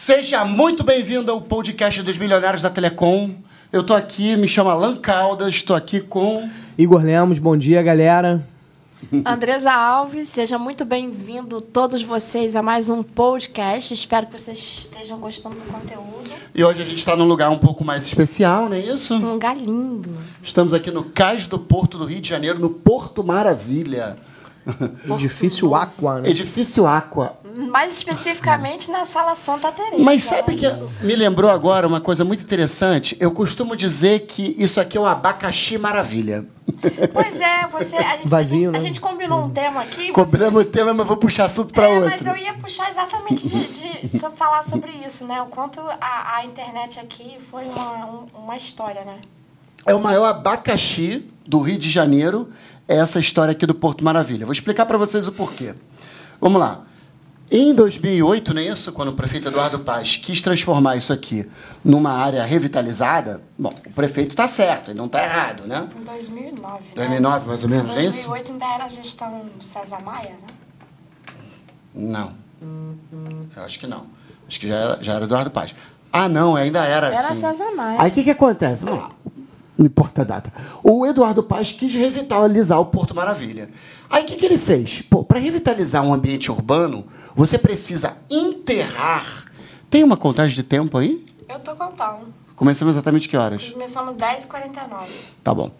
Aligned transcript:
Seja 0.00 0.44
muito 0.44 0.84
bem-vindo 0.84 1.32
ao 1.32 1.40
podcast 1.40 2.04
dos 2.04 2.16
Milionários 2.16 2.62
da 2.62 2.70
Telecom. 2.70 3.32
Eu 3.72 3.82
tô 3.82 3.94
aqui, 3.94 4.36
me 4.36 4.46
chamo 4.46 4.70
Alan 4.70 4.94
Caldas, 4.94 5.48
estou 5.48 5.74
aqui 5.74 5.98
com. 5.98 6.48
Igor 6.78 7.02
Lemos, 7.02 7.40
bom 7.40 7.56
dia, 7.56 7.82
galera. 7.82 8.46
Andresa 9.26 9.72
Alves, 9.72 10.28
seja 10.28 10.56
muito 10.56 10.84
bem-vindo 10.84 11.60
todos 11.60 12.00
vocês 12.00 12.54
a 12.54 12.62
mais 12.62 12.88
um 12.88 13.02
podcast. 13.02 13.92
Espero 13.92 14.28
que 14.28 14.38
vocês 14.38 14.56
estejam 14.56 15.18
gostando 15.18 15.56
do 15.56 15.62
conteúdo. 15.62 16.30
E 16.54 16.62
hoje 16.62 16.80
a 16.80 16.84
gente 16.84 16.98
está 16.98 17.16
num 17.16 17.26
lugar 17.26 17.50
um 17.50 17.58
pouco 17.58 17.84
mais 17.84 18.06
especial, 18.06 18.68
não 18.68 18.76
é 18.76 18.80
isso? 18.80 19.14
Um 19.14 19.32
lugar 19.32 19.56
lindo. 19.56 20.16
Estamos 20.40 20.72
aqui 20.72 20.92
no 20.92 21.02
Cais 21.02 21.48
do 21.48 21.58
Porto 21.58 21.98
do 21.98 22.04
Rio 22.04 22.20
de 22.20 22.28
Janeiro, 22.28 22.60
no 22.60 22.70
Porto 22.70 23.24
Maravilha. 23.24 24.16
Edifício 25.14 25.74
Aqua, 25.74 26.20
né? 26.20 26.30
Edifício 26.30 26.86
Aqua. 26.86 27.36
Mais 27.70 27.92
especificamente 27.96 28.90
na 28.90 29.04
Sala 29.04 29.34
Santa 29.34 29.72
Teresa. 29.72 30.02
Mas 30.02 30.24
sabe 30.24 30.54
que 30.54 30.66
me 31.02 31.16
lembrou 31.16 31.50
agora 31.50 31.86
uma 31.86 32.00
coisa 32.00 32.24
muito 32.24 32.42
interessante? 32.42 33.16
Eu 33.18 33.32
costumo 33.32 33.74
dizer 33.74 34.26
que 34.26 34.54
isso 34.58 34.80
aqui 34.80 34.96
é 34.96 35.00
um 35.00 35.06
abacaxi 35.06 35.76
maravilha. 35.78 36.44
Pois 37.12 37.40
é, 37.40 37.66
você, 37.66 37.96
a, 37.96 38.16
gente, 38.16 38.28
Vazio, 38.28 38.58
a, 38.58 38.62
gente, 38.62 38.72
né? 38.72 38.78
a 38.78 38.80
gente 38.80 39.00
combinou 39.00 39.42
um 39.44 39.50
tema 39.50 39.80
aqui. 39.80 40.12
Cobramos 40.12 40.62
o 40.62 40.64
tema, 40.64 40.92
mas 40.92 41.06
vou 41.06 41.16
puxar 41.16 41.44
assunto 41.46 41.72
para 41.72 41.88
é, 41.88 41.94
outro. 41.98 42.10
mas 42.10 42.26
eu 42.26 42.36
ia 42.36 42.54
puxar 42.54 42.90
exatamente 42.90 43.48
de, 43.48 44.06
de 44.06 44.18
falar 44.36 44.62
sobre 44.62 44.92
isso, 44.92 45.24
né? 45.26 45.40
O 45.42 45.46
quanto 45.46 45.80
a, 45.80 46.36
a 46.36 46.44
internet 46.44 47.00
aqui 47.00 47.38
foi 47.50 47.64
uma, 47.64 48.06
um- 48.06 48.26
uma 48.34 48.56
história, 48.56 49.02
né? 49.02 49.18
É 49.86 49.94
o 49.94 50.00
maior 50.00 50.26
abacaxi 50.26 51.24
do 51.46 51.58
Rio 51.60 51.78
de 51.78 51.90
Janeiro, 51.90 52.50
é 52.88 52.96
essa 52.96 53.20
história 53.20 53.52
aqui 53.52 53.66
do 53.66 53.74
Porto 53.74 54.02
Maravilha. 54.02 54.46
Vou 54.46 54.52
explicar 54.52 54.86
para 54.86 54.96
vocês 54.96 55.28
o 55.28 55.32
porquê. 55.32 55.74
Vamos 56.40 56.58
lá. 56.58 56.84
Em 57.50 57.74
2008, 57.74 58.52
não 58.52 58.60
é 58.60 58.66
isso? 58.66 58.92
Quando 58.92 59.08
o 59.08 59.12
prefeito 59.14 59.48
Eduardo 59.48 59.78
Paz 59.78 60.16
quis 60.16 60.42
transformar 60.42 60.96
isso 60.96 61.12
aqui 61.12 61.48
numa 61.82 62.12
área 62.12 62.44
revitalizada, 62.44 63.42
bom, 63.58 63.72
o 63.86 63.90
prefeito 63.92 64.30
está 64.30 64.46
certo, 64.46 64.90
ele 64.90 64.98
não 64.98 65.06
está 65.06 65.22
errado, 65.22 65.66
né? 65.66 65.88
Em 65.98 66.04
2009, 66.04 66.72
né? 66.72 66.80
2009, 66.94 67.48
mais 67.48 67.62
ou 67.62 67.70
menos, 67.70 67.90
não 67.90 67.98
é 67.98 68.04
isso? 68.04 68.28
2008 68.28 68.52
ainda 68.52 68.74
era 68.74 68.84
a 68.84 68.88
gestão 68.88 69.46
César 69.60 70.02
Maia, 70.02 70.30
né? 70.30 70.46
Não. 71.94 72.32
Eu 73.56 73.62
acho 73.62 73.78
que 73.78 73.86
não. 73.86 74.06
Acho 74.46 74.60
que 74.60 74.68
já 74.68 74.76
era, 74.76 75.02
já 75.02 75.14
era 75.14 75.24
Eduardo 75.24 75.50
Paz. 75.50 75.74
Ah, 76.12 76.28
não, 76.28 76.54
ainda 76.54 76.84
era. 76.84 77.08
Era 77.08 77.18
sim. 77.22 77.40
César 77.40 77.70
Maia. 77.74 78.02
Aí 78.02 78.10
o 78.10 78.12
que, 78.12 78.24
que 78.24 78.30
acontece? 78.30 78.84
Vamos 78.84 79.00
lá. 79.00 79.10
Não 79.78 79.86
importa 79.86 80.22
a 80.22 80.24
data. 80.24 80.52
O 80.82 81.06
Eduardo 81.06 81.40
Paz 81.42 81.70
quis 81.72 81.94
revitalizar 81.94 82.80
o 82.80 82.86
Porto 82.86 83.14
Maravilha. 83.14 83.70
Aí 84.10 84.24
o 84.24 84.26
que, 84.26 84.34
que 84.34 84.44
ele 84.44 84.58
fez? 84.58 85.02
Pô, 85.02 85.22
para 85.22 85.38
revitalizar 85.38 86.02
um 86.04 86.12
ambiente 86.12 86.50
urbano, 86.50 87.04
você 87.36 87.56
precisa 87.56 88.16
enterrar. 88.28 89.44
Tem 89.88 90.02
uma 90.02 90.16
contagem 90.16 90.54
de 90.56 90.62
tempo 90.64 90.98
aí? 90.98 91.24
Eu 91.48 91.60
tô 91.60 91.74
contando. 91.76 92.26
Começamos 92.56 92.94
exatamente 92.96 93.28
que 93.28 93.36
horas? 93.36 93.68
Começamos 93.70 94.16
10h49. 94.16 95.30
Tá 95.44 95.54
bom. 95.54 95.70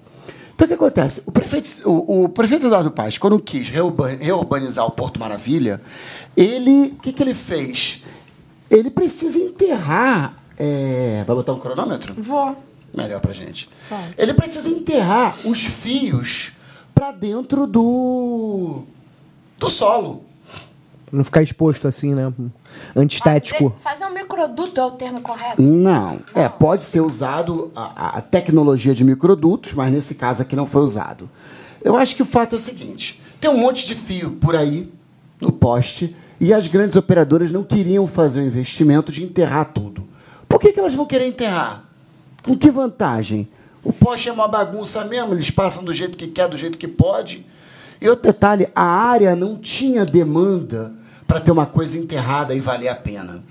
Então 0.55 0.65
o 0.65 0.69
que 0.69 0.75
acontece? 0.75 1.23
O 1.27 1.33
prefeito, 1.33 1.69
o, 1.89 2.25
o 2.25 2.29
prefeito 2.29 2.67
Eduardo 2.67 2.91
Paz, 2.93 3.19
quando 3.19 3.39
quis 3.41 3.69
reurba- 3.69 4.09
reurbanizar 4.09 4.87
o 4.87 4.91
Porto 4.93 5.19
Maravilha, 5.19 5.81
ele. 6.37 6.95
O 6.97 7.01
que, 7.03 7.13
que 7.13 7.23
ele 7.23 7.35
fez? 7.35 8.03
Ele 8.71 8.91
precisa 8.91 9.39
enterrar. 9.39 10.35
é, 10.57 11.25
vai 11.27 11.35
botar 11.37 11.53
um 11.53 11.59
cronômetro? 11.59 12.15
Vou. 12.17 12.57
Melhor 12.95 13.21
pra 13.21 13.33
gente. 13.33 13.69
Pode. 13.89 14.15
Ele 14.17 14.35
precisa 14.35 14.69
enterrar 14.69 15.35
os 15.45 15.65
fios 15.65 16.53
para 16.95 17.13
dentro 17.13 17.67
do. 17.67 18.83
do 19.59 19.71
solo. 19.71 20.25
Pra 21.07 21.17
não 21.17 21.25
ficar 21.25 21.43
exposto 21.43 21.89
assim, 21.89 22.15
né? 22.15 22.33
Antiestético. 22.95 23.71
Fazer, 23.83 24.05
fazer 24.05 24.13
um 24.13 24.15
microduto 24.15 24.81
é 24.81 24.85
o 24.85 24.91
termo 24.91 25.21
correto? 25.21 25.61
Não. 25.63 26.21
É, 26.35 26.49
pode 26.49 26.85
ser 26.85 27.01
usado 27.01 27.71
a, 27.75 28.19
a 28.19 28.21
tecnologia 28.21 28.95
de 28.95 29.05
microdutos, 29.05 29.73
mas 29.73 29.93
nesse 29.93 30.15
caso 30.15 30.43
aqui 30.43 30.55
não 30.55 30.67
foi 30.67 30.83
usado. 30.83 31.29
Eu 31.83 31.97
acho 31.97 32.15
que 32.17 32.23
o 32.23 32.27
fato 32.27 32.55
é 32.55 32.57
o 32.57 32.61
seguinte: 32.61 33.23
tem 33.41 33.51
um 33.51 33.57
monte 33.57 33.87
de 33.87 33.95
fio 33.95 34.33
por 34.33 34.55
aí 34.55 34.93
no 35.41 35.53
poste 35.53 36.15
e 36.41 36.53
as 36.53 36.69
grandes 36.69 36.97
operadoras 36.97 37.51
não 37.51 37.63
queriam 37.63 38.07
fazer 38.07 38.41
o 38.41 38.47
investimento 38.47 39.11
de 39.11 39.25
enterrar 39.25 39.73
tudo. 39.73 40.07
Por 40.49 40.61
que, 40.61 40.73
que 40.73 40.81
elas 40.81 40.95
vão 40.95 41.07
querer 41.07 41.27
enterrar? 41.27 41.88
Com 42.49 42.57
que 42.57 42.71
vantagem? 42.71 43.49
O 43.85 43.93
poste 43.93 44.29
é 44.29 44.33
uma 44.33 44.49
bagunça 44.49 45.05
mesmo, 45.05 45.35
eles 45.35 45.51
passam 45.51 45.85
do 45.85 45.93
jeito 45.93 46.17
que 46.17 46.27
quer, 46.27 46.49
do 46.49 46.57
jeito 46.57 46.79
que 46.79 46.89
pode. 46.89 47.45
E 48.01 48.09
outro 48.09 48.25
detalhe, 48.25 48.69
a 48.75 48.83
área 48.85 49.37
não 49.37 49.57
tinha 49.57 50.05
demanda 50.07 50.93
para 51.27 51.41
ter 51.41 51.51
uma 51.51 51.67
coisa 51.67 51.99
enterrada 51.99 52.55
e 52.55 52.61
valer 52.61 52.89
a 52.89 52.95
pena. 52.95 53.43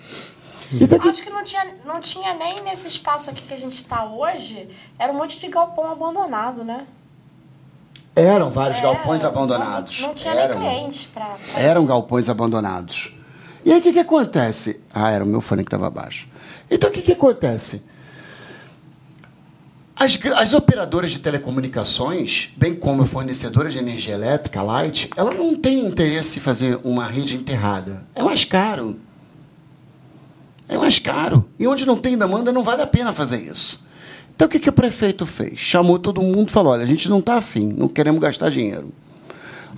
Então, 0.73 0.99
Acho 1.09 1.23
que 1.23 1.29
não 1.29 1.43
tinha, 1.43 1.65
não 1.85 2.01
tinha 2.01 2.33
nem 2.33 2.61
nesse 2.63 2.87
espaço 2.87 3.29
aqui 3.29 3.41
que 3.43 3.53
a 3.53 3.57
gente 3.57 3.75
está 3.75 4.03
hoje. 4.05 4.67
Era 4.99 5.13
um 5.13 5.15
monte 5.17 5.39
de 5.39 5.47
galpão 5.47 5.89
abandonado, 5.91 6.63
né? 6.63 6.85
Eram 8.15 8.49
vários 8.49 8.79
É, 8.79 8.81
galpões 8.81 9.23
não- 9.23 9.29
abandonados. 9.29 10.01
Não, 10.01 10.13
tinha 10.15 10.33
eram, 10.33 10.59
nem 10.59 10.69
cliente 10.79 11.07
pra. 11.13 11.25
pra- 11.25 11.61
eram 11.61 11.85
galpões 11.85 12.27
abandonados. 12.27 13.13
E 13.63 13.71
aí 13.71 13.79
o 13.79 13.81
que, 13.81 13.93
que 13.93 13.99
acontece? 13.99 14.81
Ah, 14.93 15.11
era 15.11 15.23
o 15.23 15.27
meu 15.27 15.39
fone 15.39 15.63
que 15.63 15.67
estava 15.67 15.87
abaixo. 15.87 16.27
Então 16.69 16.89
o 16.89 16.93
que, 16.93 17.01
que 17.01 17.11
acontece? 17.13 17.83
As, 19.99 20.19
as 20.35 20.53
operadoras 20.53 21.09
de 21.09 21.19
telecomunicações, 21.19 22.51
bem 22.55 22.75
como 22.75 23.01
a 23.01 23.05
fornecedora 23.05 23.67
de 23.67 23.79
energia 23.79 24.13
elétrica, 24.13 24.59
a 24.59 24.63
Light, 24.63 25.09
ela 25.17 25.33
não 25.33 25.55
tem 25.55 25.83
interesse 25.83 26.37
em 26.37 26.41
fazer 26.41 26.79
uma 26.83 27.07
rede 27.07 27.35
enterrada. 27.35 28.03
É 28.13 28.21
mais 28.21 28.45
caro. 28.45 28.99
É 30.69 30.77
mais 30.77 30.99
caro. 30.99 31.45
E 31.57 31.65
onde 31.67 31.83
não 31.83 31.97
tem 31.97 32.15
demanda, 32.15 32.51
não 32.51 32.63
vale 32.63 32.83
a 32.83 32.87
pena 32.87 33.11
fazer 33.11 33.41
isso. 33.41 33.83
Então 34.35 34.45
o 34.45 34.49
que, 34.49 34.59
que 34.59 34.69
o 34.69 34.73
prefeito 34.73 35.25
fez? 35.25 35.57
Chamou 35.57 35.97
todo 35.97 36.21
mundo 36.21 36.49
e 36.49 36.51
falou: 36.51 36.73
olha, 36.73 36.83
a 36.83 36.87
gente 36.87 37.09
não 37.09 37.17
está 37.17 37.37
afim, 37.37 37.73
não 37.75 37.87
queremos 37.87 38.21
gastar 38.21 38.51
dinheiro. 38.51 38.93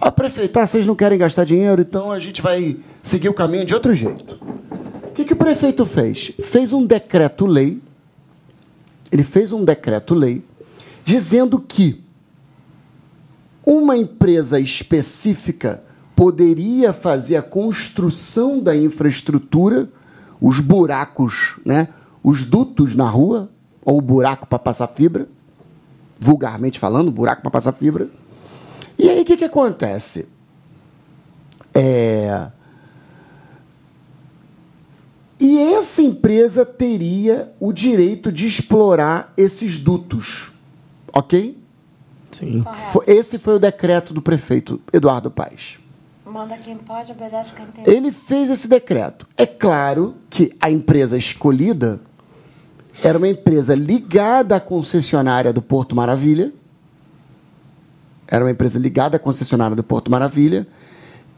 Ah, 0.01 0.12
prefeito, 0.12 0.57
ah, 0.59 0.68
vocês 0.68 0.86
não 0.86 0.96
querem 0.96 1.18
gastar 1.18 1.46
dinheiro, 1.46 1.81
então 1.81 2.12
a 2.12 2.19
gente 2.19 2.41
vai 2.41 2.78
seguir 3.01 3.30
o 3.30 3.34
caminho 3.34 3.66
de 3.66 3.74
outro 3.74 3.96
jeito. 3.96 4.38
O 5.03 5.12
que, 5.13 5.24
que 5.24 5.34
o 5.34 5.38
prefeito 5.38 5.86
fez? 5.86 6.34
Fez 6.41 6.74
um 6.74 6.86
decreto-lei. 6.86 7.81
Ele 9.11 9.23
fez 9.23 9.51
um 9.51 9.63
decreto-lei 9.65 10.43
dizendo 11.03 11.59
que 11.59 12.03
uma 13.65 13.97
empresa 13.97 14.59
específica 14.59 15.83
poderia 16.15 16.91
fazer 16.91 17.37
a 17.37 17.41
construção 17.41 18.59
da 18.59 18.75
infraestrutura, 18.75 19.89
os 20.41 20.59
buracos, 20.59 21.59
né? 21.65 21.87
os 22.23 22.43
dutos 22.43 22.95
na 22.95 23.09
rua, 23.09 23.49
ou 23.83 23.97
o 23.97 24.01
buraco 24.01 24.45
para 24.45 24.59
passar 24.59 24.87
fibra, 24.87 25.27
vulgarmente 26.19 26.77
falando, 26.77 27.11
buraco 27.11 27.41
para 27.41 27.51
passar 27.51 27.71
fibra. 27.71 28.09
E 28.97 29.09
aí 29.09 29.21
o 29.21 29.25
que, 29.25 29.37
que 29.37 29.45
acontece? 29.45 30.27
É... 31.73 32.49
E 35.39 35.57
essa 35.73 36.01
empresa 36.01 36.66
teria 36.66 37.51
o 37.59 37.72
direito 37.72 38.31
de 38.31 38.45
explorar 38.45 39.33
esses 39.38 39.79
dutos. 39.79 40.51
Ok? 41.13 41.57
Sim. 42.31 42.63
Fo- 42.91 43.03
Esse 43.07 43.39
foi 43.39 43.55
o 43.55 43.59
decreto 43.59 44.13
do 44.13 44.22
prefeito 44.22 44.79
Eduardo 44.91 45.31
Paes. 45.31 45.79
Manda 46.25 46.55
quem 46.57 46.77
pode, 46.77 47.11
obedece 47.11 47.53
quem 47.55 47.66
tem. 47.67 47.91
Ele 47.91 48.11
fez 48.11 48.50
esse 48.51 48.67
decreto. 48.67 49.25
É 49.35 49.45
claro 49.47 50.16
que 50.29 50.53
a 50.59 50.69
empresa 50.69 51.17
escolhida 51.17 52.00
era 53.03 53.17
uma 53.17 53.27
empresa 53.27 53.73
ligada 53.73 54.56
à 54.57 54.59
concessionária 54.59 55.51
do 55.51 55.61
Porto 55.61 55.95
Maravilha. 55.95 56.53
Era 58.27 58.44
uma 58.44 58.51
empresa 58.51 58.77
ligada 58.77 59.16
à 59.17 59.19
concessionária 59.19 59.75
do 59.75 59.83
Porto 59.83 60.11
Maravilha. 60.11 60.67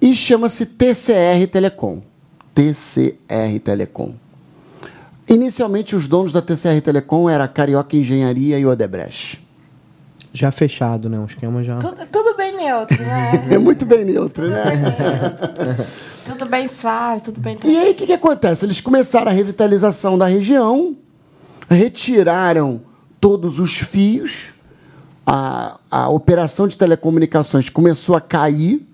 E 0.02 0.14
chama-se 0.14 0.66
TCR 0.66 1.48
Telecom. 1.50 2.02
TCR 2.54 3.60
Telecom. 3.64 4.14
Inicialmente, 5.28 5.96
os 5.96 6.08
donos 6.08 6.32
da 6.32 6.42
TCR 6.42 6.82
Telecom 6.82 7.30
eram 7.30 7.46
a 7.46 7.48
Carioca 7.48 7.96
Engenharia 7.96 8.60
e 8.60 8.66
Odebrecht. 8.66 9.42
Já 10.34 10.52
fechado, 10.52 11.10
né? 11.10 11.20
O 11.20 11.26
esquema 11.26 11.64
já. 11.64 11.78
Tudo, 11.78 12.06
tudo 12.12 12.38
bem 12.38 12.56
neutro, 12.56 13.02
né? 13.02 13.32
É 13.52 13.58
muito 13.58 13.86
bem 13.86 14.06
neutro, 14.06 14.48
né? 14.48 14.64
tudo 16.26 16.46
bem 16.46 16.68
suave, 16.68 17.22
tudo 17.22 17.40
bem. 17.40 17.58
E 17.64 17.78
aí 17.78 17.92
o 17.92 17.96
que, 17.96 18.06
que 18.06 18.14
acontece? 18.14 18.66
Eles 18.66 18.80
começaram 18.80 19.32
a 19.32 19.34
revitalização 19.34 20.18
da 20.18 20.28
região, 20.28 20.96
retiraram 21.70 22.82
todos 23.20 23.60
os 23.60 23.78
fios, 23.78 24.54
a, 25.26 25.80
a 25.90 26.10
operação 26.10 26.68
de 26.68 26.78
telecomunicações 26.78 27.70
começou 27.70 28.16
a 28.16 28.22
cair 28.22 28.86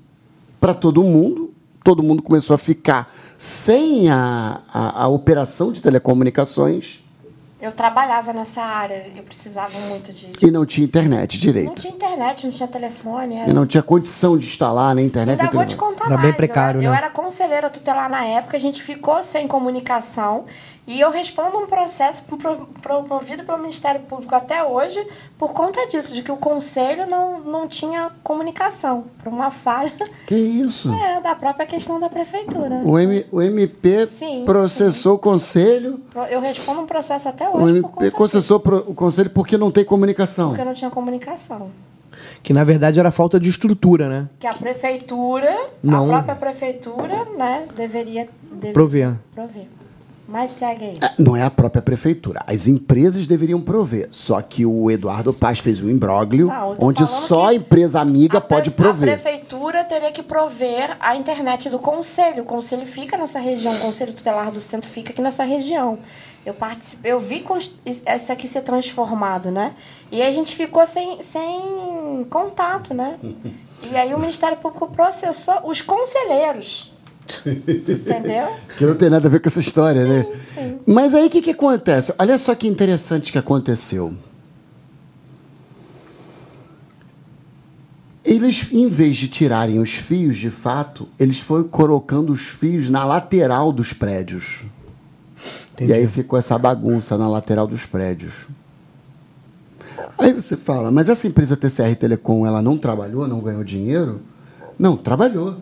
para 0.59 0.73
todo 0.73 1.01
mundo, 1.03 1.46
todo 1.87 2.03
mundo 2.03 2.21
começou 2.21 2.53
a 2.53 2.57
ficar 2.57 3.15
sem 3.37 4.09
a, 4.09 4.59
a, 4.73 5.03
a 5.03 5.07
operação 5.07 5.71
de 5.71 5.81
telecomunicações. 5.81 6.99
Eu 7.61 7.71
trabalhava 7.71 8.33
nessa 8.33 8.61
área, 8.61 9.09
eu 9.15 9.23
precisava 9.23 9.71
muito 9.87 10.11
de. 10.11 10.29
E 10.45 10.51
não 10.51 10.65
tinha 10.65 10.83
internet 10.83 11.35
Não 11.35 11.41
direito. 11.41 11.81
tinha 11.81 11.93
internet, 11.93 12.45
não 12.45 12.51
tinha 12.51 12.67
telefone. 12.67 13.35
E 13.35 13.37
Era... 13.37 13.53
não 13.53 13.65
tinha 13.65 13.81
condição 13.81 14.37
de 14.37 14.45
instalar 14.45 14.93
na 14.93 15.01
internet. 15.01 15.39
Ainda 15.39 15.53
e 15.53 15.55
vou 15.55 15.65
te 15.65 15.77
contar 15.77 16.07
Era 16.07 16.15
mais. 16.15 16.21
bem 16.23 16.31
eu 16.31 16.35
precário, 16.35 16.79
era, 16.79 16.87
eu 16.87 16.91
né? 16.91 16.97
era 16.97 17.09
conselheira 17.09 17.69
tutelar 17.69 18.09
na 18.09 18.25
época, 18.25 18.57
a 18.57 18.59
gente 18.59 18.83
ficou 18.83 19.23
sem 19.23 19.47
comunicação 19.47 20.43
e 20.87 20.99
eu 21.01 21.11
respondo 21.11 21.57
um 21.57 21.67
processo 21.67 22.23
pro- 22.23 22.65
promovido 22.81 23.43
pelo 23.43 23.57
Ministério 23.57 23.99
Público 24.01 24.33
até 24.33 24.63
hoje 24.63 25.05
por 25.37 25.51
conta 25.51 25.85
disso, 25.87 26.13
de 26.15 26.23
que 26.23 26.31
o 26.31 26.37
conselho 26.37 27.05
não, 27.05 27.39
não 27.41 27.67
tinha 27.67 28.09
comunicação, 28.23 29.03
por 29.21 29.31
uma 29.31 29.51
falha 29.51 29.91
Que 30.25 30.35
isso? 30.35 30.89
é, 30.95 31.19
da 31.21 31.35
própria 31.35 31.65
questão 31.67 31.99
da 31.99 32.07
prefeitura. 32.09 32.75
O, 32.85 32.97
M, 32.97 33.25
o 33.31 33.41
MP 33.41 34.07
Sim, 34.07 34.43
processou 34.45 35.15
o 35.15 35.19
conselho. 35.19 35.99
Eu 36.29 36.39
respondo 36.39 36.81
um 36.81 36.85
processo 36.87 37.27
até 37.27 37.47
O 37.49 37.57
hoje 37.57 37.59
por 37.59 37.69
MP 37.69 37.81
conta 37.89 38.03
disso, 38.05 38.15
processou 38.15 38.59
pro- 38.59 38.85
o 38.87 38.95
conselho 38.95 39.29
porque 39.29 39.57
não 39.57 39.69
tem 39.69 39.83
comunicação. 39.83 40.49
porque 40.49 40.63
não 40.63 40.73
tinha 40.73 40.89
comunicação. 40.89 41.69
Que 42.41 42.53
na 42.53 42.63
verdade 42.63 42.99
era 42.99 43.11
falta 43.11 43.39
de 43.39 43.49
estrutura, 43.49 44.07
né? 44.07 44.29
Que 44.39 44.47
a 44.47 44.53
prefeitura, 44.53 45.53
Não. 45.83 46.05
a 46.05 46.07
própria 46.23 46.35
prefeitura, 46.35 47.25
né, 47.37 47.67
deveria, 47.75 48.29
deveria 48.43 48.73
Prover. 48.73 49.13
prover. 49.35 49.65
Mas 50.27 50.51
segue 50.51 50.83
aí. 50.83 50.97
É, 51.01 51.21
Não 51.21 51.35
é 51.35 51.43
a 51.43 51.49
própria 51.49 51.81
prefeitura. 51.81 52.43
As 52.45 52.67
empresas 52.67 53.25
deveriam 53.25 53.61
prover. 53.61 54.09
Só 54.11 54.41
que 54.41 54.65
o 54.65 54.91
Eduardo 54.91 55.33
Paz 55.33 55.59
fez 55.59 55.79
um 55.79 55.89
imbróglio 55.89 56.49
tô 56.77 56.85
onde 56.85 57.07
só 57.07 57.47
a 57.47 57.53
empresa 57.53 58.01
amiga 58.01 58.39
A 58.39 58.41
pode 58.41 58.71
prover. 58.71 59.13
A 59.13 59.17
prefeitura 59.17 59.83
teria 59.85 60.11
que 60.11 60.21
prover 60.21 60.97
a 60.99 61.15
internet 61.15 61.69
do 61.69 61.79
conselho. 61.79 62.43
O 62.43 62.45
conselho 62.45 62.85
fica 62.85 63.17
nessa 63.17 63.39
região, 63.39 63.73
o 63.73 63.79
conselho 63.79 64.11
tutelar 64.11 64.51
do 64.51 64.59
centro 64.59 64.89
fica 64.89 65.11
aqui 65.11 65.21
nessa 65.21 65.45
região. 65.45 65.97
Eu 66.45 66.53
participei, 66.53 67.11
eu 67.11 67.19
vi 67.19 67.45
esse 67.85 68.31
aqui 68.31 68.47
ser 68.47 68.61
transformado, 68.61 69.51
né? 69.51 69.73
E 70.11 70.21
a 70.21 70.31
gente 70.31 70.55
ficou 70.55 70.85
sem, 70.87 71.21
sem 71.21 72.25
contato, 72.29 72.93
né? 72.93 73.17
E 73.79 73.95
aí 73.95 74.11
o 74.11 74.17
Ministério 74.17 74.57
Público 74.57 74.87
processou 74.87 75.61
os 75.63 75.81
conselheiros. 75.83 76.91
Entendeu? 77.45 78.47
Que 78.77 78.85
não 78.85 78.95
tem 78.95 79.09
nada 79.09 79.27
a 79.27 79.31
ver 79.31 79.39
com 79.39 79.47
essa 79.47 79.59
história, 79.59 80.05
né? 80.05 80.25
sim. 80.43 80.79
Mas 80.85 81.13
aí 81.13 81.27
o 81.27 81.29
que, 81.29 81.41
que 81.41 81.51
acontece? 81.51 82.13
Olha 82.19 82.37
só 82.37 82.53
que 82.53 82.67
interessante 82.67 83.31
que 83.31 83.37
aconteceu. 83.37 84.13
Eles, 88.23 88.67
em 88.71 88.89
vez 88.89 89.17
de 89.17 89.29
tirarem 89.29 89.79
os 89.79 89.91
fios 89.91 90.37
de 90.37 90.49
fato, 90.49 91.07
eles 91.17 91.39
foram 91.39 91.63
colocando 91.63 92.31
os 92.31 92.41
fios 92.41 92.89
na 92.89 93.05
lateral 93.05 93.71
dos 93.71 93.93
prédios. 93.93 94.65
Entendi. 95.73 95.91
E 95.91 95.95
aí 95.95 96.07
ficou 96.07 96.37
essa 96.37 96.57
bagunça 96.57 97.17
na 97.17 97.27
lateral 97.27 97.65
dos 97.65 97.85
prédios. 97.85 98.33
Aí 100.17 100.33
você 100.33 100.57
fala, 100.57 100.91
mas 100.91 101.09
essa 101.09 101.27
empresa 101.27 101.55
TCR 101.55 101.95
Telecom, 101.95 102.45
ela 102.45 102.61
não 102.61 102.77
trabalhou, 102.77 103.27
não 103.27 103.39
ganhou 103.39 103.63
dinheiro? 103.63 104.19
Não, 104.77 104.97
trabalhou. 104.97 105.57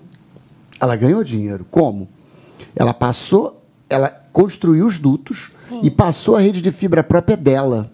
Ela 0.79 0.95
ganhou 0.95 1.23
dinheiro. 1.23 1.65
Como? 1.69 2.07
Ela 2.75 2.93
passou, 2.93 3.61
ela 3.89 4.09
construiu 4.31 4.85
os 4.85 4.97
dutos 4.97 5.51
e 5.81 5.89
passou 5.89 6.35
a 6.35 6.41
rede 6.41 6.61
de 6.61 6.71
fibra 6.71 7.03
própria 7.03 7.37
dela. 7.37 7.91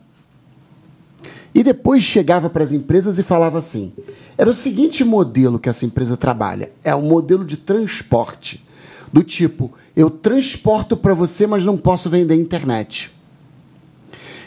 E 1.53 1.63
depois 1.63 2.03
chegava 2.03 2.49
para 2.49 2.63
as 2.63 2.71
empresas 2.71 3.19
e 3.19 3.23
falava 3.23 3.57
assim: 3.57 3.93
era 4.37 4.49
o 4.49 4.53
seguinte 4.53 5.03
modelo 5.03 5.59
que 5.59 5.69
essa 5.69 5.85
empresa 5.85 6.15
trabalha, 6.17 6.71
é 6.83 6.95
um 6.95 7.07
modelo 7.07 7.45
de 7.45 7.57
transporte. 7.57 8.65
Do 9.11 9.23
tipo, 9.23 9.71
eu 9.95 10.09
transporto 10.09 10.95
para 10.95 11.13
você, 11.13 11.45
mas 11.45 11.65
não 11.65 11.77
posso 11.77 12.09
vender 12.09 12.35
internet. 12.35 13.11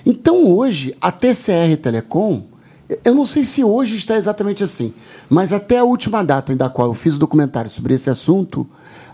Então 0.07 0.51
hoje, 0.51 0.97
a 1.01 1.13
TCR 1.13 1.77
Telecom, 1.81 2.45
eu 3.05 3.15
não 3.15 3.25
sei 3.25 3.45
se 3.45 3.65
hoje 3.65 3.97
está 3.97 4.17
exatamente 4.17 4.63
assim, 4.63 4.93
mas 5.29 5.53
até 5.53 5.79
a 5.79 5.85
última 5.85 6.23
data 6.23 6.55
da 6.55 6.69
qual 6.69 6.89
eu 6.89 6.95
fiz 6.95 7.17
o 7.17 7.19
documentário 7.19 7.71
sobre 7.71 7.95
esse 7.95 8.11
assunto, 8.11 8.67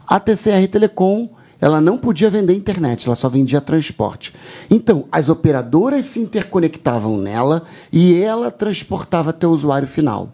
a 0.06 0.18
TCR 0.18 0.66
Telecom 0.68 1.28
ela 1.60 1.80
não 1.80 1.98
podia 1.98 2.30
vender 2.30 2.54
internet, 2.54 3.06
ela 3.06 3.14
só 3.14 3.28
vendia 3.28 3.60
transporte. 3.60 4.32
Então, 4.70 5.04
as 5.12 5.28
operadoras 5.28 6.06
se 6.06 6.18
interconectavam 6.18 7.18
nela 7.18 7.64
e 7.92 8.14
ela 8.14 8.50
transportava 8.50 9.30
até 9.30 9.46
o 9.46 9.50
usuário 9.50 9.86
final. 9.86 10.32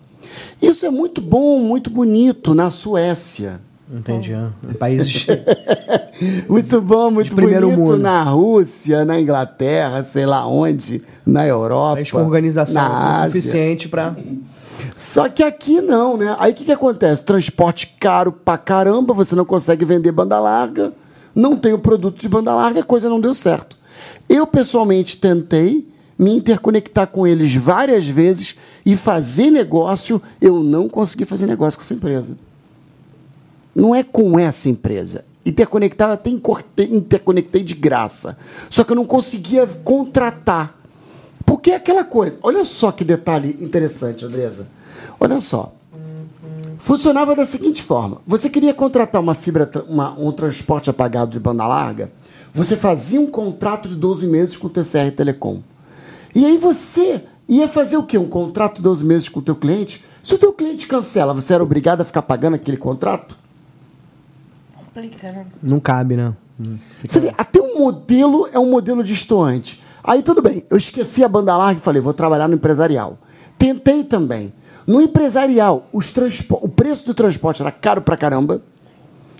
Isso 0.62 0.86
é 0.86 0.90
muito 0.90 1.20
bom, 1.20 1.58
muito 1.58 1.90
bonito 1.90 2.54
na 2.54 2.70
Suécia. 2.70 3.60
Entendi. 3.92 4.32
ah. 4.34 4.50
Em 4.68 4.74
países. 4.74 5.26
Muito 6.48 6.80
bom, 6.80 7.10
muito 7.10 7.34
primeiro 7.34 7.66
bonito 7.66 7.78
mundo. 7.78 7.98
na 7.98 8.22
Rússia, 8.22 9.04
na 9.04 9.20
Inglaterra, 9.20 10.02
sei 10.02 10.24
lá 10.24 10.46
onde, 10.46 11.02
na 11.26 11.46
Europa. 11.46 11.96
país 11.96 12.10
com 12.10 12.18
organização 12.18 12.74
na 12.74 12.86
assim, 12.86 13.06
Ásia. 13.06 13.26
suficiente 13.26 13.88
para. 13.88 14.16
Só 14.96 15.28
que 15.28 15.42
aqui 15.42 15.82
não, 15.82 16.16
né? 16.16 16.34
Aí 16.38 16.52
o 16.52 16.54
que, 16.54 16.64
que 16.64 16.72
acontece? 16.72 17.22
Transporte 17.22 17.96
caro 18.00 18.32
pra 18.32 18.56
caramba, 18.56 19.12
você 19.12 19.36
não 19.36 19.44
consegue 19.44 19.84
vender 19.84 20.10
banda 20.10 20.38
larga, 20.38 20.94
não 21.34 21.54
tem 21.54 21.74
o 21.74 21.78
produto 21.78 22.18
de 22.18 22.28
banda 22.30 22.54
larga, 22.54 22.80
a 22.80 22.84
coisa 22.84 23.10
não 23.10 23.20
deu 23.20 23.34
certo. 23.34 23.76
Eu, 24.26 24.46
pessoalmente, 24.46 25.18
tentei 25.18 25.86
me 26.18 26.34
interconectar 26.34 27.06
com 27.08 27.26
eles 27.26 27.54
várias 27.54 28.08
vezes 28.08 28.56
e 28.86 28.96
fazer 28.96 29.50
negócio, 29.50 30.20
eu 30.40 30.62
não 30.62 30.88
consegui 30.88 31.26
fazer 31.26 31.46
negócio 31.46 31.78
com 31.78 31.84
essa 31.84 31.92
empresa. 31.92 32.34
Não 33.76 33.94
é 33.94 34.02
com 34.02 34.38
essa 34.38 34.70
empresa. 34.70 35.24
Interconectar, 35.44 36.08
eu 36.08 36.14
até 36.14 36.30
interconectei 36.30 37.62
de 37.62 37.74
graça. 37.74 38.36
Só 38.70 38.82
que 38.82 38.92
eu 38.92 38.96
não 38.96 39.04
conseguia 39.04 39.66
contratar. 39.66 40.74
Porque 41.44 41.70
é 41.70 41.76
aquela 41.76 42.02
coisa. 42.02 42.38
Olha 42.42 42.64
só 42.64 42.90
que 42.90 43.04
detalhe 43.04 43.56
interessante, 43.60 44.24
Andresa. 44.24 44.66
Olha 45.20 45.40
só. 45.42 45.72
Funcionava 46.78 47.36
da 47.36 47.44
seguinte 47.44 47.82
forma: 47.82 48.20
você 48.26 48.48
queria 48.48 48.72
contratar 48.74 49.20
uma 49.20 49.34
fibra, 49.34 49.70
uma- 49.88 50.18
um 50.18 50.32
transporte 50.32 50.88
apagado 50.90 51.32
de 51.32 51.38
banda 51.38 51.66
larga, 51.66 52.10
você 52.52 52.76
fazia 52.76 53.20
um 53.20 53.26
contrato 53.26 53.88
de 53.88 53.96
12 53.96 54.26
meses 54.26 54.56
com 54.56 54.66
o 54.68 54.70
TCR 54.70 55.10
Telecom. 55.12 55.60
E 56.34 56.44
aí 56.44 56.56
você 56.58 57.22
ia 57.48 57.68
fazer 57.68 57.96
o 57.96 58.02
quê? 58.02 58.18
Um 58.18 58.28
contrato 58.28 58.76
de 58.76 58.82
12 58.82 59.04
meses 59.04 59.28
com 59.28 59.40
o 59.40 59.42
teu 59.42 59.54
cliente? 59.54 60.04
Se 60.22 60.34
o 60.34 60.38
teu 60.38 60.52
cliente 60.52 60.86
cancela, 60.86 61.32
você 61.32 61.54
era 61.54 61.62
obrigado 61.62 62.00
a 62.00 62.04
ficar 62.04 62.22
pagando 62.22 62.54
aquele 62.54 62.76
contrato? 62.76 63.36
Complica, 64.96 65.30
né? 65.30 65.46
Não 65.62 65.78
cabe, 65.78 66.16
né? 66.16 66.32
Hum. 66.58 66.78
Você 67.06 67.20
vê, 67.20 67.34
até 67.36 67.60
o 67.60 67.78
modelo 67.78 68.48
é 68.50 68.58
um 68.58 68.70
modelo 68.70 69.04
distoante. 69.04 69.82
Aí 70.02 70.22
tudo 70.22 70.40
bem, 70.40 70.64
eu 70.70 70.76
esqueci 70.78 71.22
a 71.22 71.28
banda 71.28 71.54
larga 71.54 71.78
e 71.78 71.82
falei, 71.82 72.00
vou 72.00 72.14
trabalhar 72.14 72.48
no 72.48 72.54
empresarial. 72.54 73.18
Tentei 73.58 74.02
também. 74.04 74.52
No 74.86 75.00
empresarial, 75.02 75.86
os 75.92 76.10
transpo- 76.12 76.58
o 76.62 76.68
preço 76.68 77.04
do 77.04 77.12
transporte 77.12 77.60
era 77.60 77.70
caro 77.70 78.00
pra 78.00 78.16
caramba, 78.16 78.62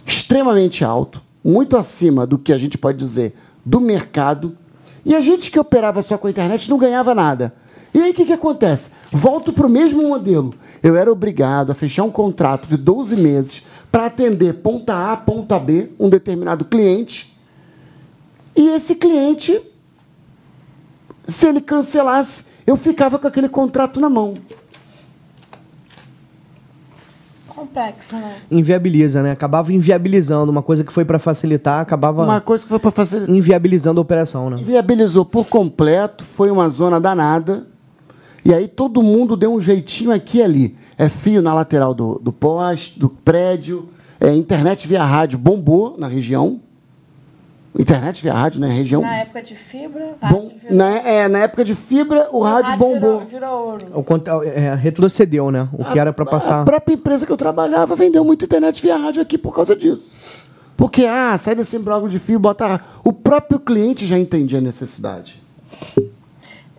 extremamente 0.05 0.85
alto, 0.85 1.23
muito 1.43 1.77
acima 1.77 2.27
do 2.27 2.37
que 2.37 2.53
a 2.53 2.59
gente 2.59 2.77
pode 2.77 2.99
dizer 2.99 3.35
do 3.65 3.81
mercado. 3.81 4.57
E 5.05 5.15
a 5.15 5.21
gente 5.23 5.51
que 5.51 5.59
operava 5.59 6.03
só 6.03 6.19
com 6.19 6.27
a 6.27 6.31
internet 6.31 6.69
não 6.69 6.77
ganhava 6.79 7.15
nada. 7.15 7.55
E 7.97 7.99
aí 7.99 8.11
o 8.11 8.15
que, 8.15 8.27
que 8.27 8.33
acontece? 8.35 8.91
Volto 9.11 9.55
para 9.55 9.67
o 9.67 9.71
mesmo 9.71 10.07
modelo. 10.07 10.53
Eu 10.83 10.97
era 10.97 11.11
obrigado 11.11 11.71
a 11.73 11.75
fechar 11.75 12.03
um 12.03 12.11
contrato 12.11 12.69
de 12.69 12.77
12 12.77 13.17
meses 13.23 13.65
para 13.91 14.05
atender 14.05 14.53
ponta 14.53 15.13
A, 15.13 15.17
ponta 15.17 15.59
B, 15.59 15.89
um 15.99 16.11
determinado 16.11 16.67
cliente. 16.67 17.35
E 18.55 18.69
esse 18.69 18.97
cliente, 18.97 19.63
se 21.27 21.47
ele 21.47 21.59
cancelasse, 21.59 22.49
eu 22.67 22.77
ficava 22.77 23.19
com 23.19 23.29
aquele 23.29 23.49
contrato 23.49 23.99
na 23.99 24.11
mão. 24.11 24.35
Complexo, 27.49 28.15
né? 28.17 28.37
Inviabiliza, 28.51 29.23
né? 29.23 29.31
Acabava 29.31 29.73
inviabilizando. 29.73 30.53
Uma 30.53 30.63
coisa 30.63 30.85
que 30.85 30.93
foi 30.93 31.07
para 31.07 31.19
facilitar, 31.19 31.81
acabava 31.81 32.25
Uma 32.25 32.43
coisa 32.43 32.63
que 32.63 32.69
foi 32.69 32.79
para 32.79 32.91
facilitar. 32.91 33.35
inviabilizando 33.35 33.99
a 33.99 34.03
operação, 34.03 34.51
né? 34.51 34.59
Viabilizou 34.63 35.25
por 35.25 35.47
completo, 35.47 36.27
foi 36.27 36.51
uma 36.51 36.69
zona 36.69 37.01
danada. 37.01 37.67
E 38.47 38.55
aí 38.55 38.69
todo 38.69 39.03
mundo 39.03 39.37
deu 39.37 39.53
um 39.53 39.61
jeitinho 39.61 40.13
aqui 40.13 40.39
e 40.39 40.43
ali. 40.45 40.77
É 40.97 41.09
fio 41.09 41.43
na 41.43 41.53
lateral 41.53 41.93
do, 41.93 42.21
do 42.21 42.33
poste, 42.33 42.97
do 42.97 43.09
prédio. 43.09 43.89
É, 44.21 44.33
internet 44.33 44.87
via 44.87 45.03
rádio 45.05 45.37
bombou 45.37 45.97
na 45.99 46.07
região. 46.07 46.61
Internet 47.77 48.23
via 48.23 48.33
rádio 48.33 48.61
na 48.61 48.69
região. 48.69 49.03
Na 49.03 49.17
época 49.17 49.43
de 49.43 49.57
fibra, 49.57 50.17
Bom, 50.31 50.45
rádio 50.45 50.51
virou- 50.63 50.77
na, 50.77 50.97
é, 50.99 51.27
na 51.27 51.41
época 51.41 51.65
de 51.65 51.75
fibra, 51.75 52.29
o 52.31 52.41
rádio 52.41 52.77
bombou. 52.79 53.19
Virou, 53.27 53.27
virou 53.27 53.67
ouro. 53.67 54.41
O 54.41 54.45
é, 54.45 54.75
retrocedeu, 54.77 55.51
né? 55.51 55.69
O 55.73 55.85
que 55.85 55.99
era 55.99 56.13
para 56.13 56.25
A 56.25 56.29
passar. 56.29 56.65
própria 56.65 56.95
empresa 56.95 57.27
que 57.27 57.33
eu 57.33 57.37
trabalhava 57.37 57.97
vendeu 57.97 58.25
muito 58.25 58.45
internet 58.45 58.81
via 58.81 58.97
rádio 58.97 59.21
aqui 59.21 59.37
por 59.37 59.53
causa 59.53 59.75
disso. 59.75 60.15
Porque, 60.77 61.05
ah, 61.05 61.37
sai 61.37 61.57
desse 61.57 61.75
imbróglio 61.77 62.09
de 62.09 62.21
fio, 62.21 62.39
bota. 62.39 62.81
O 63.03 63.13
próprio 63.13 63.59
cliente 63.59 64.07
já 64.07 64.17
entendia 64.17 64.59
a 64.59 64.63
necessidade. 64.63 65.43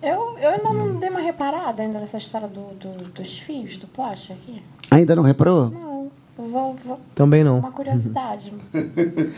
Eu, 0.08 0.38
eu 0.40 0.50
ainda 0.50 0.74
não 0.74 0.96
dei 0.96 1.10
uma 1.10 1.20
reparada 1.20 1.82
ainda 1.82 2.00
nessa 2.00 2.18
história 2.18 2.48
do, 2.48 2.62
do- 2.80 3.10
dos 3.12 3.40
fios, 3.40 3.78
do 3.78 3.88
poste 3.88 4.32
aqui. 4.34 4.62
Ainda 4.92 5.16
não 5.16 5.24
reparou? 5.24 5.70
Não, 5.70 6.12
vou, 6.38 6.76
vou- 6.86 7.00
Também 7.16 7.44
não. 7.44 7.60
uma 7.60 7.72
curiosidade. 7.72 8.54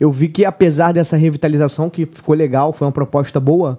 eu 0.00 0.10
vi 0.10 0.28
que 0.28 0.44
apesar 0.44 0.92
dessa 0.92 1.16
revitalização, 1.16 1.88
que 1.90 2.06
ficou 2.06 2.34
legal, 2.34 2.72
foi 2.72 2.86
uma 2.86 2.92
proposta 2.92 3.38
boa, 3.40 3.78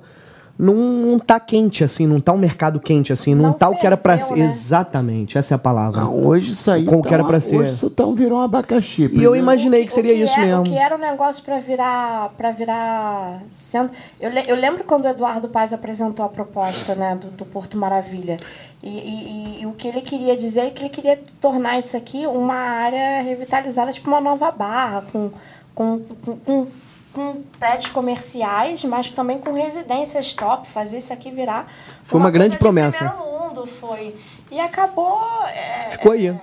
não, 0.60 0.74
não 0.76 1.20
tá 1.20 1.40
quente 1.40 1.84
assim, 1.84 2.08
não 2.08 2.20
tá 2.20 2.34
um 2.34 2.38
mercado 2.38 2.80
quente 2.80 3.14
assim, 3.14 3.36
não, 3.36 3.44
Não 3.48 3.54
tá 3.54 3.70
o 3.70 3.76
que 3.78 3.86
era 3.86 3.96
pra 3.96 4.18
ferveu, 4.18 4.36
ser. 4.38 4.42
né? 4.42 4.46
Exatamente, 4.48 5.38
essa 5.38 5.54
é 5.54 5.56
a 5.56 5.60
palavra. 5.60 6.02
Não, 6.02 6.26
hoje 6.26 6.52
isso 6.54 6.72
aí 6.72 6.84
Como 6.86 7.02
tá 7.02 7.08
que 7.10 7.14
era 7.14 7.24
uma- 7.24 7.30
pra 7.30 7.40
ser. 7.40 7.58
Hoje 7.58 7.74
isso 7.74 7.90
tá 7.90 8.06
um 8.06 8.14
virou 8.16 8.40
um 8.40 8.42
abacaxi. 8.42 9.10
E 9.14 9.24
eu 9.24 9.36
imaginei 9.36 9.84
O 9.84 9.86
que 9.86 9.94
seria 9.94 10.14
o 10.14 10.18
isso 10.24 10.40
é- 10.40 10.46
mesmo. 10.46 10.62
O 10.62 10.64
que 10.64 10.78
era 10.78 10.96
um 10.96 11.00
negócio 11.00 11.44
para 11.44 11.60
virar, 11.60 12.30
para 12.38 12.52
virar 12.52 13.42
centro. 13.54 13.96
Eu, 14.20 14.32
eu 14.32 14.56
lembro 14.56 14.84
quando 14.84 15.06
o 15.06 15.08
Eduardo 15.08 15.48
Paz 15.50 15.74
apresentou 15.74 16.26
a 16.26 16.30
proposta, 16.30 16.96
né, 16.96 17.16
do, 17.22 17.28
do 17.28 17.46
Porto 17.46 17.78
Maravilha. 17.78 18.38
E, 18.82 18.90
e- 18.90 19.62
e 19.62 19.66
o 19.66 19.72
que 19.74 19.88
ele 19.88 20.02
queria 20.02 20.36
dizer 20.38 20.62
é 20.62 20.70
que 20.70 20.82
ele 20.84 20.90
queria 20.90 21.20
tornar 21.42 21.78
isso 21.80 21.96
aqui 21.98 22.26
uma 22.28 22.56
área 22.56 23.22
revitalizada, 23.22 23.92
tipo 23.92 24.08
uma 24.08 24.22
nova 24.22 24.52
barra, 24.52 25.04
com, 25.12 25.30
com, 25.74 26.00
com, 26.24 26.38
com- 26.38 26.68
com 27.18 27.42
prédios 27.60 27.90
comerciais, 27.90 28.84
mas 28.84 29.10
também 29.10 29.40
com 29.40 29.52
residências 29.52 30.34
top, 30.34 30.68
fazer 30.68 31.00
isso 31.00 31.12
aqui 31.12 31.32
virar. 31.32 31.68
Foi 32.04 32.20
uma 32.20 32.30
grande 32.30 32.50
coisa 32.50 32.58
de 32.58 32.60
promessa. 32.60 33.10
primeiro 33.10 33.40
mundo, 33.40 33.66
foi. 33.66 34.14
E 34.52 34.60
acabou. 34.60 35.20
é, 35.48 35.90
Ficou 35.90 36.12
aí. 36.12 36.28
é, 36.28 36.40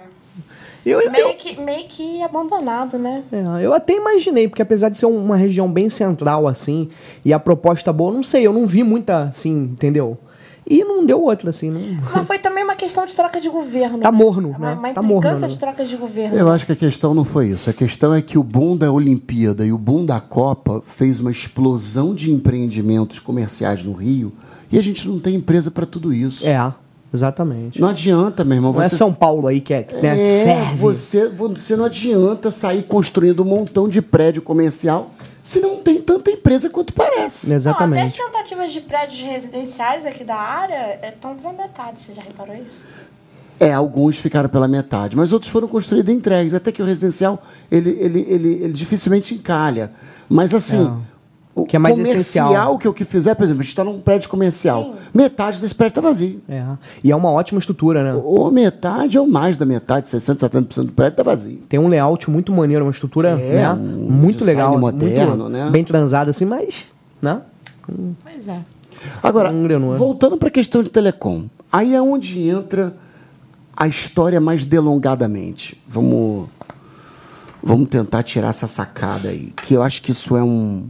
Eu, 0.84 1.00
eu, 1.00 1.12
meio, 1.12 1.34
que, 1.36 1.60
meio 1.60 1.86
que 1.86 2.20
abandonado, 2.24 2.98
né? 2.98 3.22
é, 3.30 3.64
eu 3.64 3.72
até 3.72 3.94
imaginei, 3.94 4.48
porque 4.48 4.62
apesar 4.62 4.88
de 4.88 4.98
ser 4.98 5.06
uma 5.06 5.36
região 5.36 5.70
bem 5.70 5.88
central 5.88 6.48
assim, 6.48 6.90
e 7.24 7.32
a 7.32 7.38
proposta 7.38 7.92
boa, 7.92 8.12
não 8.12 8.24
sei, 8.24 8.44
eu 8.44 8.52
não 8.52 8.66
vi 8.66 8.82
muita 8.82 9.28
assim, 9.28 9.52
entendeu? 9.52 10.18
E 10.66 10.82
não 10.82 11.04
deu 11.04 11.22
outra 11.22 11.50
assim, 11.50 11.70
não. 11.70 11.80
Mas 12.14 12.26
foi 12.26 12.38
também 12.38 12.64
uma 12.64 12.74
questão 12.74 13.04
de 13.04 13.14
troca 13.14 13.38
de 13.40 13.48
governo. 13.50 13.98
Tá 13.98 14.10
morno, 14.10 14.48
Uma, 14.50 14.58
né? 14.70 14.72
uma 14.74 14.92
Tá 14.94 15.02
implicância 15.02 15.04
morno, 15.30 15.40
né? 15.40 15.48
de 15.48 15.58
troca 15.58 15.84
de 15.84 15.96
governo. 15.96 16.36
Eu 16.36 16.48
acho 16.50 16.64
que 16.64 16.72
a 16.72 16.76
questão 16.76 17.12
não 17.14 17.24
foi 17.24 17.48
isso. 17.48 17.68
A 17.68 17.72
questão 17.72 18.14
é 18.14 18.22
que 18.22 18.38
o 18.38 18.42
boom 18.42 18.76
da 18.76 18.90
Olimpíada 18.90 19.64
e 19.66 19.72
o 19.72 19.76
boom 19.78 20.06
da 20.06 20.20
Copa 20.20 20.82
fez 20.86 21.20
uma 21.20 21.30
explosão 21.30 22.14
de 22.14 22.32
empreendimentos 22.32 23.18
comerciais 23.18 23.84
no 23.84 23.92
Rio 23.92 24.32
e 24.72 24.78
a 24.78 24.82
gente 24.82 25.06
não 25.06 25.18
tem 25.18 25.34
empresa 25.34 25.70
para 25.70 25.84
tudo 25.84 26.14
isso. 26.14 26.46
É, 26.46 26.72
exatamente. 27.12 27.80
Não 27.80 27.88
adianta, 27.88 28.42
meu 28.42 28.56
irmão. 28.56 28.72
Não 28.72 28.80
é 28.82 28.88
você- 28.88 28.96
São 28.96 29.12
Paulo 29.12 29.46
aí 29.46 29.60
que 29.60 29.74
é, 29.74 29.82
que, 29.82 29.94
né, 29.96 30.18
É, 30.18 30.44
ferve. 30.44 30.76
você, 30.78 31.28
você 31.28 31.76
não 31.76 31.84
adianta 31.84 32.50
sair 32.50 32.82
construindo 32.84 33.42
um 33.42 33.46
montão 33.46 33.88
de 33.88 34.00
prédio 34.00 34.40
comercial 34.42 35.10
se 35.44 35.60
não 35.60 35.76
tem 35.76 36.00
tanta 36.00 36.30
empresa 36.30 36.70
quanto 36.70 36.94
parece. 36.94 37.50
Não, 37.50 37.56
até 37.56 37.56
as 37.56 37.62
Exatamente. 37.66 38.16
tentativas 38.16 38.72
de 38.72 38.80
prédios 38.80 39.20
residenciais 39.20 40.06
aqui 40.06 40.24
da 40.24 40.36
área 40.36 40.98
estão 41.06 41.36
pela 41.36 41.52
metade. 41.52 42.00
Você 42.00 42.14
já 42.14 42.22
reparou 42.22 42.56
isso? 42.56 42.82
É, 43.60 43.72
alguns 43.72 44.16
ficaram 44.16 44.48
pela 44.48 44.66
metade, 44.66 45.14
mas 45.14 45.32
outros 45.32 45.52
foram 45.52 45.68
construídos 45.68 46.12
e 46.12 46.16
entregues. 46.16 46.54
Até 46.54 46.72
que 46.72 46.82
o 46.82 46.86
residencial, 46.86 47.40
ele, 47.70 47.90
ele, 48.00 48.26
ele, 48.26 48.48
ele 48.64 48.72
dificilmente 48.72 49.34
encalha. 49.34 49.92
Mas 50.28 50.54
assim, 50.54 50.86
É. 50.86 51.13
o 51.54 51.64
Que 51.64 51.76
é 51.76 51.78
mais 51.78 51.94
comercial 51.94 52.48
essencial. 52.50 52.78
que 52.78 52.86
eu 52.88 52.92
que 52.92 53.04
fizer, 53.04 53.34
por 53.34 53.44
exemplo, 53.44 53.60
a 53.60 53.62
gente 53.62 53.70
está 53.72 53.84
num 53.84 54.00
prédio 54.00 54.28
comercial. 54.28 54.82
Sim. 54.84 54.94
Metade 55.14 55.60
desse 55.60 55.74
prédio 55.74 55.92
está 55.92 56.00
vazio. 56.00 56.40
É. 56.48 56.64
E 57.02 57.12
é 57.12 57.16
uma 57.16 57.30
ótima 57.30 57.60
estrutura, 57.60 58.02
né? 58.02 58.20
Ou 58.24 58.50
metade 58.50 59.18
ou 59.18 59.26
mais 59.26 59.56
da 59.56 59.64
metade, 59.64 60.08
60%, 60.08 60.38
70% 60.38 60.84
do 60.86 60.92
prédio 60.92 61.12
está 61.12 61.22
vazio. 61.22 61.58
Tem 61.68 61.78
um 61.78 61.86
layout 61.86 62.28
muito 62.28 62.52
maneiro, 62.52 62.84
uma 62.84 62.90
estrutura 62.90 63.30
É, 63.40 63.54
né? 63.62 63.72
um 63.72 63.76
muito 64.10 64.44
legal, 64.44 64.76
moderno, 64.78 65.36
muito 65.36 65.48
né? 65.50 65.70
bem 65.70 65.84
transada 65.84 66.30
assim, 66.30 66.44
mas, 66.44 66.88
né? 67.22 67.40
Pois 68.24 68.48
é. 68.48 68.58
Agora, 69.22 69.52
Não 69.52 69.60
engrenou. 69.60 69.94
voltando 69.96 70.36
para 70.36 70.48
a 70.48 70.50
questão 70.50 70.82
de 70.82 70.88
telecom, 70.88 71.44
aí 71.70 71.94
é 71.94 72.00
onde 72.02 72.48
entra 72.48 72.96
a 73.76 73.86
história 73.86 74.40
mais 74.40 74.64
delongadamente. 74.64 75.80
Vamos, 75.86 76.48
vamos 77.62 77.88
tentar 77.88 78.22
tirar 78.22 78.48
essa 78.48 78.66
sacada 78.66 79.28
aí, 79.28 79.52
que 79.62 79.74
eu 79.74 79.82
acho 79.82 80.00
que 80.02 80.10
isso 80.10 80.36
é 80.36 80.42
um, 80.42 80.84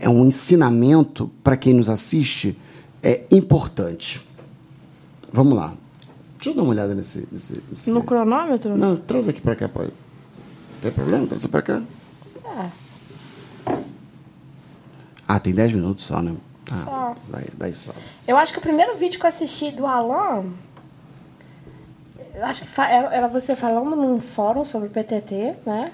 é 0.00 0.08
um 0.08 0.24
ensinamento 0.26 1.30
para 1.42 1.56
quem 1.56 1.74
nos 1.74 1.88
assiste 1.88 2.56
é 3.02 3.24
importante. 3.30 4.26
Vamos 5.32 5.56
lá. 5.56 5.74
Deixa 6.36 6.50
eu 6.50 6.54
dar 6.54 6.62
uma 6.62 6.70
olhada 6.70 6.94
nesse. 6.94 7.26
nesse, 7.32 7.62
nesse- 7.68 7.90
No 7.90 8.02
cronômetro? 8.02 8.76
Não, 8.76 8.96
traz 8.96 9.28
aqui 9.28 9.40
para 9.40 9.56
cá, 9.56 9.68
pode. 9.68 9.92
Tem 10.80 10.90
problema? 10.92 11.26
Traz 11.26 11.46
para 11.46 11.62
cá. 11.62 11.82
É. 12.44 12.70
Ah, 15.26 15.38
tem 15.38 15.52
10 15.54 15.72
minutos 15.72 16.04
só, 16.04 16.22
né? 16.22 16.34
Ah, 16.70 16.74
Só. 16.84 17.16
Daí, 17.28 17.46
daí 17.56 17.74
só. 17.74 17.92
Eu 18.26 18.36
acho 18.36 18.52
que 18.52 18.58
o 18.58 18.62
primeiro 18.62 18.96
vídeo 18.96 19.18
que 19.18 19.26
eu 19.26 19.28
assisti 19.28 19.70
do 19.70 19.86
Alan. 19.86 20.44
Eu 22.34 22.44
acho 22.44 22.64
que 22.64 22.80
era 22.80 23.26
você 23.26 23.56
falando 23.56 23.96
num 23.96 24.20
fórum 24.20 24.64
sobre 24.64 24.88
o 24.88 24.90
PTT, 24.90 25.54
né? 25.66 25.92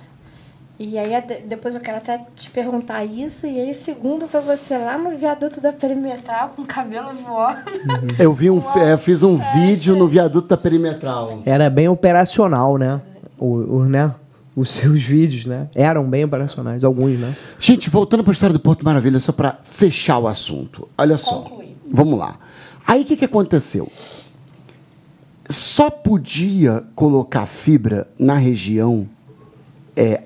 E 0.78 0.98
aí 0.98 1.20
de- 1.22 1.42
depois 1.46 1.74
eu 1.74 1.80
quero 1.80 1.98
até 1.98 2.24
te 2.34 2.50
perguntar 2.50 3.04
isso. 3.04 3.46
E 3.46 3.60
aí 3.60 3.70
o 3.70 3.74
segundo 3.74 4.26
foi 4.26 4.40
você 4.40 4.76
lá 4.76 4.98
no 4.98 5.16
viaduto 5.16 5.60
da 5.60 5.72
Perimetral 5.72 6.50
com 6.50 6.62
o 6.62 6.66
cabelo 6.66 7.12
voando. 7.14 7.60
Eu 8.18 8.32
vi 8.32 8.50
um, 8.50 8.60
é, 8.76 8.96
fiz 8.96 9.22
um 9.22 9.38
vídeo 9.54 9.94
no 9.94 10.08
viaduto 10.08 10.48
da 10.48 10.56
Perimetral. 10.56 11.42
Era 11.46 11.70
bem 11.70 11.88
operacional, 11.88 12.76
né? 12.76 13.00
O, 13.38 13.46
o- 13.76 13.84
né? 13.84 14.12
Os 14.56 14.70
seus 14.70 15.00
vídeos, 15.02 15.46
né? 15.46 15.68
Eram 15.74 16.08
bem 16.08 16.24
operacionais, 16.24 16.82
alguns, 16.84 17.18
né? 17.18 17.34
Gente, 17.58 17.88
voltando 17.90 18.22
para 18.22 18.30
a 18.30 18.34
história 18.34 18.52
do 18.52 18.60
Porto 18.60 18.84
Maravilha, 18.84 19.18
só 19.20 19.32
para 19.32 19.58
fechar 19.64 20.18
o 20.18 20.26
assunto. 20.28 20.88
Olha 20.98 21.18
só. 21.18 21.40
Concluir. 21.40 21.76
Vamos 21.90 22.18
lá. 22.18 22.36
Aí 22.86 23.02
o 23.02 23.04
que, 23.04 23.16
que 23.16 23.24
aconteceu? 23.24 23.88
Só 25.48 25.90
podia 25.90 26.84
colocar 26.94 27.46
fibra 27.46 28.08
na 28.18 28.34
região 28.36 29.06
é, 29.96 30.22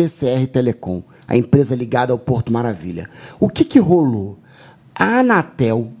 TCR 0.00 0.46
Telecom, 0.46 1.02
a 1.28 1.36
empresa 1.36 1.74
ligada 1.74 2.12
ao 2.12 2.18
Porto 2.18 2.52
Maravilha. 2.52 3.10
O 3.38 3.48
que, 3.48 3.64
que 3.64 3.78
rolou? 3.78 4.38
A 4.94 5.20
Anatel, 5.20 5.92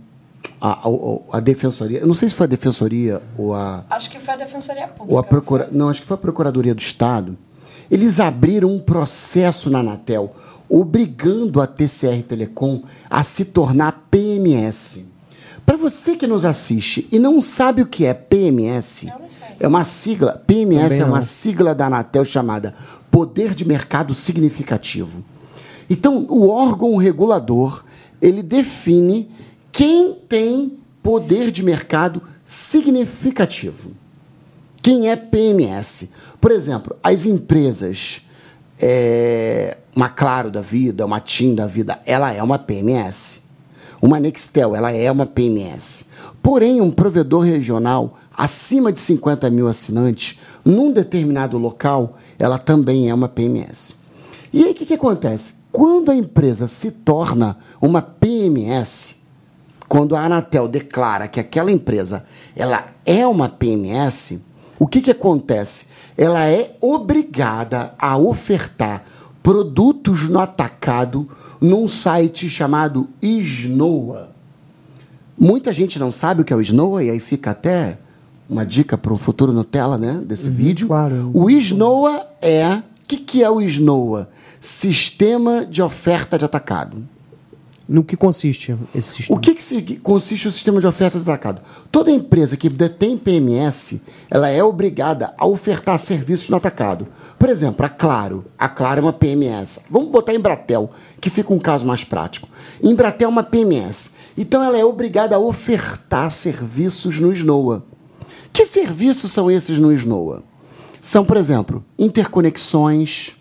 a, 0.60 0.88
a, 0.88 1.36
a 1.36 1.40
Defensoria, 1.40 2.00
eu 2.00 2.06
não 2.06 2.14
sei 2.14 2.28
se 2.28 2.34
foi 2.34 2.44
a 2.44 2.48
Defensoria 2.48 3.20
ou 3.36 3.54
a, 3.54 3.84
Acho 3.90 4.10
que 4.10 4.18
foi 4.18 4.34
a 4.34 4.36
Defensoria 4.38 4.88
Pública. 4.88 5.12
ou 5.12 5.18
a 5.18 5.22
procura, 5.22 5.68
não, 5.70 5.88
acho 5.88 6.00
que 6.00 6.06
foi 6.06 6.14
a 6.14 6.18
Procuradoria 6.18 6.74
do 6.74 6.80
Estado. 6.80 7.36
Eles 7.90 8.20
abriram 8.20 8.72
um 8.72 8.78
processo 8.78 9.68
na 9.68 9.80
Anatel 9.80 10.34
obrigando 10.68 11.60
a 11.60 11.66
TCR 11.66 12.22
Telecom 12.26 12.82
a 13.08 13.22
se 13.22 13.46
tornar 13.46 14.06
PMS. 14.10 15.04
Para 15.64 15.76
você 15.76 16.16
que 16.16 16.26
nos 16.26 16.44
assiste 16.44 17.06
e 17.12 17.18
não 17.18 17.40
sabe 17.40 17.82
o 17.82 17.86
que 17.86 18.04
é 18.04 18.14
PMS, 18.14 19.06
é 19.58 19.68
uma 19.68 19.84
sigla, 19.84 20.42
PMS 20.46 20.82
Também 20.82 21.00
é 21.00 21.04
uma 21.04 21.16
não. 21.16 21.22
sigla 21.22 21.74
da 21.74 21.86
Anatel 21.86 22.24
chamada 22.24 22.74
Poder 23.10 23.54
de 23.54 23.66
Mercado 23.66 24.14
Significativo. 24.14 25.24
Então, 25.88 26.26
o 26.28 26.48
órgão 26.48 26.96
regulador, 26.96 27.84
ele 28.22 28.42
define 28.42 29.30
quem 29.72 30.14
tem 30.28 30.78
poder 31.02 31.50
de 31.50 31.62
mercado 31.62 32.22
significativo. 32.44 33.92
Quem 34.82 35.10
é 35.10 35.16
PMS? 35.16 36.10
Por 36.40 36.50
exemplo, 36.50 36.96
as 37.02 37.26
empresas, 37.26 38.22
é, 38.78 39.78
uma 39.94 40.08
Claro 40.08 40.50
da 40.50 40.60
vida, 40.60 41.04
uma 41.04 41.20
TIM 41.20 41.54
da 41.54 41.66
vida, 41.66 42.00
ela 42.06 42.32
é 42.32 42.42
uma 42.42 42.58
PMS. 42.58 43.42
Uma 44.00 44.18
Nextel, 44.18 44.74
ela 44.74 44.92
é 44.92 45.10
uma 45.10 45.26
PMS. 45.26 46.06
Porém, 46.42 46.80
um 46.80 46.90
provedor 46.90 47.44
regional 47.44 48.18
acima 48.34 48.90
de 48.90 49.00
50 49.00 49.50
mil 49.50 49.68
assinantes, 49.68 50.38
num 50.64 50.90
determinado 50.90 51.58
local, 51.58 52.16
ela 52.38 52.58
também 52.58 53.10
é 53.10 53.14
uma 53.14 53.28
PMS. 53.28 53.94
E 54.52 54.64
aí 54.64 54.70
o 54.70 54.74
que, 54.74 54.86
que 54.86 54.94
acontece? 54.94 55.54
Quando 55.70 56.10
a 56.10 56.16
empresa 56.16 56.66
se 56.66 56.90
torna 56.90 57.58
uma 57.80 58.00
PMS, 58.00 59.16
quando 59.86 60.16
a 60.16 60.24
Anatel 60.24 60.66
declara 60.66 61.28
que 61.28 61.38
aquela 61.38 61.70
empresa 61.70 62.24
ela 62.56 62.86
é 63.04 63.26
uma 63.26 63.48
PMS, 63.48 64.40
o 64.78 64.86
que, 64.86 65.02
que 65.02 65.10
acontece? 65.10 65.86
Ela 66.16 66.48
é 66.48 66.76
obrigada 66.80 67.94
a 67.98 68.16
ofertar 68.16 69.04
produtos 69.42 70.28
no 70.28 70.38
atacado 70.38 71.28
num 71.60 71.88
site 71.88 72.48
chamado 72.48 73.08
Snoa. 73.20 74.30
Muita 75.38 75.72
gente 75.72 75.98
não 75.98 76.12
sabe 76.12 76.42
o 76.42 76.44
que 76.44 76.52
é 76.52 76.56
o 76.56 76.60
Snoa, 76.60 77.02
e 77.02 77.10
aí 77.10 77.20
fica 77.20 77.50
até 77.52 77.98
uma 78.48 78.66
dica 78.66 78.98
para 78.98 79.12
o 79.12 79.16
futuro 79.16 79.52
Nutella, 79.52 79.96
né? 79.96 80.20
Desse 80.24 80.50
vídeo. 80.50 80.88
claro. 80.88 81.30
O 81.32 81.48
Snoa 81.50 82.26
é. 82.42 82.76
O 82.76 82.82
que, 83.06 83.16
que 83.16 83.42
é 83.42 83.50
o 83.50 83.60
Snoa? 83.60 84.28
Sistema 84.60 85.64
de 85.64 85.82
oferta 85.82 86.38
de 86.38 86.44
atacado. 86.44 86.98
No 87.92 88.04
que 88.04 88.16
consiste 88.16 88.76
esse 88.94 89.16
sistema? 89.16 89.36
O 89.36 89.40
que, 89.40 89.52
que 89.52 89.96
consiste 89.96 90.46
o 90.46 90.52
sistema 90.52 90.80
de 90.80 90.86
oferta 90.86 91.18
de 91.18 91.24
atacado? 91.28 91.60
Toda 91.90 92.08
empresa 92.08 92.56
que 92.56 92.68
detém 92.68 93.18
PMS, 93.18 94.00
ela 94.30 94.48
é 94.48 94.62
obrigada 94.62 95.34
a 95.36 95.44
ofertar 95.44 95.98
serviços 95.98 96.48
no 96.50 96.56
atacado. 96.56 97.08
Por 97.36 97.48
exemplo, 97.48 97.84
a 97.84 97.88
Claro. 97.88 98.44
A 98.56 98.68
Claro 98.68 99.00
é 99.00 99.02
uma 99.02 99.12
PMS. 99.12 99.80
Vamos 99.90 100.08
botar 100.08 100.32
Embratel, 100.32 100.88
que 101.20 101.28
fica 101.28 101.52
um 101.52 101.58
caso 101.58 101.84
mais 101.84 102.04
prático. 102.04 102.48
Embratel 102.80 103.26
é 103.26 103.28
uma 103.28 103.42
PMS. 103.42 104.12
Então 104.38 104.62
ela 104.62 104.78
é 104.78 104.84
obrigada 104.84 105.34
a 105.34 105.40
ofertar 105.40 106.30
serviços 106.30 107.18
no 107.18 107.32
Snoa. 107.32 107.84
Que 108.52 108.64
serviços 108.64 109.32
são 109.32 109.50
esses 109.50 109.80
no 109.80 109.92
Snoa? 109.92 110.44
São, 111.02 111.24
por 111.24 111.36
exemplo, 111.36 111.84
interconexões, 111.98 113.32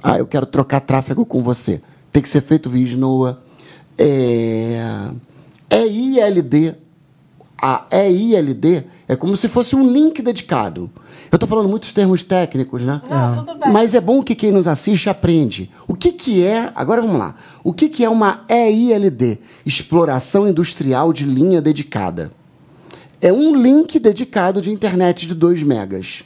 Ah, 0.00 0.18
eu 0.18 0.28
quero 0.28 0.46
trocar 0.46 0.78
tráfego 0.78 1.26
com 1.26 1.42
você. 1.42 1.80
Tem 2.12 2.22
que 2.22 2.28
ser 2.28 2.42
feito 2.42 2.68
via 2.68 2.84
Snoa. 2.84 3.42
É, 3.98 5.08
é 5.70 5.86
ILD. 5.86 6.74
A 7.60 7.86
EILD 7.90 8.84
é 9.08 9.16
como 9.16 9.36
se 9.36 9.48
fosse 9.48 9.74
um 9.74 9.86
link 9.86 10.20
dedicado. 10.20 10.90
Eu 11.30 11.36
estou 11.36 11.48
falando 11.48 11.68
muitos 11.68 11.92
termos 11.92 12.22
técnicos, 12.22 12.82
né? 12.82 13.00
Não, 13.08 13.44
tudo 13.44 13.58
bem. 13.58 13.72
Mas 13.72 13.94
é 13.94 14.00
bom 14.00 14.22
que 14.22 14.34
quem 14.34 14.50
nos 14.50 14.66
assiste 14.66 15.08
aprende. 15.08 15.70
O 15.88 15.94
que, 15.94 16.12
que 16.12 16.44
é, 16.44 16.70
agora 16.74 17.00
vamos 17.00 17.18
lá, 17.18 17.36
o 17.64 17.72
que, 17.72 17.88
que 17.88 18.04
é 18.04 18.08
uma 18.08 18.44
EILD? 18.48 19.38
Exploração 19.64 20.46
Industrial 20.46 21.12
de 21.12 21.24
Linha 21.24 21.62
Dedicada. 21.62 22.32
É 23.20 23.32
um 23.32 23.54
link 23.54 23.98
dedicado 23.98 24.60
de 24.60 24.70
internet 24.70 25.26
de 25.26 25.34
2 25.34 25.62
megas. 25.62 26.24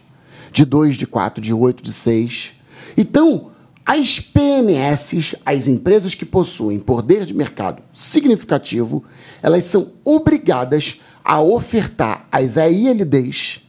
De 0.51 0.65
2, 0.65 0.97
de 0.97 1.07
4, 1.07 1.41
de 1.41 1.53
8, 1.53 1.83
de 1.83 1.93
6. 1.93 2.55
Então, 2.97 3.51
as 3.87 4.19
PMS, 4.19 5.37
as 5.47 5.69
empresas 5.69 6.13
que 6.13 6.25
possuem 6.25 6.77
poder 6.77 7.25
de 7.25 7.33
mercado 7.33 7.81
significativo, 7.93 9.05
elas 9.41 9.63
são 9.63 9.93
obrigadas 10.05 11.01
a 11.25 11.41
ofertar 11.41 12.27
as 12.33 12.59
AILDs, 12.59 13.63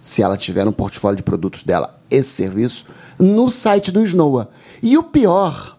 se 0.00 0.22
ela 0.22 0.38
tiver 0.38 0.64
no 0.64 0.72
portfólio 0.72 1.18
de 1.18 1.22
produtos 1.22 1.62
dela 1.62 2.00
esse 2.10 2.30
serviço, 2.30 2.86
no 3.18 3.50
site 3.50 3.92
do 3.92 4.02
Snoa. 4.02 4.50
E 4.82 4.96
o 4.96 5.02
pior, 5.02 5.78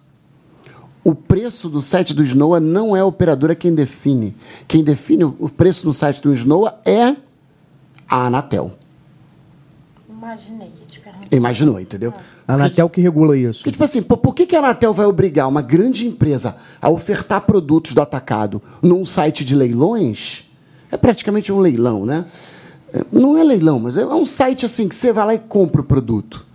o 1.04 1.16
preço 1.16 1.68
do 1.68 1.82
site 1.82 2.14
do 2.14 2.24
Snoa 2.24 2.60
não 2.60 2.96
é 2.96 3.00
a 3.00 3.06
operadora 3.06 3.56
quem 3.56 3.74
define. 3.74 4.36
Quem 4.68 4.84
define 4.84 5.24
o 5.24 5.50
preço 5.50 5.88
no 5.88 5.94
site 5.94 6.22
do 6.22 6.32
Snoa 6.36 6.80
é 6.86 7.16
a 8.08 8.28
Anatel. 8.28 8.74
Imaginei, 10.08 10.70
perguntar. 10.70 11.01
Imaginou, 11.32 11.80
entendeu? 11.80 12.14
A 12.46 12.56
Anatel 12.56 12.90
que 12.90 13.00
regula 13.00 13.38
isso. 13.38 13.60
Porque, 13.60 13.72
tipo 13.72 13.84
assim, 13.84 14.02
por, 14.02 14.18
por 14.18 14.36
que, 14.36 14.46
que 14.46 14.56
a 14.56 14.60
Anatel 14.60 14.94
vai 14.94 15.06
obrigar 15.06 15.48
uma 15.48 15.62
grande 15.62 16.06
empresa 16.06 16.58
a 16.82 16.90
ofertar 16.90 17.42
produtos 17.42 17.94
do 17.94 18.02
atacado 18.02 18.62
num 18.82 19.06
site 19.06 19.46
de 19.46 19.56
leilões? 19.56 20.44
É 20.92 20.98
praticamente 20.98 21.52
um 21.52 21.60
leilão, 21.60 22.06
né? 22.06 22.26
É, 22.94 23.06
Não 23.10 23.38
é 23.38 23.44
leilão, 23.44 23.80
mas 23.80 23.96
é 23.96 24.06
um 24.06 24.26
site 24.26 24.66
assim 24.66 24.90
que 24.90 24.96
você 24.96 25.14
vai 25.14 25.26
lá 25.26 25.34
e 25.34 25.40
compra 25.40 25.80
o 25.80 25.86
produto. 25.86 26.46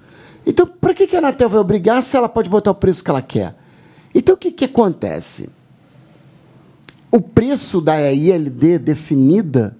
Então, 0.46 0.66
para 0.66 0.92
que, 0.92 1.06
que 1.06 1.16
a 1.16 1.20
Anatel 1.20 1.48
vai 1.48 1.60
obrigar 1.60 2.02
se 2.02 2.14
ela 2.14 2.28
pode 2.28 2.50
botar 2.50 2.72
o 2.72 2.74
preço 2.74 3.02
que 3.02 3.10
ela 3.10 3.22
quer? 3.22 3.56
Então, 4.14 4.34
o 4.34 4.38
que, 4.38 4.52
que 4.52 4.66
acontece? 4.66 5.48
O 7.10 7.20
preço 7.20 7.80
da 7.80 8.12
ILD 8.12 8.78
definida 8.78 9.74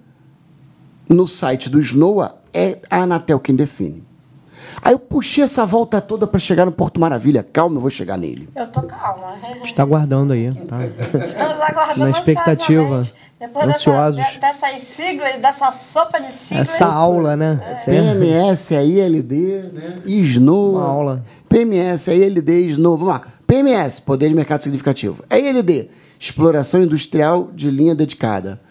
no 1.07 1.27
site 1.27 1.69
do 1.69 1.79
Snoa 1.79 2.35
é 2.51 2.79
a 2.89 3.03
Anatel 3.03 3.39
quem 3.39 3.55
define. 3.55 4.06
Aí 4.87 4.93
eu 4.93 4.99
puxei 4.99 5.43
essa 5.43 5.65
volta 5.65 5.99
toda 5.99 6.25
para 6.25 6.39
chegar 6.39 6.65
no 6.65 6.71
Porto 6.71 6.97
Maravilha. 6.97 7.43
Calma, 7.43 7.75
eu 7.75 7.81
vou 7.81 7.89
chegar 7.89 8.17
nele. 8.17 8.47
Eu 8.55 8.67
tô 8.67 8.83
calma. 8.83 9.33
Está 9.61 9.83
aguardando 9.83 10.31
aí, 10.31 10.49
tá? 10.65 10.77
Estamos 11.25 11.59
aguardando 11.59 11.99
Na 12.05 12.09
expectativa. 12.11 13.01
Depois 13.37 13.67
ansiosos. 13.67 14.15
Dessa, 14.15 14.31
de- 14.31 14.39
dessas 14.39 14.81
siglas, 14.83 15.35
dessa 15.41 15.73
sopa 15.73 16.21
de 16.21 16.27
siglas. 16.27 16.69
Essa 16.69 16.85
aula, 16.85 17.35
né? 17.35 17.59
É- 17.67 17.73
PMS, 17.91 18.73
a 18.77 18.81
ILD, 18.81 19.35
né? 19.73 19.95
SNOA. 20.05 20.79
Uma 20.79 20.87
aula. 20.87 21.25
PMS, 21.49 22.09
a 22.09 22.13
ILD, 22.15 22.49
SNOA. 22.69 22.97
Vamos 22.97 23.13
lá. 23.13 23.21
PMS, 23.45 23.99
Poder 23.99 24.29
de 24.29 24.35
Mercado 24.35 24.63
Significativo. 24.63 25.21
A 25.29 25.37
ILD, 25.37 25.89
Exploração 26.17 26.81
Industrial 26.81 27.49
de 27.53 27.69
Linha 27.69 27.93
Dedicada. 27.93 28.61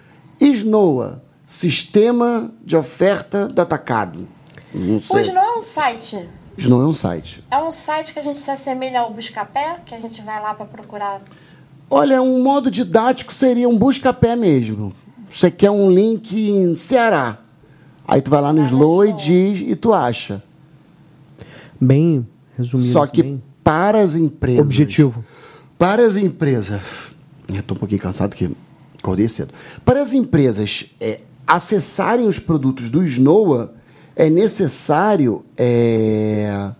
SNOA, 0.40 1.23
Sistema 1.44 2.50
de 2.64 2.75
Oferta 2.75 3.46
do 3.49 3.61
Atacado. 3.61 4.26
Não 4.76 4.97
O 4.97 5.00
sei. 5.00 5.23
Snow 5.23 5.42
é 5.42 5.59
um 5.59 5.62
site. 5.62 6.28
SNOA 6.59 6.85
é 6.85 6.87
um 6.87 6.95
site. 6.95 7.45
É 7.50 7.59
um 7.59 7.73
site 7.73 8.12
que 8.12 8.18
a 8.18 8.23
gente 8.23 8.38
se 8.38 8.50
assemelha 8.50 9.00
ao 9.00 9.12
Buscapé, 9.12 9.76
que 9.85 9.95
a 9.95 10.00
gente 10.00 10.23
vai 10.23 10.40
lá 10.40 10.54
para 10.54 10.66
procurar. 10.66 11.21
Olha, 11.88 12.21
um 12.23 12.42
modo 12.42 12.71
didático 12.71 13.33
seria 13.33 13.68
um 13.68 13.78
busca-pé 13.78 14.35
mesmo. 14.35 14.92
Você 15.30 15.50
quer 15.50 15.71
um 15.71 15.90
link 15.90 16.33
em 16.50 16.75
Ceará. 16.75 17.38
Aí 18.09 18.23
tu 18.23 18.30
vai 18.30 18.40
lá 18.40 18.52
no 18.52 18.62
Vai 18.62 18.71
Slow 18.71 19.04
e 19.04 19.12
diz 19.12 19.61
e 19.66 19.76
tu 19.76 19.92
acha. 19.92 20.42
Bem 21.80 22.26
resumido. 22.56 22.92
Só 22.92 23.06
que 23.06 23.23
bem 23.23 23.42
para 23.62 24.00
as 24.00 24.14
empresas. 24.14 24.64
objetivo. 24.64 25.25
Para 25.78 26.06
as 26.06 26.16
empresas. 26.16 26.83
Eu 27.49 27.61
estou 27.61 27.76
um 27.76 27.78
pouquinho 27.78 28.00
cansado 28.00 28.35
que 28.35 28.50
acordei 28.99 29.28
cedo. 29.28 29.52
Para 29.84 30.00
as 30.00 30.12
empresas 30.12 30.86
é, 31.00 31.21
acessarem 31.47 32.26
os 32.26 32.39
produtos 32.39 32.91
do 32.91 33.04
Snoa, 33.04 33.75
é 34.17 34.31
necessário 34.31 35.45
é, 35.59 36.71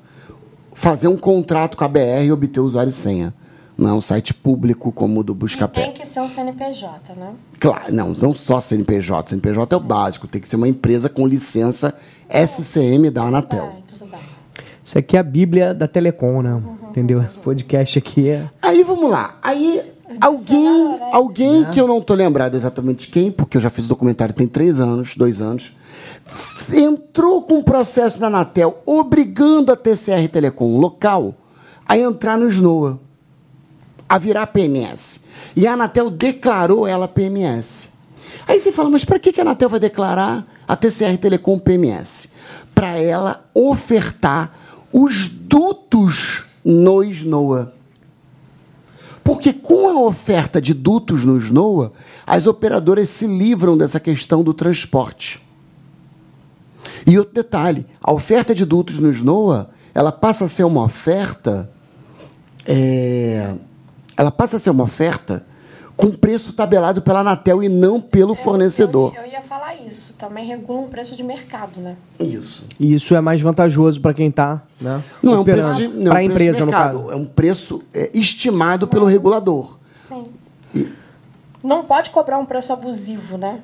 fazer 0.75 1.07
um 1.07 1.18
contrato 1.18 1.77
com 1.77 1.85
a 1.85 1.88
BR 1.88 2.25
e 2.25 2.33
obter 2.33 2.61
usuário 2.61 2.90
e 2.90 2.94
senha. 2.94 3.35
Não 3.77 3.90
é 3.90 3.92
um 3.92 4.01
site 4.01 4.33
público 4.33 4.90
como 4.90 5.20
o 5.20 5.22
do 5.22 5.35
E 5.35 5.37
Buscapé. 5.37 5.83
tem 5.83 5.92
que 5.92 6.07
ser 6.07 6.20
um 6.20 6.29
CNPJ, 6.29 7.12
né? 7.14 7.35
Claro, 7.61 7.92
não, 7.92 8.09
não 8.11 8.33
só 8.33 8.59
CNPJ. 8.59 9.29
CNPJ 9.29 9.75
é 9.75 9.77
o 9.77 9.81
básico, 9.81 10.27
tem 10.27 10.40
que 10.40 10.49
ser 10.49 10.57
uma 10.57 10.66
empresa 10.66 11.11
com 11.11 11.27
licença 11.27 11.94
SCM 12.31 13.11
da 13.11 13.25
Anatel. 13.25 13.66
Vai, 13.66 13.83
tudo 13.87 14.11
bem. 14.11 14.20
Isso 14.83 14.99
aqui 14.99 15.14
é 15.14 15.20
a 15.20 15.22
Bíblia 15.22 15.75
da 15.75 15.87
Telecom, 15.87 16.40
né? 16.40 16.62
Entendeu? 16.88 17.22
Esse 17.22 17.37
podcast 17.37 17.99
aqui 17.99 18.31
é. 18.31 18.49
Aí 18.62 18.83
vamos 18.83 19.11
lá. 19.11 19.38
Aí 19.42 19.83
alguém, 20.22 20.99
alguém 21.12 21.64
que 21.66 21.79
eu 21.79 21.87
não 21.87 22.01
tô 22.01 22.14
lembrado 22.14 22.55
exatamente 22.55 23.09
quem, 23.09 23.31
porque 23.31 23.59
eu 23.59 23.61
já 23.61 23.68
fiz 23.68 23.85
o 23.85 23.88
documentário 23.88 24.35
tem 24.35 24.46
três 24.46 24.81
anos, 24.81 25.16
dois 25.16 25.42
anos, 25.42 25.75
entrou 26.72 27.42
com 27.42 27.58
um 27.58 27.62
processo 27.62 28.20
na 28.20 28.26
Anatel 28.26 28.82
obrigando 28.84 29.72
a 29.72 29.76
TCR 29.76 30.28
Telecom 30.30 30.78
local 30.78 31.34
a 31.88 31.96
entrar 31.96 32.36
no 32.36 32.48
SNOA, 32.48 32.98
a 34.08 34.18
virar 34.18 34.48
PMS. 34.48 35.20
E 35.54 35.66
a 35.66 35.74
Anatel 35.74 36.10
declarou 36.10 36.86
ela 36.86 37.06
PMS. 37.06 37.90
Aí 38.46 38.58
você 38.58 38.72
fala, 38.72 38.90
mas 38.90 39.04
para 39.04 39.18
que 39.18 39.40
a 39.40 39.42
Anatel 39.42 39.68
vai 39.68 39.80
declarar 39.80 40.46
a 40.66 40.76
TCR 40.76 41.16
Telecom 41.18 41.58
PMS? 41.58 42.28
Para 42.74 42.98
ela 42.98 43.44
ofertar 43.54 44.52
os 44.92 45.28
dutos 45.28 46.44
no 46.64 47.04
SNOA. 47.04 47.72
Porque 49.22 49.52
com 49.52 49.88
a 49.88 50.00
oferta 50.06 50.60
de 50.60 50.72
dutos 50.72 51.24
no 51.24 51.36
SNOA, 51.38 51.92
as 52.26 52.46
operadoras 52.46 53.08
se 53.08 53.26
livram 53.26 53.76
dessa 53.76 53.98
questão 53.98 54.44
do 54.44 54.54
transporte. 54.54 55.45
E 57.06 57.18
outro 57.18 57.34
detalhe, 57.34 57.86
a 58.02 58.12
oferta 58.12 58.54
de 58.54 58.64
dutos 58.64 58.98
no 58.98 59.10
SNOA, 59.10 59.70
ela 59.94 60.10
passa 60.10 60.46
a 60.46 60.48
ser 60.48 60.64
uma 60.64 60.82
oferta, 60.82 61.70
é, 62.66 63.54
ela 64.16 64.30
passa 64.30 64.56
a 64.56 64.58
ser 64.58 64.70
uma 64.70 64.84
oferta 64.84 65.46
com 65.96 66.10
preço 66.10 66.52
tabelado 66.52 67.00
pela 67.00 67.20
Anatel 67.20 67.62
e 67.62 67.68
não 67.68 68.00
pelo 68.00 68.34
fornecedor. 68.34 69.14
Eu, 69.16 69.22
eu 69.22 69.30
ia 69.30 69.40
falar 69.40 69.76
isso. 69.76 70.14
Também 70.18 70.44
regula 70.44 70.80
um 70.80 70.88
preço 70.88 71.16
de 71.16 71.22
mercado, 71.22 71.80
né? 71.80 71.96
Isso. 72.20 72.66
E 72.78 72.92
isso 72.92 73.14
é 73.14 73.20
mais 73.20 73.40
vantajoso 73.40 74.00
para 74.00 74.12
quem 74.12 74.30
tá, 74.30 74.62
né? 74.80 75.02
Não 75.22 75.34
é 75.34 75.38
um 75.38 75.44
preço 75.44 75.74
de, 75.76 75.88
não, 75.88 76.10
Pra 76.10 76.22
é 76.22 76.26
um 76.26 76.28
preço 76.28 76.28
de 76.28 76.32
empresa, 76.32 76.60
no 76.60 76.66
mercado, 76.66 76.98
caso. 76.98 77.12
É 77.12 77.16
um 77.16 77.24
preço 77.24 77.82
é, 77.94 78.10
estimado 78.12 78.86
pelo 78.86 79.06
regulador. 79.06 79.78
Sim. 80.06 80.26
Não 81.62 81.84
pode 81.84 82.10
cobrar 82.10 82.36
um 82.36 82.44
preço 82.44 82.72
abusivo, 82.72 83.38
né? 83.38 83.60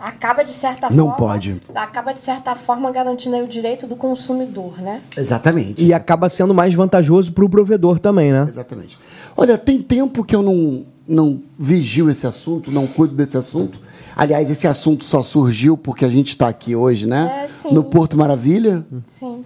Acaba 0.00 0.42
de 0.42 0.52
certa 0.52 0.88
Não 0.88 1.08
forma. 1.10 1.16
pode. 1.16 1.60
Acaba 1.74 2.12
de 2.14 2.20
certa 2.20 2.54
forma 2.54 2.90
garantindo 2.90 3.36
aí 3.36 3.42
o 3.42 3.48
direito 3.48 3.86
do 3.86 3.94
consumidor, 3.94 4.80
né? 4.80 5.02
Exatamente. 5.14 5.84
E 5.84 5.92
acaba 5.92 6.28
sendo 6.30 6.54
mais 6.54 6.74
vantajoso 6.74 7.32
para 7.32 7.44
o 7.44 7.50
provedor 7.50 7.98
também, 7.98 8.32
né? 8.32 8.46
Exatamente. 8.48 8.98
Olha, 9.36 9.58
tem 9.58 9.80
tempo 9.82 10.24
que 10.24 10.34
eu 10.34 10.42
não, 10.42 10.86
não 11.06 11.42
vigio 11.58 12.08
esse 12.08 12.26
assunto, 12.26 12.70
não 12.70 12.86
cuido 12.86 13.14
desse 13.14 13.36
assunto. 13.36 13.78
Aliás, 14.16 14.48
esse 14.50 14.66
assunto 14.66 15.04
só 15.04 15.22
surgiu 15.22 15.76
porque 15.76 16.04
a 16.04 16.08
gente 16.08 16.28
está 16.28 16.48
aqui 16.48 16.74
hoje, 16.74 17.06
né? 17.06 17.44
É, 17.44 17.48
sim. 17.48 17.74
No 17.74 17.84
Porto 17.84 18.16
Maravilha. 18.16 18.84
Sim. 19.06 19.44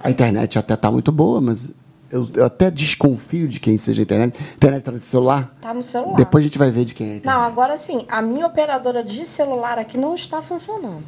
A 0.00 0.10
internet 0.10 0.58
até 0.58 0.72
está 0.74 0.90
muito 0.90 1.12
boa, 1.12 1.40
mas 1.40 1.72
eu, 2.10 2.28
eu 2.34 2.44
até 2.44 2.70
desconfio 2.70 3.48
de 3.48 3.58
quem 3.58 3.76
seja 3.78 4.02
a 4.02 4.04
internet. 4.04 4.36
A 4.38 4.54
internet 4.54 4.80
está 4.80 4.92
no 4.92 4.98
celular? 4.98 5.56
Tá 5.60 5.74
no 5.74 5.82
celular. 5.82 6.16
Depois 6.16 6.42
a 6.42 6.46
gente 6.46 6.58
vai 6.58 6.70
ver 6.70 6.84
de 6.84 6.94
quem 6.94 7.14
é 7.14 7.20
a 7.24 7.32
Não, 7.32 7.40
agora 7.42 7.78
sim, 7.78 8.06
a 8.08 8.22
minha 8.22 8.46
operadora 8.46 9.02
de 9.02 9.24
celular 9.24 9.78
aqui 9.78 9.98
não 9.98 10.14
está 10.14 10.40
funcionando. 10.40 11.02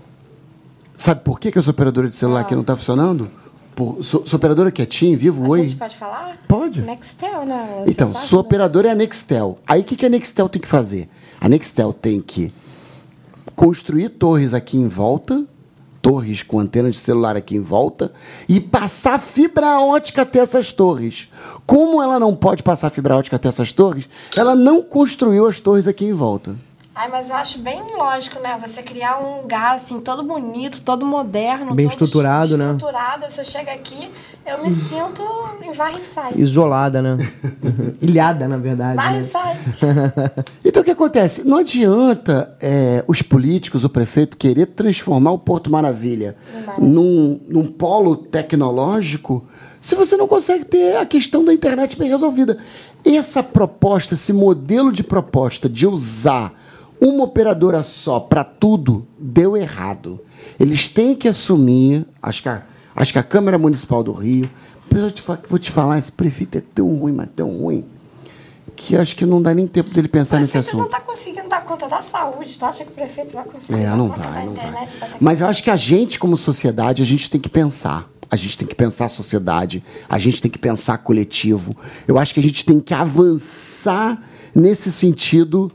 Sabe 0.96 1.20
por 1.22 1.38
que, 1.38 1.52
que 1.52 1.58
a 1.58 1.62
sua 1.62 1.70
operadora 1.70 2.08
de 2.08 2.14
celular 2.16 2.40
aqui 2.40 2.54
não 2.54 2.62
está 2.62 2.76
funcionando? 2.76 3.30
Por, 3.76 4.02
sua, 4.02 4.26
sua 4.26 4.36
operadora 4.36 4.72
que 4.72 4.82
é 4.82 4.86
TIM, 4.86 5.14
Vivo, 5.14 5.44
A 5.44 5.48
Oi? 5.50 5.68
gente 5.68 5.76
pode 5.78 5.96
falar? 5.96 6.36
Pode. 6.48 6.82
Nextel, 6.82 7.46
né? 7.46 7.84
Então, 7.86 8.08
Você 8.08 8.14
sabe, 8.14 8.26
sua 8.26 8.40
operadora 8.40 8.88
é 8.88 8.90
a 8.90 8.94
Nextel. 8.96 9.58
Aí 9.64 9.82
o 9.82 9.84
que, 9.84 9.94
que 9.94 10.04
a 10.04 10.08
Nextel 10.08 10.48
tem 10.48 10.60
que 10.60 10.66
fazer? 10.66 11.08
A 11.40 11.48
Nextel 11.48 11.92
tem 11.92 12.20
que 12.20 12.52
construir 13.54 14.08
torres 14.08 14.52
aqui 14.52 14.76
em 14.76 14.88
volta, 14.88 15.44
torres 16.08 16.42
com 16.42 16.58
antena 16.58 16.90
de 16.90 16.96
celular 16.96 17.36
aqui 17.36 17.54
em 17.54 17.60
volta, 17.60 18.10
e 18.48 18.58
passar 18.58 19.18
fibra 19.18 19.78
ótica 19.78 20.22
até 20.22 20.38
essas 20.38 20.72
torres. 20.72 21.28
Como 21.66 22.02
ela 22.02 22.18
não 22.18 22.34
pode 22.34 22.62
passar 22.62 22.88
fibra 22.88 23.14
ótica 23.14 23.36
até 23.36 23.48
essas 23.48 23.72
torres, 23.72 24.08
ela 24.34 24.54
não 24.54 24.82
construiu 24.82 25.46
as 25.46 25.60
torres 25.60 25.86
aqui 25.86 26.06
em 26.06 26.14
volta. 26.14 26.56
Ai, 26.98 27.08
mas 27.08 27.30
eu 27.30 27.36
acho 27.36 27.60
bem 27.60 27.80
lógico, 27.96 28.40
né? 28.40 28.58
Você 28.60 28.82
criar 28.82 29.20
um 29.20 29.42
lugar 29.42 29.76
assim, 29.76 30.00
todo 30.00 30.24
bonito, 30.24 30.80
todo 30.80 31.06
moderno, 31.06 31.72
Bem 31.72 31.86
todo 31.86 31.92
estruturado, 31.92 32.58
né? 32.58 32.72
estruturado. 32.72 33.24
Você 33.30 33.44
chega 33.44 33.70
aqui, 33.70 34.10
eu 34.44 34.64
me 34.64 34.72
sinto 34.72 35.22
em 35.62 35.70
varre 35.70 36.00
e 36.00 36.02
sai. 36.02 36.32
Isolada, 36.34 37.00
né? 37.00 37.16
Ilhada, 38.02 38.48
na 38.48 38.56
verdade. 38.56 38.96
Varre 38.96 39.20
né? 39.20 39.24
e 39.24 39.30
sai. 39.30 39.56
Então 40.64 40.82
o 40.82 40.84
que 40.84 40.90
acontece? 40.90 41.46
Não 41.46 41.58
adianta 41.58 42.56
é, 42.60 43.04
os 43.06 43.22
políticos, 43.22 43.84
o 43.84 43.88
prefeito, 43.88 44.36
querer 44.36 44.66
transformar 44.66 45.30
o 45.30 45.38
Porto 45.38 45.70
Maravilha 45.70 46.36
Maravilha. 46.52 46.84
num, 46.84 47.40
num 47.48 47.66
polo 47.66 48.16
tecnológico 48.16 49.46
se 49.80 49.94
você 49.94 50.16
não 50.16 50.26
consegue 50.26 50.64
ter 50.64 50.96
a 50.96 51.06
questão 51.06 51.44
da 51.44 51.54
internet 51.54 51.96
bem 51.96 52.08
resolvida. 52.08 52.58
Essa 53.04 53.40
proposta, 53.40 54.14
esse 54.14 54.32
modelo 54.32 54.90
de 54.90 55.04
proposta 55.04 55.68
de 55.68 55.86
usar 55.86 56.52
uma 57.00 57.24
operadora 57.24 57.82
só 57.82 58.18
para 58.20 58.42
tudo, 58.44 59.06
deu 59.18 59.56
errado. 59.56 60.20
Eles 60.58 60.88
têm 60.88 61.14
que 61.14 61.28
assumir, 61.28 62.06
acho 62.22 62.42
que 62.42 62.48
a, 62.48 62.62
acho 62.94 63.12
que 63.12 63.18
a 63.18 63.22
Câmara 63.22 63.56
Municipal 63.58 64.02
do 64.02 64.12
Rio, 64.12 64.48
eu 64.90 65.10
te 65.10 65.22
vou 65.48 65.58
te 65.58 65.70
falar, 65.70 65.98
esse 65.98 66.10
prefeito 66.10 66.58
é 66.58 66.62
tão 66.74 66.88
ruim, 66.96 67.12
mas 67.12 67.28
tão 67.36 67.50
ruim, 67.58 67.84
que 68.74 68.96
acho 68.96 69.14
que 69.16 69.26
não 69.26 69.40
dá 69.42 69.52
nem 69.54 69.66
tempo 69.66 69.90
dele 69.90 70.08
pensar 70.08 70.36
O 70.36 70.40
nesse 70.40 70.52
prefeito 70.54 70.76
não 70.76 70.84
assunto. 70.84 70.96
está 70.96 71.06
conseguindo 71.12 71.48
dar 71.48 71.64
conta 71.64 71.88
da 71.88 72.00
saúde. 72.02 72.56
Tu 72.58 72.64
acha 72.64 72.84
que 72.84 72.90
o 72.90 72.94
prefeito 72.94 73.32
vai 73.34 73.44
conseguir 73.44 73.80
É, 73.80 73.84
dar 73.86 73.96
não 73.96 74.08
conta 74.08 74.20
vai, 74.20 74.32
da 74.32 74.38
não 74.46 74.54
vai. 74.54 74.64
internet, 74.68 74.90
tecnologia? 74.92 75.18
Mas 75.20 75.40
eu 75.40 75.46
acho 75.48 75.62
que 75.64 75.70
a 75.70 75.76
gente, 75.76 76.18
como 76.18 76.36
sociedade, 76.36 77.02
a 77.02 77.04
gente 77.04 77.28
tem 77.30 77.40
que 77.40 77.48
pensar. 77.48 78.08
A 78.30 78.36
gente 78.36 78.58
tem 78.58 78.68
que 78.68 78.74
pensar 78.74 79.06
a 79.06 79.08
sociedade, 79.08 79.82
a 80.08 80.18
gente 80.18 80.40
tem 80.42 80.50
que 80.50 80.58
pensar 80.58 80.98
coletivo. 80.98 81.74
Eu 82.06 82.18
acho 82.18 82.34
que 82.34 82.40
a 82.40 82.42
gente 82.42 82.62
tem 82.64 82.78
que 82.78 82.92
avançar 82.94 84.22
nesse 84.54 84.92
sentido. 84.92 85.70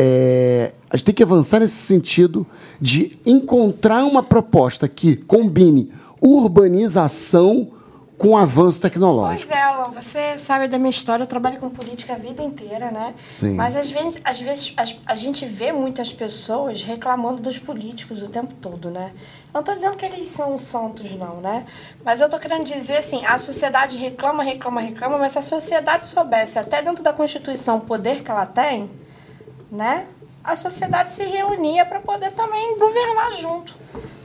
É, 0.00 0.72
a 0.88 0.96
gente 0.96 1.06
tem 1.06 1.14
que 1.16 1.24
avançar 1.24 1.58
nesse 1.58 1.74
sentido 1.74 2.46
de 2.80 3.18
encontrar 3.26 4.04
uma 4.04 4.22
proposta 4.22 4.86
que 4.86 5.16
combine 5.16 5.90
urbanização 6.20 7.72
com 8.16 8.36
avanço 8.36 8.80
tecnológico. 8.80 9.48
Pois 9.48 9.58
é, 9.58 9.62
Alan, 9.62 9.90
você 9.90 10.38
sabe 10.38 10.68
da 10.68 10.78
minha 10.78 10.90
história, 10.90 11.24
eu 11.24 11.26
trabalho 11.26 11.58
com 11.58 11.68
política 11.68 12.14
a 12.14 12.16
vida 12.16 12.42
inteira, 12.44 12.92
né? 12.92 13.12
Sim. 13.28 13.54
Mas 13.54 13.74
às 13.74 13.90
vezes, 13.90 14.20
às 14.22 14.40
vezes 14.40 14.72
a 15.04 15.14
gente 15.16 15.44
vê 15.46 15.72
muitas 15.72 16.12
pessoas 16.12 16.82
reclamando 16.84 17.42
dos 17.42 17.58
políticos 17.58 18.22
o 18.22 18.28
tempo 18.28 18.54
todo, 18.54 18.90
né? 18.90 19.12
Não 19.52 19.60
estou 19.60 19.74
dizendo 19.74 19.96
que 19.96 20.06
eles 20.06 20.28
são 20.28 20.56
santos, 20.58 21.10
não, 21.16 21.40
né? 21.40 21.66
Mas 22.04 22.20
eu 22.20 22.26
estou 22.26 22.38
querendo 22.38 22.64
dizer 22.64 22.98
assim, 22.98 23.24
a 23.26 23.36
sociedade 23.40 23.96
reclama, 23.96 24.44
reclama, 24.44 24.80
reclama, 24.80 25.18
mas 25.18 25.32
se 25.32 25.40
a 25.40 25.42
sociedade 25.42 26.06
soubesse 26.06 26.56
até 26.56 26.82
dentro 26.82 27.02
da 27.02 27.12
Constituição 27.12 27.78
o 27.78 27.80
poder 27.80 28.22
que 28.22 28.30
ela 28.30 28.46
tem, 28.46 28.88
né? 29.70 30.06
A 30.42 30.56
sociedade 30.56 31.12
se 31.12 31.24
reunia 31.24 31.84
para 31.84 32.00
poder 32.00 32.32
também 32.32 32.78
governar 32.78 33.32
junto. 33.34 33.74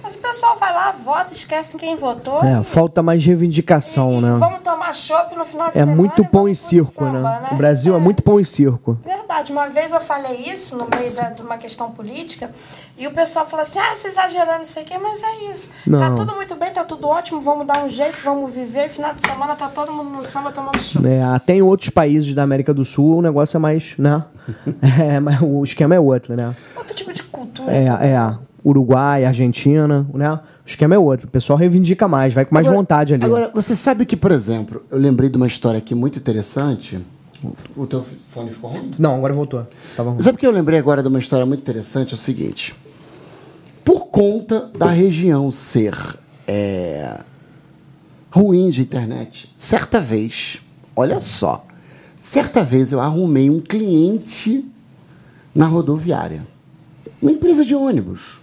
Mas 0.03 0.15
o 0.15 0.17
pessoal 0.17 0.57
vai 0.57 0.73
lá, 0.73 0.91
vota, 0.91 1.31
esquece 1.31 1.77
quem 1.77 1.95
votou. 1.95 2.43
É, 2.43 2.59
e- 2.59 2.63
falta 2.65 3.01
mais 3.01 3.23
reivindicação, 3.25 4.13
e 4.13 4.21
né? 4.21 4.35
Vamos 4.37 4.59
tomar 4.59 4.93
chopp 4.93 5.33
no 5.37 5.45
final 5.45 5.67
de 5.71 5.77
É 5.77 5.79
semana. 5.79 5.95
muito 5.95 6.25
pão 6.25 6.47
e 6.49 6.55
circo, 6.55 7.05
samba, 7.05 7.39
né? 7.39 7.47
O 7.51 7.55
Brasil 7.55 7.95
é 7.95 7.99
muito 7.99 8.21
pão 8.21 8.39
e 8.39 8.45
circo. 8.45 8.97
Verdade. 9.05 9.51
Uma 9.51 9.67
vez 9.67 9.91
eu 9.93 10.01
falei 10.01 10.43
isso 10.45 10.77
no 10.77 10.87
meio 10.93 11.13
da- 11.15 11.29
de 11.29 11.41
uma 11.41 11.57
questão 11.57 11.89
política 11.91 12.51
e 12.97 13.07
o 13.07 13.11
pessoal 13.13 13.45
falou 13.45 13.63
assim: 13.63 13.79
ah, 13.79 13.95
você 13.95 14.09
exagerou, 14.09 14.57
não 14.57 14.65
sei 14.65 14.83
o 14.83 14.85
quê, 14.85 14.97
mas 14.97 15.21
é 15.23 15.51
isso. 15.51 15.69
Tá 15.69 15.73
Não. 15.87 16.15
tudo 16.15 16.35
muito 16.35 16.53
bem, 16.55 16.71
tá 16.73 16.83
tudo 16.83 17.07
ótimo, 17.07 17.39
vamos 17.39 17.65
dar 17.65 17.83
um 17.85 17.89
jeito, 17.89 18.21
vamos 18.23 18.53
viver. 18.53 18.89
Final 18.89 19.13
de 19.13 19.21
semana 19.21 19.55
tá 19.55 19.69
todo 19.69 19.91
mundo 19.93 20.09
no 20.09 20.23
samba 20.23 20.51
tomando 20.51 20.81
chopp. 20.81 21.07
É, 21.07 21.23
até 21.23 21.53
em 21.55 21.61
outros 21.61 21.89
países 21.89 22.33
da 22.33 22.43
América 22.43 22.73
do 22.73 22.83
Sul 22.83 23.17
o 23.17 23.21
negócio 23.21 23.55
é 23.57 23.59
mais, 23.59 23.95
né? 23.97 24.23
É, 25.01 25.19
mas 25.21 25.39
o 25.41 25.63
esquema 25.63 25.95
é 25.95 25.99
outro, 25.99 26.35
né? 26.35 26.53
Outro 26.75 26.93
tipo 26.93 27.13
de 27.13 27.23
cultura. 27.23 27.71
É, 27.71 27.85
é 27.85 28.37
Uruguai, 28.63 29.26
Argentina, 29.26 30.06
né? 30.13 30.34
O 30.34 30.39
esquema 30.69 30.95
é 30.95 30.97
outro. 30.99 31.28
O 31.28 31.30
pessoal 31.30 31.58
reivindica 31.60 32.08
mais, 32.08 32.34
vai 32.34 32.45
com 32.45 32.54
mais 32.54 32.65
Agora- 32.65 32.80
vontade 32.80 33.13
ali. 33.13 33.26
Agora, 33.26 33.52
você 33.54 33.76
sabe 33.76 34.06
que, 34.06 34.15
por 34.15 34.32
exemplo, 34.32 34.82
eu 34.89 34.97
lembrei 34.97 35.30
de 35.30 35.36
uma 35.38 35.47
história 35.47 35.78
aqui 35.78 35.93
muito 35.93 36.17
interessante. 36.19 36.99
O 37.76 37.86
teu 37.86 38.02
fone 38.30 38.52
ficou 38.52 38.69
ruim? 38.69 38.91
Não, 38.97 39.15
agora 39.15 39.34
voltou. 39.34 39.67
Tava 39.97 40.12
ruim. 40.12 40.21
Sabe 40.21 40.38
que 40.38 40.47
eu 40.47 40.52
lembrei 40.52 40.80
agora 40.80 41.02
de 41.02 41.10
uma 41.10 41.19
história 41.19 41.45
muito 41.45 41.60
interessante? 41.60 42.12
É 42.12 42.15
o 42.15 42.17
seguinte. 42.17 42.73
Por 43.84 44.08
conta 44.08 44.69
da 44.78 44.88
região 44.88 45.52
ser 45.52 45.93
é, 46.47 47.19
ruim 48.32 48.69
de 48.69 48.82
internet, 48.82 49.54
certa 49.58 49.99
vez, 49.99 50.62
olha 50.95 51.19
só, 51.19 51.65
certa 52.17 52.63
vez 52.63 52.93
eu 52.93 53.02
arrumei 53.02 53.49
um 53.49 53.60
cliente 53.60 54.65
na 55.54 55.65
rodoviária. 55.67 56.47
Uma 57.21 57.32
empresa 57.32 57.65
de 57.65 57.76
ônibus. 57.76 58.41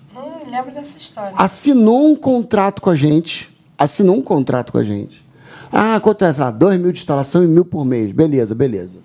Lembro 0.50 0.72
dessa 0.72 0.98
história. 0.98 1.32
Assinou 1.36 2.10
um 2.10 2.16
contrato 2.16 2.82
com 2.82 2.90
a 2.90 2.96
gente. 2.96 3.50
Assinou 3.78 4.16
um 4.16 4.22
contrato 4.22 4.72
com 4.72 4.78
a 4.78 4.82
gente. 4.82 5.24
Ah, 5.72 5.94
acontece 5.94 6.40
lá, 6.40 6.50
dois 6.50 6.78
mil 6.78 6.90
de 6.90 6.98
instalação 6.98 7.44
e 7.44 7.46
mil 7.46 7.64
por 7.64 7.84
mês. 7.84 8.10
Beleza, 8.10 8.54
beleza. 8.54 8.98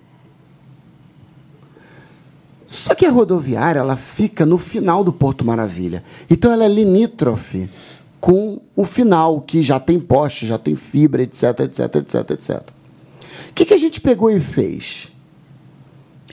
Só 2.66 2.96
que 2.96 3.06
a 3.06 3.12
rodoviária 3.12 3.80
ela 3.80 3.96
fica 3.96 4.46
no 4.46 4.58
final 4.58 5.04
do 5.04 5.14
Porto 5.14 5.46
Maravilha. 5.46 6.04
Então 6.28 6.52
ela 6.52 6.66
é 6.66 6.68
limítrofe 6.68 7.70
com 8.20 8.60
o 8.76 8.84
final, 8.84 9.42
que 9.42 9.62
já 9.62 9.80
tem 9.80 10.00
poste, 10.00 10.48
já 10.48 10.58
tem 10.58 10.74
fibra, 10.74 11.22
etc, 11.22 11.60
etc, 11.60 11.96
etc, 11.98 12.32
etc. 12.32 12.62
O 13.50 13.54
que, 13.54 13.66
que 13.66 13.74
a 13.74 13.78
gente 13.78 14.02
pegou 14.02 14.32
e 14.32 14.40
fez? 14.40 15.12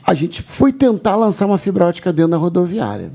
A 0.03 0.15
gente 0.15 0.41
foi 0.41 0.73
tentar 0.73 1.15
lançar 1.15 1.45
uma 1.45 1.59
fibra 1.59 1.85
ótica 1.85 2.11
dentro 2.11 2.31
da 2.31 2.37
rodoviária. 2.37 3.11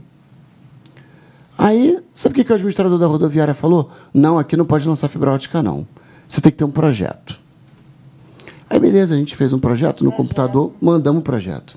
Aí, 1.59 1.99
sabe 2.15 2.35
o 2.35 2.37
que, 2.37 2.45
que 2.45 2.53
o 2.53 2.55
administrador 2.55 2.97
da 3.01 3.07
rodoviária 3.09 3.53
falou? 3.53 3.91
Não, 4.15 4.39
aqui 4.39 4.57
não 4.57 4.65
pode 4.65 4.87
lançar 4.87 5.09
fibra 5.09 5.33
ótica, 5.33 5.61
não. 5.61 5.85
Você 6.29 6.41
tem 6.41 6.53
que 6.53 6.59
ter 6.59 6.65
um 6.65 6.71
projeto. 6.71 7.37
Aí, 8.71 8.79
beleza, 8.79 9.17
a 9.17 9.19
gente 9.19 9.35
fez 9.35 9.53
um 9.53 9.59
projeto 9.59 10.05
no 10.05 10.13
computador, 10.13 10.73
mandamos 10.81 11.21
o 11.21 11.25
projeto. 11.25 11.77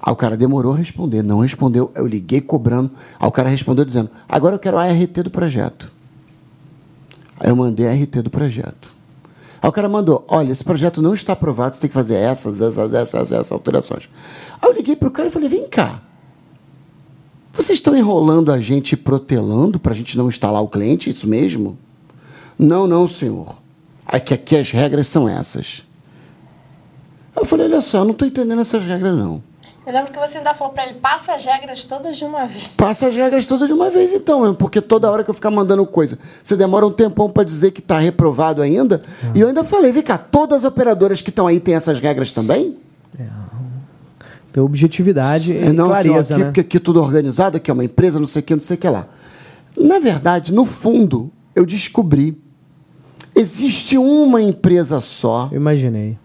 Aí 0.00 0.12
o 0.12 0.16
cara 0.16 0.36
demorou 0.36 0.72
a 0.72 0.76
responder, 0.76 1.20
não 1.22 1.40
respondeu. 1.40 1.90
Eu 1.96 2.06
liguei 2.06 2.40
cobrando. 2.40 2.92
Aí 3.18 3.26
o 3.26 3.32
cara 3.32 3.48
respondeu 3.48 3.84
dizendo: 3.84 4.10
agora 4.28 4.54
eu 4.54 4.58
quero 4.58 4.78
a 4.78 4.86
RT 4.86 5.22
do 5.24 5.30
projeto. 5.30 5.90
Aí 7.40 7.48
eu 7.48 7.56
mandei 7.56 7.88
a 7.88 7.92
RT 7.92 8.22
do 8.22 8.30
projeto. 8.30 8.94
Aí 9.60 9.68
o 9.68 9.72
cara 9.72 9.88
mandou: 9.88 10.24
olha, 10.28 10.52
esse 10.52 10.62
projeto 10.62 11.00
não 11.00 11.14
está 11.14 11.32
aprovado, 11.32 11.74
você 11.74 11.82
tem 11.82 11.88
que 11.88 11.94
fazer 11.94 12.16
essas, 12.16 12.60
essas, 12.60 12.94
essas, 12.94 13.32
essas 13.32 13.52
alterações. 13.52 14.08
Aí 14.60 14.68
eu 14.68 14.74
liguei 14.74 14.96
para 14.96 15.08
o 15.08 15.10
cara 15.10 15.28
e 15.28 15.32
falei: 15.32 15.48
vem 15.48 15.68
cá. 15.68 16.02
Vocês 17.52 17.78
estão 17.78 17.96
enrolando 17.96 18.50
a 18.50 18.58
gente 18.58 18.92
e 18.92 18.96
protelando 18.96 19.78
para 19.78 19.92
a 19.92 19.96
gente 19.96 20.16
não 20.16 20.28
instalar 20.28 20.62
o 20.62 20.68
cliente, 20.68 21.10
isso 21.10 21.28
mesmo? 21.28 21.76
Não, 22.58 22.86
não, 22.86 23.06
senhor. 23.06 23.56
Aqui, 24.06 24.32
aqui 24.32 24.56
as 24.56 24.70
regras 24.70 25.06
são 25.08 25.28
essas. 25.28 25.82
Eu 27.36 27.44
falei, 27.44 27.66
olha 27.66 27.80
só, 27.80 27.98
eu 27.98 28.04
não 28.04 28.12
estou 28.12 28.26
entendendo 28.26 28.60
essas 28.60 28.84
regras, 28.84 29.16
não. 29.16 29.42
Eu 29.84 29.92
lembro 29.92 30.12
que 30.12 30.18
você 30.18 30.38
ainda 30.38 30.54
falou 30.54 30.72
pra 30.72 30.86
ele, 30.86 31.00
passa 31.00 31.34
as 31.34 31.44
regras 31.44 31.82
todas 31.84 32.16
de 32.16 32.24
uma 32.24 32.46
vez. 32.46 32.68
Passa 32.76 33.08
as 33.08 33.16
regras 33.16 33.44
todas 33.44 33.66
de 33.66 33.74
uma 33.74 33.90
vez, 33.90 34.12
então, 34.12 34.42
mesmo, 34.42 34.54
porque 34.54 34.80
toda 34.80 35.10
hora 35.10 35.24
que 35.24 35.30
eu 35.30 35.34
ficar 35.34 35.50
mandando 35.50 35.84
coisa, 35.84 36.18
você 36.42 36.56
demora 36.56 36.86
um 36.86 36.92
tempão 36.92 37.28
para 37.28 37.42
dizer 37.42 37.72
que 37.72 37.80
está 37.80 37.98
reprovado 37.98 38.62
ainda. 38.62 39.02
E 39.34 39.40
eu 39.40 39.48
ainda 39.48 39.64
falei, 39.64 39.90
vem 39.90 40.02
cá, 40.02 40.16
todas 40.16 40.58
as 40.58 40.64
operadoras 40.64 41.20
que 41.20 41.30
estão 41.30 41.48
aí 41.48 41.58
têm 41.58 41.74
essas 41.74 41.98
regras 41.98 42.30
também? 42.30 42.76
Tem 44.52 44.62
objetividade 44.62 45.56
É, 45.56 45.66
e 45.66 45.72
não, 45.72 45.86
clareza, 45.86 46.22
senhor, 46.22 46.36
aqui, 46.36 46.38
né? 46.38 46.44
porque 46.46 46.60
aqui 46.60 46.78
tudo 46.78 47.00
organizado, 47.02 47.56
aqui 47.56 47.70
é 47.70 47.74
uma 47.74 47.84
empresa, 47.84 48.20
não 48.20 48.26
sei 48.26 48.40
o 48.40 48.44
que, 48.44 48.54
não 48.54 48.62
sei 48.62 48.76
o 48.76 48.78
que 48.78 48.88
lá. 48.88 49.08
Na 49.76 49.98
verdade, 49.98 50.52
no 50.52 50.66
fundo, 50.66 51.30
eu 51.54 51.64
descobri, 51.64 52.36
existe 53.34 53.96
uma 53.96 54.42
empresa 54.42 55.00
só 55.00 55.48
Eu 55.50 55.56
imaginei. 55.56 56.18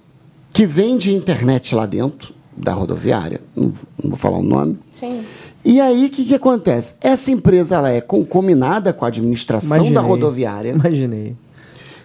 que 0.51 0.65
vende 0.65 1.13
internet 1.13 1.73
lá 1.73 1.85
dentro 1.85 2.33
da 2.55 2.73
rodoviária, 2.73 3.39
não, 3.55 3.65
não 4.03 4.09
vou 4.09 4.17
falar 4.17 4.37
o 4.39 4.43
nome. 4.43 4.77
Sim. 4.91 5.21
E 5.63 5.79
aí, 5.81 6.05
o 6.05 6.09
que, 6.09 6.25
que 6.25 6.35
acontece? 6.35 6.95
Essa 7.01 7.29
empresa 7.31 7.75
ela 7.75 7.89
é 7.91 7.99
concominada 8.01 8.93
com 8.93 9.05
a 9.05 9.09
administração 9.09 9.75
Imaginei. 9.77 9.93
da 9.93 10.01
rodoviária. 10.01 10.69
Imaginei. 10.71 11.35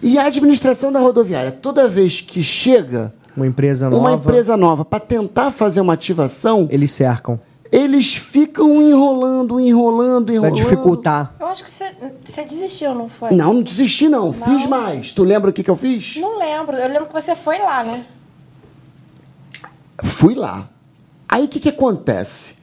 E 0.01 0.17
a 0.17 0.25
administração 0.25 0.91
da 0.91 0.99
rodoviária, 0.99 1.49
toda 1.51 1.87
vez 1.87 2.19
que 2.19 2.43
chega 2.43 3.13
Uma 3.35 3.47
empresa 3.47 3.89
nova. 3.89 4.01
uma 4.01 4.13
empresa 4.13 4.55
nova 4.57 4.85
para 4.85 4.99
tentar 4.99 5.51
fazer 5.51 5.81
uma 5.81 5.93
ativação, 5.93 6.67
Eles 6.69 6.91
cercam. 6.91 7.39
eles 7.71 8.15
ficam 8.15 8.81
enrolando, 8.81 9.59
enrolando, 9.59 10.25
Pra 10.27 10.35
enrolando. 10.35 10.55
dificultar. 10.55 11.35
Eu 11.39 11.47
acho 11.47 11.63
que 11.63 11.71
você, 11.71 12.43
desistiu, 12.47 12.93
não 12.93 13.09
foi? 13.09 13.31
Não, 13.31 13.53
não 13.55 13.61
desisti 13.63 14.07
não. 14.07 14.31
Fiz 14.33 14.65
mais. 14.67 15.11
Tu 15.11 15.23
lembra 15.23 15.49
o 15.49 15.53
que, 15.53 15.63
que 15.63 15.69
eu 15.71 15.75
fiz? 15.75 16.17
Não 16.17 16.37
lembro. 16.37 16.75
Eu 16.75 16.87
lembro 16.87 17.07
que 17.07 17.13
você 17.13 17.35
foi 17.35 17.57
lá, 17.59 17.83
né? 17.83 18.05
Fui 20.03 20.35
lá. 20.35 20.69
Aí 21.27 21.45
o 21.45 21.47
que, 21.47 21.59
que 21.59 21.69
acontece? 21.69 22.55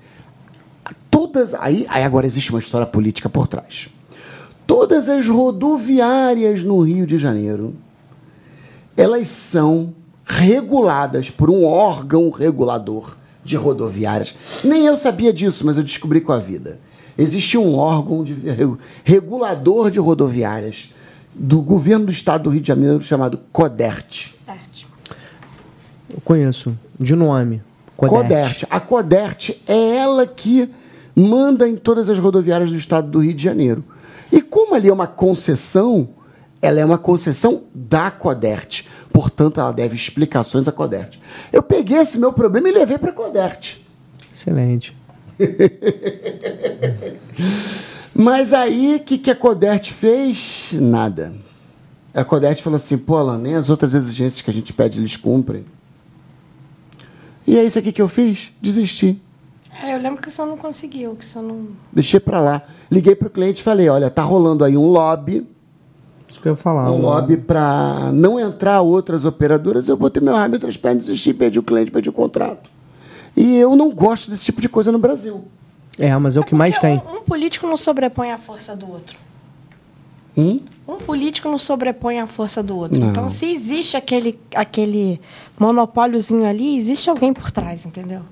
Todas. 1.11 1.55
Aí, 1.55 1.87
aí 1.89 2.05
agora 2.05 2.27
existe 2.27 2.51
uma 2.51 2.61
história 2.61 2.87
política 2.87 3.29
por 3.29 3.49
trás. 3.49 3.89
Todas 4.67 5.09
as 5.09 5.27
rodoviárias 5.27 6.63
no 6.63 6.81
Rio 6.81 7.05
de 7.07 7.19
Janeiro, 7.19 7.75
elas 8.97 9.27
são 9.27 9.93
reguladas 10.31 11.31
por 11.31 11.51
um 11.51 11.65
órgão 11.65 12.31
regulador 12.31 13.17
de 13.45 13.57
rodoviárias. 13.57 14.35
Nem 14.65 14.87
eu 14.87 14.97
sabia 14.97 15.33
disso, 15.33 15.67
mas 15.67 15.77
eu 15.77 15.83
descobri 15.83 16.21
com 16.21 16.33
a 16.33 16.39
vida. 16.39 16.79
Existia 17.19 17.59
um 17.59 17.75
órgão 17.75 18.23
de 18.23 18.37
regulador 19.05 19.91
de 19.91 19.99
rodoviárias 19.99 20.91
do 21.35 21.61
governo 21.61 22.07
do 22.07 22.13
estado 22.13 22.45
do 22.45 22.51
Rio 22.51 22.61
de 22.61 22.69
Janeiro 22.69 23.03
chamado 23.03 23.41
CODERT. 23.53 24.35
Eu 26.09 26.21
conheço, 26.25 26.77
de 26.99 27.15
nome. 27.15 27.63
Codert. 27.97 28.23
Codert. 28.23 28.65
A 28.71 28.81
Codert 28.81 29.51
é 29.67 29.97
ela 29.97 30.27
que 30.27 30.69
manda 31.15 31.69
em 31.69 31.77
todas 31.77 32.09
as 32.09 32.19
rodoviárias 32.19 32.71
do 32.71 32.77
estado 32.77 33.09
do 33.09 33.21
Rio 33.21 33.35
de 33.35 33.43
Janeiro. 33.43 33.85
E 34.33 34.41
como 34.41 34.75
ali 34.75 34.89
é 34.89 34.93
uma 34.93 35.07
concessão, 35.07 36.09
ela 36.63 36.81
é 36.81 36.85
uma 36.85 36.99
concessão 36.99 37.65
da 37.75 38.11
Codert. 38.11 38.85
Portanto, 39.13 39.61
ela 39.61 39.73
deve 39.73 39.97
explicações 39.97 40.69
à 40.69 40.73
Codert. 40.73 41.19
Eu 41.53 41.63
peguei 41.63 41.99
esse 41.99 42.19
meu 42.19 42.33
problema 42.33 42.69
e 42.69 42.73
levei 42.73 42.99
para 42.99 43.11
a 43.11 43.15
Codert. 43.15 43.79
Excelente. 44.33 44.97
Mas 48.15 48.53
aí, 48.53 48.97
o 48.97 49.01
que, 49.01 49.17
que 49.17 49.31
a 49.31 49.35
Codert 49.35 49.91
fez? 49.93 50.71
Nada. 50.75 51.35
A 52.13 52.25
Codert 52.25 52.61
falou 52.61 52.77
assim, 52.77 52.99
pô, 52.99 53.17
Alan, 53.17 53.39
nem 53.39 53.55
as 53.55 53.71
outras 53.71 53.95
exigências 53.95 54.43
que 54.43 54.51
a 54.51 54.55
gente 54.55 54.73
pede 54.73 54.99
eles 54.99 55.17
cumprem. 55.17 55.65
E 57.47 57.57
é 57.57 57.65
isso 57.65 57.79
aqui 57.79 57.91
que 57.91 58.03
eu 58.03 58.09
fiz? 58.09 58.53
Desisti. 58.61 59.21
É, 59.83 59.95
eu 59.95 59.99
lembro 59.99 60.21
que 60.21 60.31
você 60.31 60.45
não 60.45 60.57
conseguiu, 60.57 61.15
que 61.15 61.25
você 61.25 61.41
não... 61.41 61.69
Deixei 61.93 62.21
para 62.21 62.41
lá. 62.41 62.63
Liguei 62.91 63.15
para 63.15 63.29
o 63.29 63.31
cliente 63.31 63.61
e 63.61 63.65
falei, 63.65 63.89
olha, 63.89 64.11
tá 64.11 64.23
rolando 64.23 64.65
aí 64.65 64.77
um 64.77 64.87
lobby... 64.87 65.49
Isso 66.31 66.41
que 66.41 66.49
eu 66.49 66.53
ia 66.53 66.57
falar. 66.57 66.91
Um 66.91 67.03
lobby 67.03 67.37
para 67.37 68.13
não 68.13 68.39
entrar 68.39 68.81
outras 68.83 69.25
operadoras. 69.25 69.89
Eu 69.89 69.97
botei 69.97 70.23
meu 70.23 70.35
rabo 70.35 70.57
entre 70.57 70.69
as 70.69 70.77
pernas, 70.77 71.07
desisti, 71.07 71.35
perdi 71.35 71.59
o 71.59 71.63
cliente, 71.63 71.91
perdi 71.91 72.09
o 72.09 72.13
contrato. 72.13 72.71
E 73.37 73.57
eu 73.57 73.75
não 73.75 73.91
gosto 73.91 74.31
desse 74.31 74.45
tipo 74.45 74.61
de 74.61 74.69
coisa 74.69 74.93
no 74.93 74.99
Brasil. 74.99 75.45
É, 75.99 76.17
mas 76.17 76.37
é 76.37 76.41
o 76.41 76.45
que 76.45 76.55
mais 76.55 76.79
tem. 76.79 77.03
Um, 77.13 77.17
um, 77.17 77.21
político 77.23 77.67
não 77.67 77.77
sobrepõe 77.77 78.31
a 78.31 78.39
força 78.39 78.77
do 78.77 78.91
outro. 78.91 79.19
Hum? 80.37 80.61
Um 80.87 80.97
político 80.97 81.49
não 81.49 81.59
sobrepõe 81.59 82.21
a 82.21 82.27
força 82.27 82.63
do 82.63 82.77
outro. 82.77 82.99
Não. 82.99 83.11
Então, 83.11 83.29
se 83.29 83.53
existe 83.53 83.97
aquele, 83.97 84.39
aquele 84.55 85.21
monopóliozinho 85.59 86.47
ali, 86.47 86.77
existe 86.77 87.11
alguém 87.11 87.33
por 87.33 87.51
trás, 87.51 87.85
entendeu? 87.85 88.23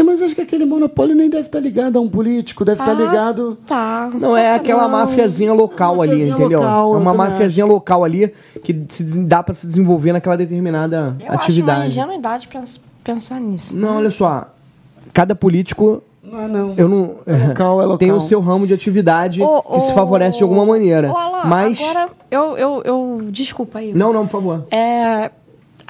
É, 0.00 0.02
mas 0.02 0.22
acho 0.22 0.34
que 0.34 0.40
aquele 0.40 0.64
monopólio 0.64 1.14
nem 1.14 1.28
deve 1.28 1.46
estar 1.46 1.60
ligado 1.60 1.98
a 1.98 2.00
um 2.00 2.08
político, 2.08 2.64
deve 2.64 2.80
ah, 2.80 2.84
estar 2.84 2.94
ligado. 2.94 3.58
Tá. 3.66 4.10
Não, 4.18 4.34
é 4.34 4.54
aquela 4.54 4.84
não. 4.84 4.90
mafiazinha 4.90 5.52
local 5.52 6.02
é 6.02 6.08
ali, 6.08 6.28
entendeu? 6.30 6.60
Local, 6.60 6.94
é 6.94 6.98
uma 6.98 7.12
mafiazinha 7.12 7.66
acho. 7.66 7.74
local 7.74 8.04
ali 8.04 8.32
que 8.64 8.84
se, 8.88 9.20
dá 9.26 9.42
para 9.42 9.52
se 9.52 9.66
desenvolver 9.66 10.12
naquela 10.12 10.38
determinada 10.38 11.16
Eu 11.20 11.34
atividade. 11.34 11.80
Acho 11.80 11.98
uma 11.98 12.04
ingenuidade 12.04 12.48
pensar 13.04 13.38
nisso. 13.38 13.76
Não, 13.76 13.90
né? 13.90 13.96
olha 13.98 14.10
só. 14.10 14.48
Cada 15.12 15.34
político 15.34 16.02
não, 16.22 16.48
não. 16.48 16.74
Eu 16.76 16.88
não. 16.88 17.16
É 17.26 17.48
local, 17.48 17.80
é 17.80 17.84
local. 17.84 17.98
Tem 17.98 18.12
o 18.12 18.20
seu 18.20 18.40
ramo 18.40 18.66
de 18.66 18.74
atividade 18.74 19.42
ô, 19.42 19.62
que 19.62 19.80
se 19.80 19.92
favorece 19.92 20.38
de 20.38 20.42
alguma 20.42 20.64
maneira. 20.64 21.10
Ô, 21.10 21.16
Alan, 21.16 21.44
mas. 21.44 21.80
Agora, 21.80 22.08
eu, 22.30 22.56
eu, 22.56 22.82
eu. 22.84 23.18
Desculpa 23.30 23.78
aí. 23.80 23.92
Não, 23.92 24.12
não, 24.12 24.26
por 24.26 24.32
favor. 24.32 24.66
É. 24.70 25.30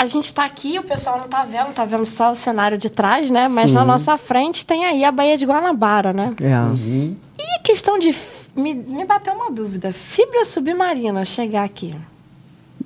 A 0.01 0.07
gente 0.07 0.25
está 0.25 0.47
aqui, 0.47 0.79
o 0.79 0.83
pessoal 0.83 1.19
não 1.19 1.27
está 1.27 1.45
vendo, 1.45 1.69
está 1.69 1.85
vendo 1.85 2.07
só 2.07 2.31
o 2.31 2.35
cenário 2.35 2.79
de 2.79 2.89
trás, 2.89 3.31
né? 3.31 3.49
Mas 3.49 3.69
uhum. 3.69 3.75
na 3.75 3.85
nossa 3.85 4.17
frente 4.17 4.65
tem 4.65 4.87
aí 4.87 5.05
a 5.05 5.13
Baía 5.13 5.37
de 5.37 5.45
Guanabara, 5.45 6.11
né? 6.15 6.35
É. 6.41 6.59
Uhum. 6.59 7.15
E 7.39 7.43
a 7.57 7.59
questão 7.59 7.99
de. 7.99 8.17
Me, 8.57 8.73
me 8.73 9.05
bateu 9.05 9.35
uma 9.35 9.51
dúvida. 9.51 9.93
Fibra 9.93 10.47
submarina 10.47 11.23
chegar 11.27 11.65
aqui. 11.65 11.95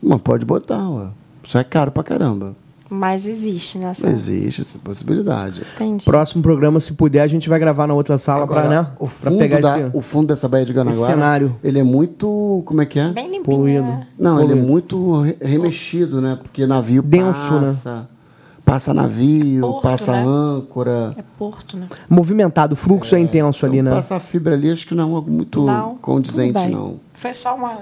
Mas 0.02 0.20
pode 0.22 0.44
botar, 0.44 0.90
ué. 0.90 1.06
Isso 1.44 1.56
é 1.56 1.62
caro 1.62 1.92
pra 1.92 2.02
caramba. 2.02 2.56
Mas 2.88 3.26
existe, 3.26 3.78
né? 3.78 3.86
Essa... 3.86 4.08
Existe 4.08 4.60
essa 4.60 4.78
possibilidade. 4.78 5.62
Entendi. 5.74 6.04
Próximo 6.04 6.42
programa, 6.42 6.78
se 6.80 6.92
puder, 6.94 7.22
a 7.22 7.26
gente 7.26 7.48
vai 7.48 7.58
gravar 7.58 7.86
na 7.86 7.94
outra 7.94 8.18
sala 8.18 8.46
para 8.46 8.68
né? 8.68 8.86
O 8.98 9.06
fundo, 9.06 9.38
pegar 9.38 9.60
da, 9.60 9.80
esse, 9.80 9.96
o 9.96 10.00
fundo 10.00 10.28
dessa 10.28 10.48
Baía 10.48 10.66
de 10.66 10.72
Guanaguara. 10.72 11.12
cenário. 11.12 11.56
Ele 11.64 11.78
é 11.78 11.82
muito. 11.82 12.62
Como 12.66 12.82
é 12.82 12.86
que 12.86 12.98
é? 12.98 13.08
Bem 13.08 13.26
limpinho. 13.30 13.44
Poluído. 13.44 13.84
Né? 13.84 14.06
Não, 14.18 14.36
Poluído. 14.36 14.52
ele 14.52 14.60
é 14.60 14.62
muito 14.62 15.22
remexido, 15.40 16.20
né? 16.20 16.38
Porque 16.42 16.66
navio 16.66 17.02
Denso, 17.02 17.50
passa. 17.60 17.94
Né? 17.94 18.06
Passa 18.64 18.94
navio, 18.94 19.60
porto, 19.60 19.82
passa 19.82 20.12
né? 20.12 20.24
âncora. 20.26 21.14
É 21.18 21.24
porto, 21.38 21.76
né? 21.76 21.86
Movimentado, 22.08 22.72
o 22.72 22.76
fluxo 22.76 23.14
é, 23.14 23.18
é 23.18 23.20
intenso 23.20 23.66
então 23.66 23.68
ali, 23.68 23.82
né? 23.82 23.90
Passar 23.90 24.18
fibra 24.20 24.54
ali, 24.54 24.70
acho 24.70 24.86
que 24.86 24.94
não 24.94 25.04
é 25.04 25.14
algo 25.14 25.30
muito 25.30 25.62
não, 25.62 25.96
condizente, 25.96 26.66
não. 26.68 26.98
Foi 27.12 27.34
só 27.34 27.54
uma 27.54 27.80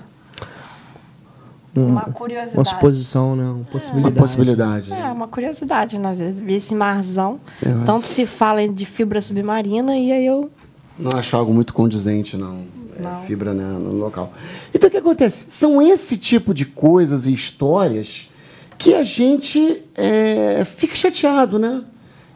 uma 1.75 2.03
curiosidade. 2.03 2.59
Uma 2.59 2.65
suposição, 2.65 3.35
né? 3.35 3.45
Uma 3.45 3.65
possibilidade. 3.65 4.15
Uma 4.15 4.23
possibilidade. 4.23 4.93
É, 4.93 5.07
uma 5.07 5.29
curiosidade, 5.29 5.99
na 5.99 6.13
verdade. 6.13 6.43
Vi 6.43 6.55
esse 6.55 6.75
marzão. 6.75 7.41
Eu 7.63 7.79
Tanto 7.87 8.05
acho. 8.05 8.09
se 8.09 8.27
fala 8.27 8.67
de 8.69 8.85
fibra 8.85 9.21
submarina 9.21 9.97
e 9.97 10.13
aí 10.13 10.27
eu. 10.27 10.51
Não 10.99 11.13
acho 11.19 11.35
algo 11.37 11.55
muito 11.55 11.73
condizente, 11.73 12.37
não. 12.37 12.61
É 12.99 13.03
não. 13.03 13.23
fibra 13.23 13.55
né, 13.55 13.65
no 13.65 13.93
local. 13.93 14.33
Então 14.75 14.89
o 14.89 14.91
que 14.91 14.99
acontece? 14.99 15.47
São 15.49 15.81
esse 15.81 16.19
tipo 16.19 16.53
de 16.53 16.67
coisas 16.67 17.25
e 17.25 17.33
histórias 17.33 18.29
que 18.77 18.95
a 18.95 19.03
gente 19.03 19.83
é, 19.95 20.65
fica 20.67 20.95
chateado, 20.95 21.59
né? 21.59 21.83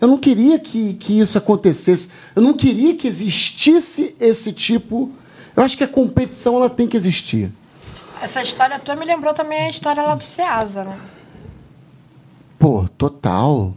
Eu 0.00 0.08
não 0.08 0.16
queria 0.16 0.58
que, 0.58 0.94
que 0.94 1.20
isso 1.20 1.36
acontecesse. 1.36 2.08
Eu 2.34 2.42
não 2.42 2.54
queria 2.54 2.94
que 2.94 3.06
existisse 3.06 4.14
esse 4.20 4.52
tipo. 4.52 5.10
Eu 5.54 5.62
acho 5.62 5.76
que 5.76 5.84
a 5.84 5.88
competição 5.88 6.56
ela 6.56 6.70
tem 6.70 6.86
que 6.86 6.96
existir. 6.96 7.50
Essa 8.22 8.42
história 8.42 8.78
tua 8.78 8.96
me 8.96 9.04
lembrou 9.04 9.34
também 9.34 9.66
a 9.66 9.68
história 9.68 10.02
lá 10.02 10.14
do 10.14 10.24
Ceasa, 10.24 10.84
né? 10.84 10.98
Pô, 12.58 12.88
total. 12.96 13.74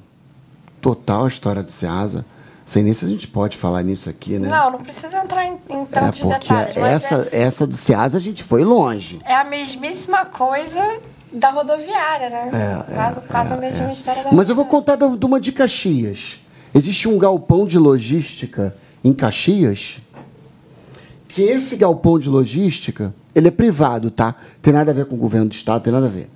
Total 0.81 1.25
a 1.25 1.27
história 1.27 1.61
do 1.61 1.71
Ceasa. 1.71 2.25
Sei 2.65 2.83
nem 2.83 2.93
se 2.93 3.03
a 3.03 3.07
gente 3.07 3.27
pode 3.27 3.57
falar 3.57 3.81
nisso 3.83 4.09
aqui, 4.09 4.37
né? 4.37 4.47
Não, 4.47 4.71
não 4.71 4.79
precisa 4.79 5.17
entrar 5.17 5.45
em, 5.45 5.59
em 5.69 5.85
tantos 5.85 6.21
é 6.21 6.25
detalhes. 6.25 6.77
Essa, 6.77 7.27
é, 7.31 7.41
essa 7.41 7.65
do 7.65 7.75
Ceasa 7.75 8.17
a 8.17 8.21
gente 8.21 8.43
foi 8.43 8.63
longe. 8.63 9.19
É 9.25 9.35
a 9.35 9.43
mesmíssima 9.43 10.25
coisa 10.25 10.99
da 11.33 11.49
rodoviária, 11.49 12.29
né? 12.29 12.49
É, 12.53 12.93
quase, 12.93 13.19
é, 13.19 13.21
quase 13.23 13.51
é, 13.51 13.53
a 13.53 13.57
mesma 13.57 13.89
é. 13.89 13.93
história 13.93 14.23
da 14.23 14.31
Mas 14.31 14.49
eu 14.49 14.55
vou 14.55 14.65
contar 14.65 14.95
de 14.95 15.25
uma 15.25 15.39
de 15.39 15.51
Caxias. 15.51 16.39
Existe 16.73 17.07
um 17.07 17.17
galpão 17.17 17.65
de 17.65 17.77
logística 17.77 18.75
em 19.03 19.13
Caxias 19.13 19.97
que 21.29 21.43
esse 21.43 21.77
galpão 21.77 22.19
de 22.19 22.27
logística 22.27 23.13
ele 23.33 23.47
é 23.47 23.51
privado, 23.51 24.09
tá? 24.11 24.35
Tem 24.61 24.73
nada 24.73 24.91
a 24.91 24.93
ver 24.93 25.05
com 25.05 25.15
o 25.15 25.19
governo 25.19 25.47
do 25.47 25.53
estado, 25.53 25.83
tem 25.83 25.93
nada 25.93 26.07
a 26.07 26.09
ver. 26.09 26.29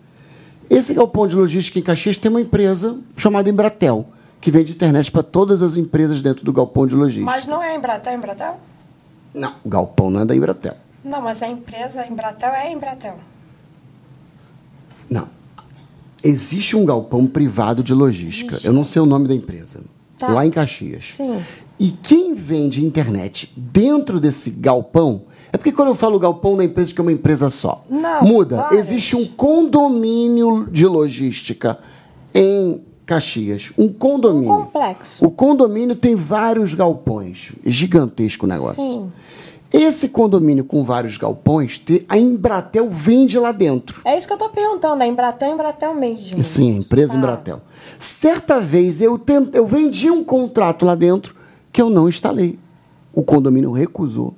Esse 0.69 0.93
galpão 0.93 1.27
de 1.27 1.35
logística 1.35 1.79
em 1.79 1.81
Caxias 1.81 2.15
tem 2.15 2.29
uma 2.29 2.39
empresa 2.39 2.97
chamada 3.17 3.49
Embratel, 3.49 4.05
que 4.39 4.51
vende 4.51 4.71
internet 4.71 5.11
para 5.11 5.23
todas 5.23 5.61
as 5.63 5.75
empresas 5.77 6.21
dentro 6.21 6.45
do 6.45 6.53
galpão 6.53 6.85
de 6.85 6.95
logística. 6.95 7.25
Mas 7.25 7.45
não 7.45 7.61
é 7.61 7.75
Embratel, 7.75 8.13
Embratel? 8.13 8.59
Não, 9.33 9.53
o 9.63 9.69
galpão 9.69 10.11
não 10.11 10.21
é 10.21 10.25
da 10.25 10.35
Embratel. 10.35 10.75
Não, 11.03 11.21
mas 11.21 11.41
a 11.41 11.47
empresa 11.47 12.05
Embratel 12.07 12.51
é 12.51 12.71
Embratel. 12.71 13.17
Não. 15.09 15.27
Existe 16.23 16.75
um 16.75 16.85
galpão 16.85 17.25
privado 17.25 17.83
de 17.83 17.93
logística. 17.93 18.59
Eu 18.63 18.71
não 18.71 18.85
sei 18.85 19.01
o 19.01 19.05
nome 19.05 19.27
da 19.27 19.33
empresa. 19.33 19.81
Tá. 20.17 20.27
Lá 20.27 20.45
em 20.45 20.51
Caxias. 20.51 21.15
Sim. 21.17 21.43
E 21.83 21.91
quem 21.91 22.33
vende 22.33 22.85
internet 22.85 23.51
dentro 23.57 24.17
desse 24.17 24.49
galpão 24.49 25.23
é 25.51 25.57
porque 25.57 25.73
quando 25.73 25.89
eu 25.89 25.95
falo 25.95 26.17
galpão 26.17 26.55
da 26.55 26.63
empresa, 26.63 26.93
que 26.93 27.01
é 27.01 27.03
uma 27.03 27.11
empresa 27.11 27.49
só. 27.49 27.83
Não, 27.89 28.23
Muda. 28.23 28.69
Existe 28.71 29.17
um 29.17 29.25
condomínio 29.25 30.65
de 30.71 30.87
logística 30.87 31.77
em 32.33 32.81
Caxias. 33.05 33.71
Um 33.77 33.89
condomínio. 33.91 34.53
Um 34.53 34.63
complexo. 34.63 35.25
O 35.25 35.29
condomínio 35.29 35.93
tem 35.93 36.15
vários 36.15 36.73
galpões. 36.73 37.51
É 37.65 37.69
gigantesco 37.69 38.45
o 38.45 38.49
negócio. 38.49 38.81
Sim. 38.81 39.11
Esse 39.69 40.07
condomínio 40.07 40.63
com 40.63 40.85
vários 40.85 41.17
galpões, 41.17 41.81
a 42.07 42.17
Embratel 42.17 42.89
vende 42.89 43.37
lá 43.37 43.51
dentro. 43.51 43.99
É 44.05 44.17
isso 44.17 44.25
que 44.25 44.31
eu 44.31 44.37
estou 44.37 44.49
perguntando. 44.51 45.03
A 45.03 45.05
Embratel 45.07 45.49
é 45.49 45.51
Embratel 45.51 45.93
mesmo. 45.93 46.41
Sim, 46.45 46.71
a 46.71 46.77
empresa 46.77 47.13
Ah. 47.13 47.17
Embratel. 47.17 47.61
Certa 47.99 48.61
vez 48.61 49.01
eu, 49.01 49.19
eu 49.51 49.67
vendi 49.67 50.09
um 50.09 50.23
contrato 50.23 50.85
lá 50.85 50.95
dentro 50.95 51.42
que 51.73 51.81
eu 51.81 51.89
não 51.89 52.07
instalei. 52.07 52.57
O 53.11 53.23
condomínio 53.23 53.71
recusou. 53.71 54.33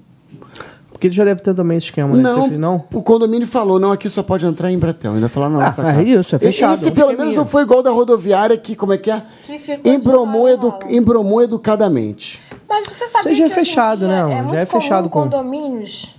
Porque 0.91 1.07
ele 1.07 1.13
já 1.13 1.25
deve 1.25 1.41
ter 1.41 1.53
também 1.53 1.77
esse 1.77 1.87
esquema, 1.87 2.15
né? 2.15 2.23
Não, 2.23 2.47
fez, 2.47 2.57
não? 2.59 2.83
o 2.93 3.03
condomínio 3.03 3.45
falou, 3.45 3.77
não, 3.77 3.91
aqui 3.91 4.09
só 4.09 4.23
pode 4.23 4.45
entrar 4.45 4.71
em 4.71 4.75
Embratel. 4.75 5.13
Ainda 5.13 5.27
falaram 5.27 5.55
na 5.55 5.59
Ah, 5.59 5.65
nossa 5.65 5.81
é 5.81 5.85
cara. 5.85 6.01
isso, 6.03 6.35
é 6.35 6.39
fechado, 6.39 6.73
Esse 6.75 6.87
é 6.87 6.91
pelo 6.91 7.15
menos 7.17 7.35
não 7.35 7.45
foi 7.45 7.63
igual 7.63 7.83
da 7.83 7.91
rodoviária 7.91 8.55
que, 8.57 8.77
como 8.77 8.93
é 8.93 8.97
que 8.97 9.11
é? 9.11 9.21
Que 9.45 9.59
ficou 9.59 9.91
Embromou, 9.91 10.47
edu... 10.47 10.73
Embromou 10.89 11.43
educadamente. 11.43 12.41
Mas 12.67 12.85
você 12.87 13.07
sabia 13.09 13.31
Isso 13.33 13.39
já 13.41 13.45
é 13.45 13.49
que 13.49 13.53
hoje 13.53 13.61
em 13.61 13.65
fechado, 13.65 14.07
né? 14.07 14.21
É 14.21 14.53
Já 14.53 14.59
é 14.61 14.65
fechado 14.65 15.09
com- 15.09 15.23
condomínios 15.23 16.15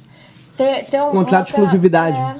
ter, 0.56 0.84
ter 0.84 1.02
um 1.02 1.10
Contrato 1.10 1.46
de 1.46 1.50
exclusividade. 1.52 2.18
É. 2.18 2.36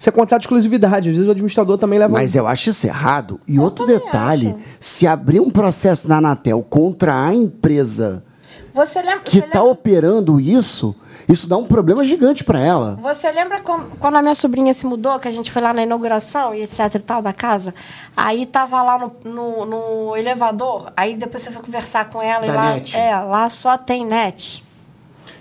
Isso 0.00 0.08
é 0.08 0.12
contrato 0.12 0.40
de 0.40 0.46
exclusividade. 0.46 1.10
Às 1.10 1.14
vezes 1.14 1.28
o 1.28 1.30
administrador 1.30 1.76
também 1.76 1.98
leva. 1.98 2.10
Mas 2.14 2.34
eu 2.34 2.46
acho 2.46 2.70
isso 2.70 2.86
errado. 2.86 3.38
E 3.46 3.58
outro 3.60 3.84
também 3.84 4.00
detalhe, 4.00 4.46
acho. 4.48 4.58
se 4.80 5.06
abrir 5.06 5.40
um 5.40 5.50
processo 5.50 6.08
na 6.08 6.16
Anatel 6.16 6.62
contra 6.68 7.22
a 7.26 7.34
empresa 7.34 8.24
Você 8.72 9.02
lembra? 9.02 9.20
que 9.20 9.38
está 9.40 9.58
lembra- 9.60 9.72
operando 9.72 10.40
isso, 10.40 10.96
Isso 11.28 11.48
dá 11.48 11.56
um 11.56 11.64
problema 11.66 12.04
gigante 12.04 12.42
para 12.42 12.58
ela. 12.58 12.98
Você 13.02 13.30
lembra 13.30 13.60
quando 13.60 14.16
a 14.16 14.22
minha 14.22 14.34
sobrinha 14.34 14.74
se 14.74 14.84
mudou, 14.84 15.16
que 15.20 15.28
a 15.28 15.30
gente 15.30 15.48
foi 15.52 15.62
lá 15.62 15.72
na 15.72 15.82
inauguração 15.84 16.52
e 16.52 16.62
etc 16.62 16.92
e 16.94 16.98
tal 16.98 17.22
da 17.22 17.32
casa? 17.32 17.72
Aí 18.16 18.46
tava 18.46 18.82
lá 18.82 18.98
no, 18.98 19.12
no, 19.30 19.66
no 19.66 20.16
elevador, 20.16 20.90
aí 20.96 21.14
depois 21.14 21.42
você 21.44 21.52
foi 21.52 21.62
conversar 21.62 22.06
com 22.10 22.20
ela 22.20 22.44
e 22.44 22.48
Da 22.48 22.54
lá. 22.54 22.72
net. 22.74 22.96
É, 22.96 23.16
lá 23.16 23.48
só 23.48 23.78
tem 23.78 24.04
net. 24.04 24.64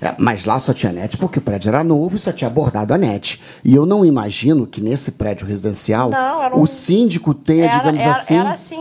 É, 0.02 0.14
mas 0.18 0.46
lá 0.46 0.60
só 0.60 0.72
tinha 0.74 0.92
net 0.94 1.18
porque 1.18 1.40
o 1.40 1.42
prédio 1.42 1.68
era 1.70 1.84
novo 1.84 2.16
e 2.16 2.20
só 2.20 2.32
tinha 2.32 2.48
abordado 2.48 2.94
a 2.94 2.98
net. 2.98 3.42
E 3.66 3.76
eu 3.76 3.86
não 3.86 4.06
imagino 4.06 4.66
que 4.66 4.80
nesse 4.82 5.12
prédio 5.12 5.46
residencial 5.46 6.10
Não, 6.10 6.58
um- 6.58 6.62
o 6.62 6.68
síndico 6.68 7.34
tenha, 7.34 7.66
Era- 7.66 7.78
digamos 7.80 8.02
era- 8.02 8.12
assim, 8.12 8.38
era, 8.38 8.50
assim, 8.52 8.78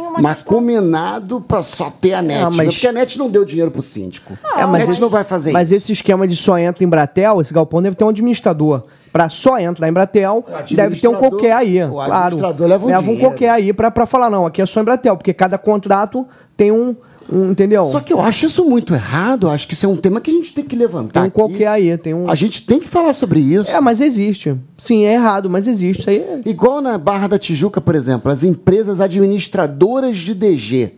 para 1.40 1.62
só 1.62 1.90
ter 1.90 2.14
a 2.14 2.22
net. 2.22 2.40
Ah, 2.42 2.50
mas- 2.50 2.56
né? 2.58 2.64
Porque 2.66 2.86
a 2.86 2.92
net 2.92 3.18
não 3.18 3.28
deu 3.28 3.44
dinheiro 3.44 3.70
pro 3.70 3.82
síndico. 3.82 4.38
É, 4.56 4.62
a 4.62 4.66
mas 4.66 4.82
net 4.82 4.90
esse- 4.92 5.00
não 5.00 5.08
vai 5.08 5.24
fazer 5.24 5.52
Mas 5.52 5.68
isso. 5.68 5.76
esse 5.76 5.92
esquema 5.92 6.26
de 6.28 6.36
só 6.36 6.56
entra 6.56 6.84
em 6.84 6.88
Bratel, 6.88 7.40
esse 7.40 7.52
galpão 7.52 7.82
deve 7.82 7.96
ter 7.96 8.04
um 8.04 8.08
administrador. 8.10 8.84
Pra 9.12 9.28
só 9.28 9.58
entrar 9.58 9.88
em 9.88 9.92
Bratel, 9.92 10.44
O 10.46 10.74
deve 10.76 10.94
ter 11.00 11.08
um 11.08 11.14
qualquer 11.14 11.52
aí. 11.52 11.82
o 11.82 11.90
claro. 11.92 12.12
administrador 12.12 12.68
leva 12.68 12.84
um 12.86 12.88
um 13.10 13.14
dinheiro. 13.14 13.28
qualquer 13.30 13.50
aí 13.50 13.72
pra 13.72 14.06
falar, 14.06 14.30
não, 14.30 14.46
aqui 14.46 14.60
é 14.62 14.66
só 14.66 14.80
em 14.80 14.84
Bratel, 14.84 15.16
porque 15.16 15.32
cada 15.32 15.56
contrato 15.58 16.26
tem 16.56 16.70
um. 16.70 16.94
Entendeu? 17.30 17.90
Só 17.90 18.00
que 18.00 18.12
eu 18.12 18.20
acho 18.20 18.46
isso 18.46 18.64
muito 18.64 18.94
errado. 18.94 19.48
Acho 19.48 19.66
que 19.68 19.74
isso 19.74 19.84
é 19.86 19.88
um 19.88 19.96
tema 19.96 20.20
que 20.20 20.30
a 20.30 20.34
gente 20.34 20.52
tem 20.54 20.64
que 20.64 20.74
levantar. 20.76 21.20
tem 21.20 21.28
um 21.28 21.30
qualquer 21.30 21.66
aí, 21.68 21.96
tem 21.98 22.14
um. 22.14 22.28
A 22.30 22.34
gente 22.34 22.64
tem 22.66 22.80
que 22.80 22.88
falar 22.88 23.12
sobre 23.12 23.40
isso. 23.40 23.70
É, 23.70 23.80
mas 23.80 24.00
existe. 24.00 24.56
Sim, 24.76 25.04
é 25.04 25.14
errado, 25.14 25.48
mas 25.50 25.66
existe. 25.66 26.00
Isso 26.00 26.10
aí 26.10 26.18
é- 26.18 26.40
Igual 26.46 26.80
na 26.80 26.96
Barra 26.98 27.28
da 27.28 27.38
Tijuca, 27.38 27.80
por 27.80 27.94
exemplo, 27.94 28.30
as 28.30 28.42
empresas 28.44 29.00
administradoras 29.00 30.18
de 30.18 30.34
DG. 30.34 30.92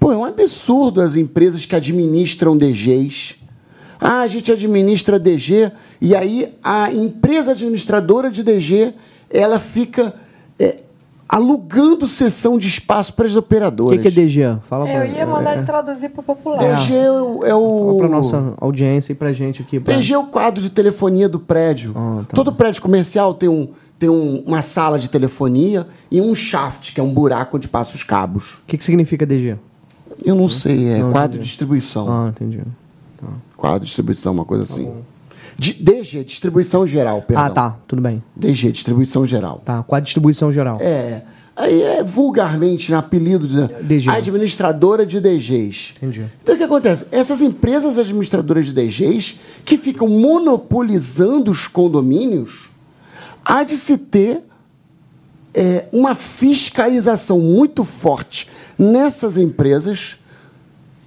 Pô, 0.00 0.10
é 0.10 0.16
um 0.16 0.24
absurdo 0.24 1.00
as 1.00 1.14
empresas 1.14 1.64
que 1.64 1.76
administram 1.76 2.56
DGs. 2.56 3.36
Ah, 4.00 4.22
a 4.22 4.26
gente 4.26 4.50
administra 4.50 5.16
DG 5.16 5.70
e 6.00 6.16
aí 6.16 6.52
a 6.60 6.92
empresa 6.92 7.52
administradora 7.52 8.28
de 8.28 8.42
DG 8.42 8.94
ela 9.30 9.60
fica 9.60 10.12
é, 10.58 10.78
alugando 11.36 12.06
sessão 12.06 12.58
de 12.58 12.68
espaço 12.68 13.14
para 13.14 13.26
as 13.26 13.34
O 13.34 13.38
operadoras. 13.38 13.96
que, 13.96 14.02
que 14.02 14.08
é 14.08 14.22
DG? 14.24 14.58
Fala 14.68 14.86
Eu 14.86 14.96
pra, 15.00 15.06
ia 15.06 15.26
mandar 15.26 15.56
ele 15.56 15.64
traduzir 15.64 16.10
pro 16.10 16.22
popular. 16.22 16.58
DG 16.76 16.94
é 16.94 17.10
o, 17.10 17.42
é 17.46 17.54
o 17.54 17.86
fala 17.86 17.96
pra 17.98 18.08
nossa 18.08 18.54
audiência 18.60 19.12
e 19.12 19.14
pra 19.14 19.32
gente 19.32 19.62
aqui. 19.62 19.80
Pra... 19.80 19.96
DG 19.96 20.12
é 20.12 20.18
o 20.18 20.24
quadro 20.26 20.62
de 20.62 20.68
telefonia 20.68 21.30
do 21.30 21.40
prédio. 21.40 21.92
Ah, 21.96 22.22
tá. 22.28 22.34
Todo 22.36 22.52
prédio 22.52 22.82
comercial 22.82 23.32
tem, 23.32 23.48
um, 23.48 23.66
tem 23.98 24.10
um- 24.10 24.42
uma 24.46 24.60
sala 24.60 24.98
de 24.98 25.08
telefonia 25.08 25.86
e 26.10 26.20
um 26.20 26.34
shaft, 26.34 26.92
que 26.92 27.00
é 27.00 27.02
um 27.02 27.14
buraco 27.14 27.56
onde 27.56 27.66
passa 27.66 27.94
os 27.94 28.02
cabos. 28.02 28.54
O 28.54 28.66
que, 28.66 28.76
que 28.76 28.84
significa 28.84 29.24
DG? 29.24 29.56
Eu 30.22 30.34
não 30.34 30.50
sei, 30.50 30.88
é 30.90 30.98
Não, 30.98 31.10
quadro 31.12 31.30
entendi. 31.36 31.44
de 31.44 31.48
distribuição. 31.48 32.06
Ah, 32.12 32.28
entendi. 32.28 32.60
Quadro 33.56 33.80
de 33.80 33.86
distribuição, 33.86 34.32
uma 34.34 34.44
coisa 34.44 34.64
assim. 34.64 34.92
De, 35.58 35.74
DG, 35.74 36.24
distribuição 36.24 36.86
geral, 36.86 37.22
perdão. 37.22 37.44
Ah, 37.44 37.50
tá, 37.50 37.76
tudo 37.86 38.00
bem. 38.02 38.22
DG, 38.34 38.72
distribuição 38.72 39.26
geral. 39.26 39.60
Tá, 39.64 39.82
com 39.82 39.94
a 39.94 40.00
distribuição 40.00 40.52
geral. 40.52 40.78
É. 40.80 41.22
Aí 41.54 41.82
é 41.82 42.02
vulgarmente, 42.02 42.90
no 42.90 42.96
apelido 42.96 43.46
de 43.46 43.66
DG. 43.82 44.08
administradora 44.08 45.04
de 45.04 45.20
DGs. 45.20 45.92
Entendi. 45.96 46.24
Então 46.42 46.54
o 46.54 46.58
que 46.58 46.64
acontece? 46.64 47.06
Essas 47.12 47.42
empresas 47.42 47.98
administradoras 47.98 48.66
de 48.66 48.72
DGs 48.72 49.38
que 49.64 49.76
ficam 49.76 50.08
monopolizando 50.08 51.50
os 51.50 51.68
condomínios, 51.68 52.70
há 53.44 53.62
de 53.64 53.72
se 53.72 53.98
ter 53.98 54.40
é, 55.54 55.86
uma 55.92 56.14
fiscalização 56.14 57.38
muito 57.38 57.84
forte 57.84 58.48
nessas 58.78 59.36
empresas, 59.36 60.18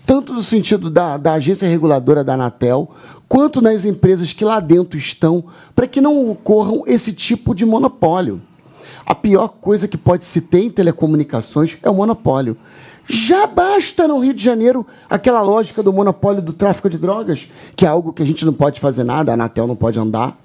tanto 0.05 0.33
no 0.33 0.43
sentido 0.43 0.89
da, 0.89 1.17
da 1.17 1.33
agência 1.33 1.67
reguladora 1.67 2.23
da 2.23 2.35
Anatel, 2.35 2.91
quanto 3.27 3.61
nas 3.61 3.85
empresas 3.85 4.33
que 4.33 4.45
lá 4.45 4.59
dentro 4.59 4.97
estão, 4.97 5.45
para 5.73 5.87
que 5.87 5.99
não 5.99 6.29
ocorram 6.29 6.83
esse 6.85 7.11
tipo 7.11 7.55
de 7.55 7.65
monopólio. 7.65 8.41
A 9.05 9.13
pior 9.13 9.47
coisa 9.47 9.87
que 9.87 9.97
pode 9.97 10.25
se 10.25 10.41
ter 10.41 10.63
em 10.63 10.69
telecomunicações 10.69 11.77
é 11.81 11.89
o 11.89 11.93
monopólio. 11.93 12.57
Já 13.07 13.45
basta 13.45 14.07
no 14.07 14.19
Rio 14.19 14.33
de 14.33 14.43
Janeiro 14.43 14.85
aquela 15.09 15.41
lógica 15.41 15.83
do 15.83 15.93
monopólio 15.93 16.41
do 16.41 16.53
tráfico 16.53 16.89
de 16.89 16.97
drogas, 16.97 17.47
que 17.75 17.85
é 17.85 17.89
algo 17.89 18.13
que 18.13 18.23
a 18.23 18.25
gente 18.25 18.45
não 18.45 18.53
pode 18.53 18.79
fazer 18.79 19.03
nada, 19.03 19.31
a 19.31 19.35
Anatel 19.35 19.67
não 19.67 19.75
pode 19.75 19.99
andar. 19.99 20.44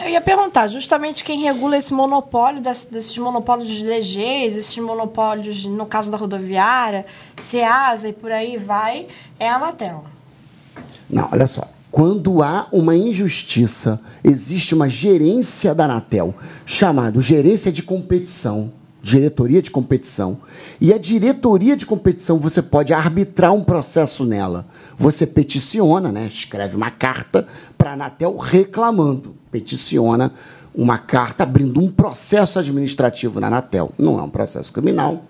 Eu 0.00 0.08
ia 0.08 0.20
perguntar, 0.22 0.68
justamente 0.68 1.22
quem 1.22 1.40
regula 1.42 1.76
esse 1.76 1.92
monopólio, 1.92 2.62
desse- 2.62 2.90
desses 2.90 3.16
monopólios 3.18 3.68
de 3.68 3.84
DGs, 3.84 4.58
esses 4.58 4.78
monopólios, 4.78 5.66
no 5.66 5.84
caso 5.84 6.10
da 6.10 6.16
rodoviária, 6.16 7.04
SEASA 7.38 8.08
e 8.08 8.12
por 8.12 8.32
aí 8.32 8.56
vai, 8.56 9.06
é 9.38 9.48
a 9.48 9.56
Anatel. 9.56 10.04
Não, 11.10 11.28
olha 11.30 11.46
só. 11.46 11.68
Quando 11.90 12.42
há 12.42 12.66
uma 12.72 12.96
injustiça, 12.96 14.00
existe 14.24 14.74
uma 14.74 14.88
gerência 14.88 15.74
da 15.74 15.84
Anatel, 15.84 16.34
chamada 16.64 17.20
gerência 17.20 17.70
de 17.70 17.82
competição, 17.82 18.72
diretoria 19.02 19.60
de 19.60 19.70
competição. 19.70 20.38
E 20.80 20.92
a 20.92 20.98
diretoria 20.98 21.76
de 21.76 21.84
competição, 21.84 22.38
você 22.38 22.62
pode 22.62 22.92
arbitrar 22.92 23.52
um 23.52 23.64
processo 23.64 24.24
nela. 24.24 24.66
Você 24.96 25.26
peticiona, 25.26 26.12
né? 26.12 26.26
escreve 26.26 26.76
uma 26.76 26.90
carta 26.90 27.46
para 27.76 27.90
a 27.90 27.92
Anatel 27.94 28.36
reclamando. 28.36 29.34
Peticiona 29.50 30.32
uma 30.74 30.96
carta 30.96 31.42
abrindo 31.42 31.80
um 31.80 31.90
processo 31.90 32.58
administrativo 32.58 33.40
na 33.40 33.48
Anatel. 33.48 33.90
Não 33.98 34.18
é 34.18 34.22
um 34.22 34.30
processo 34.30 34.72
criminal, 34.72 35.24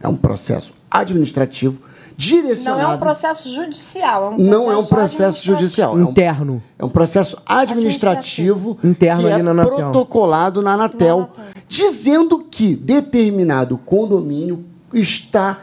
é 0.00 0.06
um 0.06 0.16
processo 0.16 0.72
administrativo 0.90 1.80
direcionado 2.16 2.82
Não 2.82 2.92
é 2.92 2.94
um 2.94 2.98
processo 2.98 3.48
judicial, 3.52 4.24
é 4.24 4.34
um 4.34 4.38
não 4.38 4.72
é 4.72 4.76
um 4.76 4.84
processo 4.84 5.44
judicial. 5.44 5.98
É 5.98 6.02
um, 6.02 6.10
Interno. 6.10 6.62
é 6.78 6.84
um 6.84 6.88
processo 6.88 7.36
administrativo, 7.46 8.78
Interno 8.82 9.22
que 9.22 9.28
é 9.28 9.32
ali 9.34 9.42
na 9.42 9.64
protocolado 9.64 10.62
na 10.62 10.74
Anatel, 10.74 11.18
Na 11.18 11.24
Anatel. 11.24 11.62
dizendo 11.68 12.38
que 12.50 12.74
determinado 12.76 13.78
condomínio 13.78 14.64
está 14.92 15.60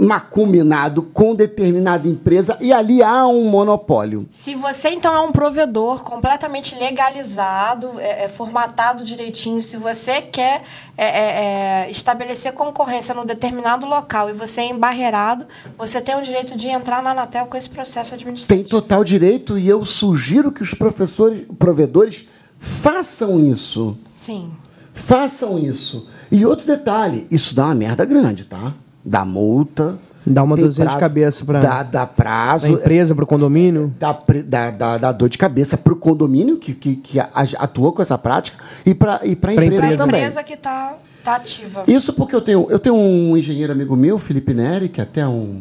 macuminado 0.00 1.02
com 1.02 1.34
determinada 1.34 2.08
empresa 2.08 2.56
e 2.58 2.72
ali 2.72 3.02
há 3.02 3.26
um 3.26 3.44
monopólio. 3.44 4.26
Se 4.32 4.54
você, 4.54 4.88
então, 4.88 5.14
é 5.14 5.20
um 5.20 5.30
provedor 5.30 6.02
completamente 6.02 6.74
legalizado, 6.74 8.00
é, 8.00 8.24
é, 8.24 8.28
formatado 8.28 9.04
direitinho, 9.04 9.62
se 9.62 9.76
você 9.76 10.22
quer 10.22 10.62
é, 10.96 11.04
é, 11.04 11.84
é, 11.84 11.90
estabelecer 11.90 12.52
concorrência 12.52 13.14
num 13.14 13.26
determinado 13.26 13.84
local 13.84 14.30
e 14.30 14.32
você 14.32 14.62
é 14.62 14.70
embarreirado, 14.70 15.46
você 15.76 16.00
tem 16.00 16.16
o 16.16 16.22
direito 16.22 16.56
de 16.56 16.68
entrar 16.68 17.02
na 17.02 17.10
Anatel 17.10 17.46
com 17.46 17.56
esse 17.56 17.68
processo 17.68 18.10
Tem 18.10 18.20
administrativo. 18.20 18.68
total 18.68 19.04
direito 19.04 19.58
e 19.58 19.68
eu 19.68 19.84
sugiro 19.84 20.50
que 20.50 20.62
os 20.62 20.72
professores, 20.72 21.44
provedores 21.58 22.26
façam 22.58 23.38
isso. 23.38 23.98
Sim. 24.08 24.50
Façam 24.94 25.58
isso. 25.58 26.08
E 26.32 26.46
outro 26.46 26.66
detalhe, 26.66 27.26
isso 27.30 27.54
dá 27.54 27.66
uma 27.66 27.74
merda 27.74 28.04
grande, 28.04 28.44
tá? 28.44 28.74
Dá 29.04 29.24
multa. 29.24 29.98
Dá 30.26 30.42
uma 30.42 30.54
dorzinha 30.56 30.86
de 30.86 30.96
cabeça 30.98 31.44
pra- 31.44 31.60
Dá, 31.60 31.82
dá 31.82 32.06
prazo. 32.06 32.66
Da 32.66 32.72
empresa, 32.72 33.14
pro 33.14 33.26
condomínio. 33.26 33.92
Dá, 33.98 34.16
dá, 34.46 34.70
dá, 34.70 34.98
dá 34.98 35.12
dor 35.12 35.28
de 35.30 35.38
cabeça 35.38 35.78
pro 35.78 35.96
condomínio 35.96 36.58
que, 36.58 36.74
que, 36.74 36.96
que 36.96 37.18
a- 37.18 37.30
atua 37.58 37.90
com 37.92 38.02
essa 38.02 38.18
prática 38.18 38.62
e 38.84 38.94
para 38.94 39.20
e 39.24 39.34
Pra 39.34 39.52
empresa, 39.54 39.54
Para 39.54 39.62
a 39.62 39.66
empresa. 39.86 40.04
também. 40.04 40.20
empresa 40.20 40.42
que 40.44 40.52
está 40.54 40.94
tá 41.24 41.36
ativa. 41.36 41.84
Isso 41.88 42.12
porque 42.12 42.34
eu 42.36 42.42
tenho, 42.42 42.66
eu 42.70 42.78
tenho 42.78 42.94
um 42.94 43.34
engenheiro 43.36 43.72
amigo 43.72 43.96
meu, 43.96 44.18
Felipe 44.18 44.52
Neri, 44.52 44.88
que 44.90 45.00
até 45.00 45.26
um. 45.26 45.60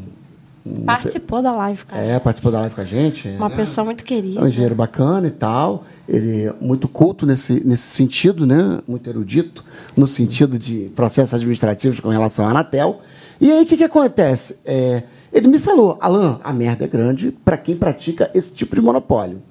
Participou 0.86 1.42
da 1.42 1.52
live, 1.54 1.84
cara. 1.86 2.04
É, 2.04 2.20
participou 2.20 2.52
da 2.52 2.60
live 2.60 2.76
com 2.76 2.82
a 2.82 2.86
gente. 2.86 3.30
Uma 3.30 3.50
né? 3.50 3.56
pessoa 3.56 3.86
muito 3.86 4.04
querida. 4.04 4.40
É 4.42 4.44
um 4.44 4.48
engenheiro 4.48 4.76
bacana 4.76 5.26
e 5.28 5.32
tal. 5.32 5.86
Ele 6.08 6.44
é 6.48 6.54
muito 6.60 6.88
culto 6.88 7.26
nesse, 7.26 7.66
nesse 7.66 7.88
sentido, 7.90 8.46
né? 8.46 8.80
Muito 8.88 9.10
erudito, 9.10 9.64
no 9.96 10.06
sentido 10.06 10.60
de 10.60 10.92
processos 10.96 11.34
administrativos 11.34 12.00
com 12.02 12.10
relação 12.10 12.46
à 12.46 12.50
Anatel. 12.52 13.02
E 13.40 13.52
aí, 13.52 13.64
o 13.64 13.66
que, 13.66 13.78
que 13.78 13.84
acontece? 13.84 14.60
É, 14.66 15.04
ele 15.32 15.48
me 15.48 15.60
falou, 15.60 15.98
Alan, 16.02 16.40
a 16.44 16.52
merda 16.52 16.86
é 16.86 16.88
grande 16.88 17.32
para 17.32 17.58
quem 17.58 17.76
pratica 17.76 18.30
esse 18.34 18.54
tipo 18.54 18.76
de 18.76 18.82
monopólio. 18.82 19.42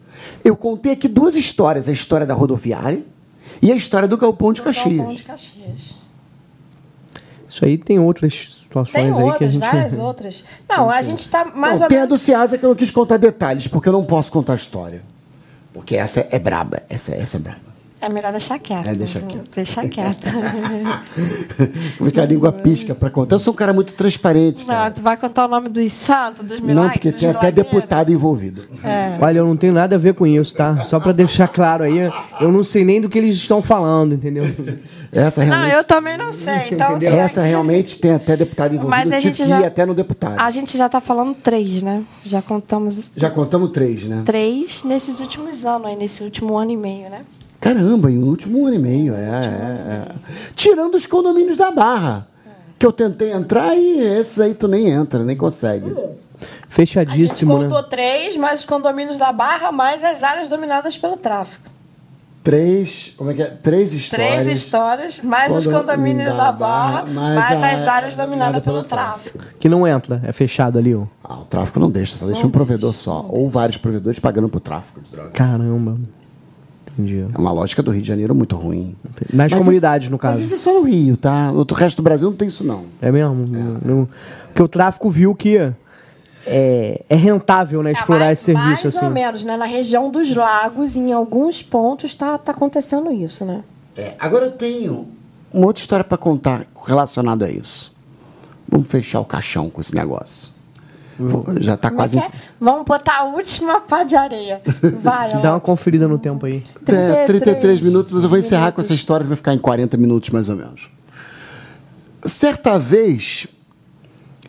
Eu 0.45 0.57
contei 0.57 0.93
aqui 0.93 1.09
duas 1.09 1.35
histórias: 1.35 1.89
a 1.89 1.93
história 1.93 2.27
da 2.27 2.35
rodoviária 2.35 3.03
e 3.63 3.73
a 3.73 3.77
história 3.77 4.09
do 4.09 4.17
Galpão 4.17 4.53
de 4.53 4.61
Do 4.61 4.65
Galpão 4.65 4.83
Caxias. 4.83 5.17
de 5.17 5.23
Caxias. 5.23 5.95
Isso 7.49 7.65
aí 7.65 7.79
tem 7.79 7.99
outras 7.99 8.59
situações 8.63 9.17
Tem 9.17 9.25
aí 9.25 9.31
outras, 9.31 9.39
que 9.39 9.45
a 9.45 9.49
gente. 9.49 9.63
várias 9.63 9.97
outras. 9.99 10.45
Não, 10.69 10.91
a 10.91 11.01
gente 11.03 11.21
está 11.21 11.45
mais 11.47 11.77
Não, 11.77 11.83
ou 11.85 11.89
tem 11.89 11.99
a 11.99 12.01
menos... 12.03 12.19
do 12.21 12.23
Ceasa 12.23 12.59
que 12.59 12.65
eu 12.65 12.69
não 12.69 12.77
quis 12.77 12.91
contar 12.91 13.17
detalhes, 13.17 13.67
porque 13.67 13.89
eu 13.89 13.93
não 13.93 14.05
posso 14.05 14.31
contar 14.31 14.53
a 14.53 14.57
história. 14.57 15.03
Porque 15.73 15.97
essa 15.97 16.27
é 16.31 16.39
braba. 16.39 16.83
Essa, 16.89 17.15
essa 17.15 17.37
é 17.37 17.41
braba. 17.41 17.68
É 18.01 18.09
melhor 18.09 18.31
deixar 18.33 18.59
quieto. 18.59 18.87
É, 18.87 18.95
deixa 18.95 19.21
quieto. 19.21 19.51
Deixa 19.55 19.89
quieto. 19.89 20.27
Porque 21.99 22.21
a 22.21 22.25
língua 22.25 22.53
pisca 22.53 22.95
para 22.95 23.11
contar. 23.11 23.35
Eu 23.37 23.41
sou 23.41 23.53
um 23.53 23.57
cara 23.57 23.73
muito 23.73 23.93
transparente. 23.95 24.61
Não, 24.67 24.75
Cara. 24.75 24.91
tu 24.91 25.01
vai 25.03 25.17
contar 25.17 25.47
o 25.47 25.49
nome 25.49 25.69
dos 25.69 25.93
santos, 25.93 26.47
dos 26.47 26.61
milagres? 26.61 26.77
Não, 26.77 26.91
porque 26.93 27.13
tem 27.13 27.29
até 27.29 27.51
deputado 27.51 28.13
envolvido. 28.13 28.63
É. 28.85 29.17
Olha, 29.21 29.39
eu 29.39 29.47
não 29.47 29.57
tenho 29.57 29.73
nada 29.73 29.97
a 29.97 29.99
ver 29.99 30.15
com 30.15 30.27
isso, 30.27 30.55
tá? 30.55 30.79
Só 30.85 31.01
pra 31.01 31.13
deixar 31.13 31.49
claro 31.49 31.85
aí, 31.85 31.99
eu 32.41 32.53
não 32.53 32.63
sei 32.63 32.85
nem 32.85 33.01
do 33.01 33.09
que 33.09 33.19
eles 33.19 33.35
estão 33.35 33.61
falando, 33.61 34.15
entendeu? 34.15 34.45
Essa 35.11 35.43
Não, 35.43 35.51
realmente, 35.53 35.75
eu 35.75 35.85
também 35.85 36.19
não 36.19 36.33
sei. 36.33 36.69
Então, 36.71 36.93
segue. 37.01 37.07
essa 37.07 37.43
realmente 37.43 37.99
tem 37.99 38.13
até 38.13 38.37
deputado 38.37 38.75
envolvido. 38.75 38.91
Mas 38.91 39.11
a 39.11 39.17
tive 39.19 39.35
gente 39.35 39.49
já- 39.49 39.67
até 39.67 39.87
no 39.87 39.95
deputado. 39.95 40.39
A 40.39 40.51
gente 40.51 40.77
já 40.77 40.87
tá 40.87 41.01
falando 41.01 41.35
três, 41.35 41.83
né? 41.83 42.03
Já 42.27 42.43
contamos 42.43 43.11
Já 43.17 43.31
contamos 43.31 43.71
três, 43.71 44.05
né? 44.05 44.21
três 44.27 44.83
nesses 44.85 45.19
últimos 45.21 45.65
anos, 45.65 45.87
aí, 45.89 45.97
nesse 45.97 46.23
último 46.23 46.59
ano 46.59 46.73
e 46.73 46.77
meio, 46.77 47.09
né? 47.09 47.23
Caramba, 47.61 48.11
em 48.11 48.19
um 48.19 48.27
último 48.29 48.67
ano 48.67 48.77
e 48.77 48.79
meio. 48.79 49.15
É, 49.15 49.19
é, 49.19 49.23
é. 49.25 50.03
Tirando 50.55 50.95
os 50.95 51.07
condomínios 51.07 51.57
da 51.57 51.71
Barra. 51.71 52.27
Que 52.79 52.87
eu 52.87 52.93
tentei 52.93 53.33
entrar 53.33 53.75
e 53.75 53.99
esses 54.01 54.39
aí 54.39 54.55
tu 54.55 54.69
nem 54.69 54.89
entra, 54.89 55.25
nem 55.25 55.37
consegue. 55.37 55.93
Fechadíssimo, 56.69 57.53
a 57.53 57.57
gente 57.57 57.65
contou 57.71 57.83
né? 57.83 57.89
três, 57.91 58.37
mais 58.37 58.61
os 58.61 58.67
condomínios 58.67 59.19
da 59.19 59.33
Barra, 59.33 59.73
mais 59.73 60.05
as 60.05 60.23
áreas 60.23 60.49
dominadas 60.49 60.97
pelo 60.97 61.17
tráfico. 61.17 61.69
Três. 62.45 63.13
Como 63.17 63.31
é 63.31 63.35
que 63.35 63.43
é? 63.43 63.47
Três 63.47 63.93
histórias. 63.93 64.31
Três 64.43 64.59
histórias, 64.59 65.21
mais 65.21 65.53
os 65.53 65.65
Condomínio 65.67 65.81
condomínios 65.97 66.31
da 66.37 66.45
da 66.45 66.53
Barra, 66.53 67.05
mais 67.05 67.35
mais, 67.35 67.63
a- 67.63 67.71
as 67.71 67.89
áreas 67.89 68.17
dominadas 68.17 68.17
dominada 68.17 68.61
pelo 68.61 68.77
pelo 68.77 68.89
tráfico. 68.89 69.39
Que 69.59 69.69
não 69.69 69.87
entra, 69.87 70.21
é 70.25 70.31
fechado 70.31 70.79
ali, 70.79 70.95
ó. 70.95 71.03
Ah, 71.25 71.41
o 71.41 71.45
tráfico 71.45 71.81
não 71.81 71.91
deixa, 71.91 72.17
só 72.17 72.27
deixa 72.27 72.47
um 72.47 72.51
provedor 72.51 72.95
só. 72.95 73.27
Ou 73.29 73.51
vários 73.51 73.77
provedores 73.77 74.19
pagando 74.21 74.49
pro 74.49 74.61
tráfico 74.61 75.01
de 75.01 75.11
droga. 75.11 75.31
Caramba. 75.31 75.99
Entendi. 76.99 77.25
É 77.33 77.39
uma 77.39 77.53
lógica 77.53 77.83
do 77.83 77.91
Rio 77.93 78.03
de 78.03 78.09
Janeiro 78.09 78.35
muito 78.35 78.57
ruim. 78.57 78.97
Nas 79.33 79.53
Mas 79.53 79.55
comunidades, 79.61 80.07
isso- 80.07 80.11
no 80.13 80.19
caso. 80.19 80.41
Mas 80.41 80.47
isso 80.51 80.55
é 80.55 80.59
só 80.59 80.75
no 80.75 80.83
Rio, 80.83 81.17
tá? 81.17 81.53
O 81.53 81.63
resto 81.75 81.99
do 81.99 82.03
Brasil 82.03 82.29
não 82.29 82.37
tem 82.37 82.49
isso, 82.49 82.65
não. 82.65 82.85
É 83.01 83.13
mesmo? 83.13 83.35
Não- 83.85 84.09
Porque 84.49 84.63
o 84.63 84.69
tráfico 84.69 85.09
viu 85.11 85.35
que 85.35 85.57
é, 86.47 87.05
é 87.09 87.15
rentável, 87.17 87.83
né, 87.83 87.93
explorar 87.93 88.25
É, 88.25 88.27
mais, 88.27 88.39
esse 88.39 88.47
serviço, 88.47 88.67
mais 88.67 88.87
assim. 88.87 89.05
ou 89.05 89.11
menos, 89.11 89.45
né? 89.45 89.57
Na 89.57 89.67
região 89.67 90.11
dos 90.11 90.35
lagos, 90.35 90.97
em 90.97 91.13
alguns 91.13 91.63
pontos, 91.63 92.15
tá, 92.15 92.37
tá 92.39 92.53
acontecendo 92.53 93.13
isso, 93.13 93.45
né? 93.45 93.63
É, 93.97 94.15
agora 94.19 94.47
eu 94.47 94.53
tenho 94.53 95.07
uma 95.53 95.67
outra 95.67 95.81
história 95.81 96.05
para 96.05 96.17
contar 96.19 96.67
relacionada 96.85 97.47
a 97.47 97.51
isso. 97.51 97.95
Vamos 98.69 98.89
fechar 98.89 99.21
o 99.21 99.25
caixão 99.25 99.71
com 99.71 99.81
esse 99.81 99.95
negócio. 99.95 100.51
Vou- 101.19 101.45
Já 101.61 101.75
está 101.75 101.91
Como 101.91 102.01
é 102.03 102.05
quase. 102.09 102.19
é? 102.19 102.31
Vamos 102.61 102.85
botar 102.85 103.19
a 103.19 103.25
última 103.25 103.81
pá 103.81 104.05
de 104.05 104.15
areia. 104.15 104.63
Vai. 105.03 105.41
Dá 105.43 105.55
uma 105.55 105.61
conferida 105.61 106.07
no 106.07 106.19
tempo 106.19 106.47
aí. 106.47 106.63
É, 106.87 107.27
33 107.27 107.27
33 107.27 107.81
minutos, 107.81 108.13
mas 108.13 108.23
eu 108.23 108.29
vou 108.29 108.39
encerrar 108.39 108.71
com 108.73 108.81
essa 108.81 108.95
história, 108.95 109.27
vai 109.27 109.37
ficar 109.37 109.53
em 109.53 109.59
40 109.59 109.97
minutos 109.97 110.31
mais 110.31 110.49
ou 110.49 110.55
menos. 110.57 110.89
Certa 112.23 112.79
vez, 112.79 113.47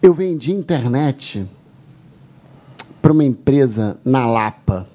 eu 0.01 0.13
vendi 0.13 0.51
internet 0.51 1.47
para 3.01 3.11
uma 3.11 3.23
empresa 3.23 3.97
na 4.05 4.25
Lapa. 4.29 4.87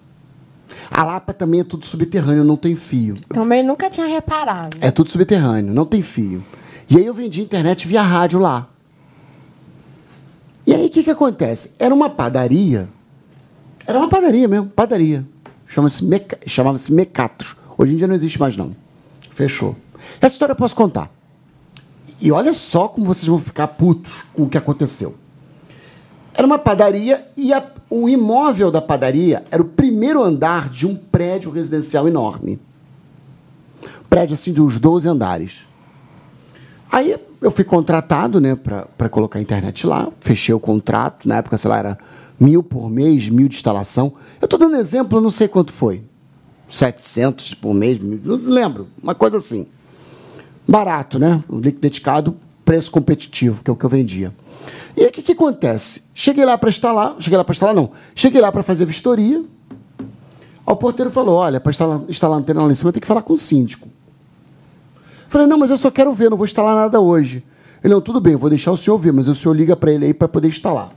A 0.90 1.02
Lapa 1.04 1.32
também 1.32 1.60
é 1.60 1.64
tudo 1.64 1.84
subterrâneo, 1.86 2.44
não 2.44 2.56
tem 2.56 2.76
fio. 2.76 3.16
Também 3.28 3.62
nunca 3.64 3.88
tinha 3.90 4.06
reparado. 4.06 4.76
É 4.80 4.90
tudo 4.90 5.10
subterrâneo, 5.10 5.72
não 5.72 5.86
tem 5.86 6.02
fio. 6.02 6.44
E 6.88 6.96
aí 6.98 7.06
eu 7.06 7.14
vendi 7.14 7.40
internet 7.40 7.88
via 7.88 8.02
rádio 8.02 8.38
lá. 8.38 8.68
E 10.66 10.74
aí 10.74 10.86
o 10.86 10.90
que, 10.90 11.02
que 11.04 11.10
acontece? 11.10 11.72
Era 11.78 11.94
uma 11.94 12.08
padaria. 12.10 12.88
Era 13.86 13.98
uma 13.98 14.08
padaria 14.08 14.48
mesmo, 14.48 14.66
padaria. 14.68 15.26
Chama-se 15.66 16.04
Meca- 16.04 16.38
Chamava-se 16.46 16.92
Mecatos. 16.92 17.56
Hoje 17.76 17.94
em 17.94 17.96
dia 17.96 18.06
não 18.06 18.14
existe 18.14 18.38
mais, 18.40 18.56
não. 18.56 18.74
Fechou. 19.30 19.76
Essa 20.20 20.34
história 20.34 20.52
eu 20.52 20.56
posso 20.56 20.74
contar. 20.76 21.10
E 22.20 22.30
olha 22.32 22.54
só 22.54 22.88
como 22.88 23.06
vocês 23.06 23.26
vão 23.26 23.38
ficar 23.38 23.68
putos 23.68 24.22
com 24.32 24.44
o 24.44 24.48
que 24.48 24.56
aconteceu. 24.56 25.14
Era 26.32 26.46
uma 26.46 26.58
padaria 26.58 27.26
e 27.36 27.52
a- 27.52 27.66
o 27.90 28.08
imóvel 28.08 28.70
da 28.70 28.80
padaria 28.80 29.44
era 29.50 29.60
o 29.62 29.66
primeiro 29.66 30.22
andar 30.22 30.68
de 30.68 30.86
um 30.86 30.96
prédio 30.96 31.50
residencial 31.50 32.08
enorme. 32.08 32.58
Prédio 34.08 34.34
assim 34.34 34.52
de 34.52 34.62
uns 34.62 34.78
12 34.78 35.06
andares. 35.08 35.66
Aí 36.90 37.16
eu 37.44 37.50
fui 37.50 37.62
contratado, 37.62 38.40
né, 38.40 38.54
para 38.54 39.08
colocar 39.10 39.38
a 39.38 39.42
internet 39.42 39.86
lá. 39.86 40.08
Fechei 40.18 40.54
o 40.54 40.58
contrato. 40.58 41.28
Na 41.28 41.36
época, 41.36 41.58
sei 41.58 41.70
lá, 41.70 41.78
era 41.78 41.98
mil 42.40 42.62
por 42.62 42.88
mês, 42.88 43.28
mil 43.28 43.48
de 43.48 43.56
instalação. 43.56 44.14
Eu 44.40 44.46
estou 44.46 44.58
dando 44.58 44.76
exemplo, 44.76 45.20
não 45.20 45.30
sei 45.30 45.46
quanto 45.46 45.70
foi. 45.70 46.02
700 46.70 47.52
por 47.52 47.74
mês, 47.74 47.98
não 48.00 48.36
lembro. 48.36 48.88
Uma 49.00 49.14
coisa 49.14 49.36
assim. 49.36 49.66
Barato, 50.66 51.18
né? 51.18 51.44
O 51.46 51.56
líquido 51.56 51.80
dedicado, 51.80 52.34
preço 52.64 52.90
competitivo, 52.90 53.62
que 53.62 53.68
é 53.70 53.72
o 53.72 53.76
que 53.76 53.84
eu 53.84 53.90
vendia. 53.90 54.34
E 54.96 55.02
aí 55.02 55.08
o 55.08 55.12
que, 55.12 55.20
que 55.20 55.32
acontece? 55.32 56.02
Cheguei 56.14 56.46
lá 56.46 56.56
para 56.56 56.70
instalar, 56.70 57.16
cheguei 57.20 57.36
lá 57.36 57.44
para 57.44 57.52
instalar, 57.52 57.74
não. 57.74 57.90
Cheguei 58.14 58.40
lá 58.40 58.50
para 58.50 58.62
fazer 58.62 58.86
vistoria. 58.86 59.44
O 60.64 60.76
porteiro 60.76 61.10
falou: 61.10 61.36
olha, 61.36 61.60
para 61.60 61.70
instalar, 61.70 62.00
instalar 62.08 62.38
a 62.38 62.40
antena 62.40 62.62
lá 62.62 62.72
em 62.72 62.74
cima, 62.74 62.90
tem 62.90 63.02
que 63.02 63.06
falar 63.06 63.20
com 63.20 63.34
o 63.34 63.36
síndico. 63.36 63.86
Falei, 65.34 65.48
não, 65.48 65.58
mas 65.58 65.68
eu 65.68 65.76
só 65.76 65.90
quero 65.90 66.12
ver, 66.12 66.30
não 66.30 66.36
vou 66.36 66.46
instalar 66.46 66.76
nada 66.76 67.00
hoje. 67.00 67.44
Ele, 67.82 67.92
não, 67.92 68.00
tudo 68.00 68.20
bem, 68.20 68.36
vou 68.36 68.48
deixar 68.48 68.70
o 68.70 68.76
senhor 68.76 68.96
ver, 68.98 69.12
mas 69.12 69.26
o 69.26 69.34
senhor 69.34 69.52
liga 69.52 69.74
para 69.74 69.90
ele 69.90 70.06
aí 70.06 70.14
para 70.14 70.28
poder 70.28 70.46
instalar. 70.46 70.92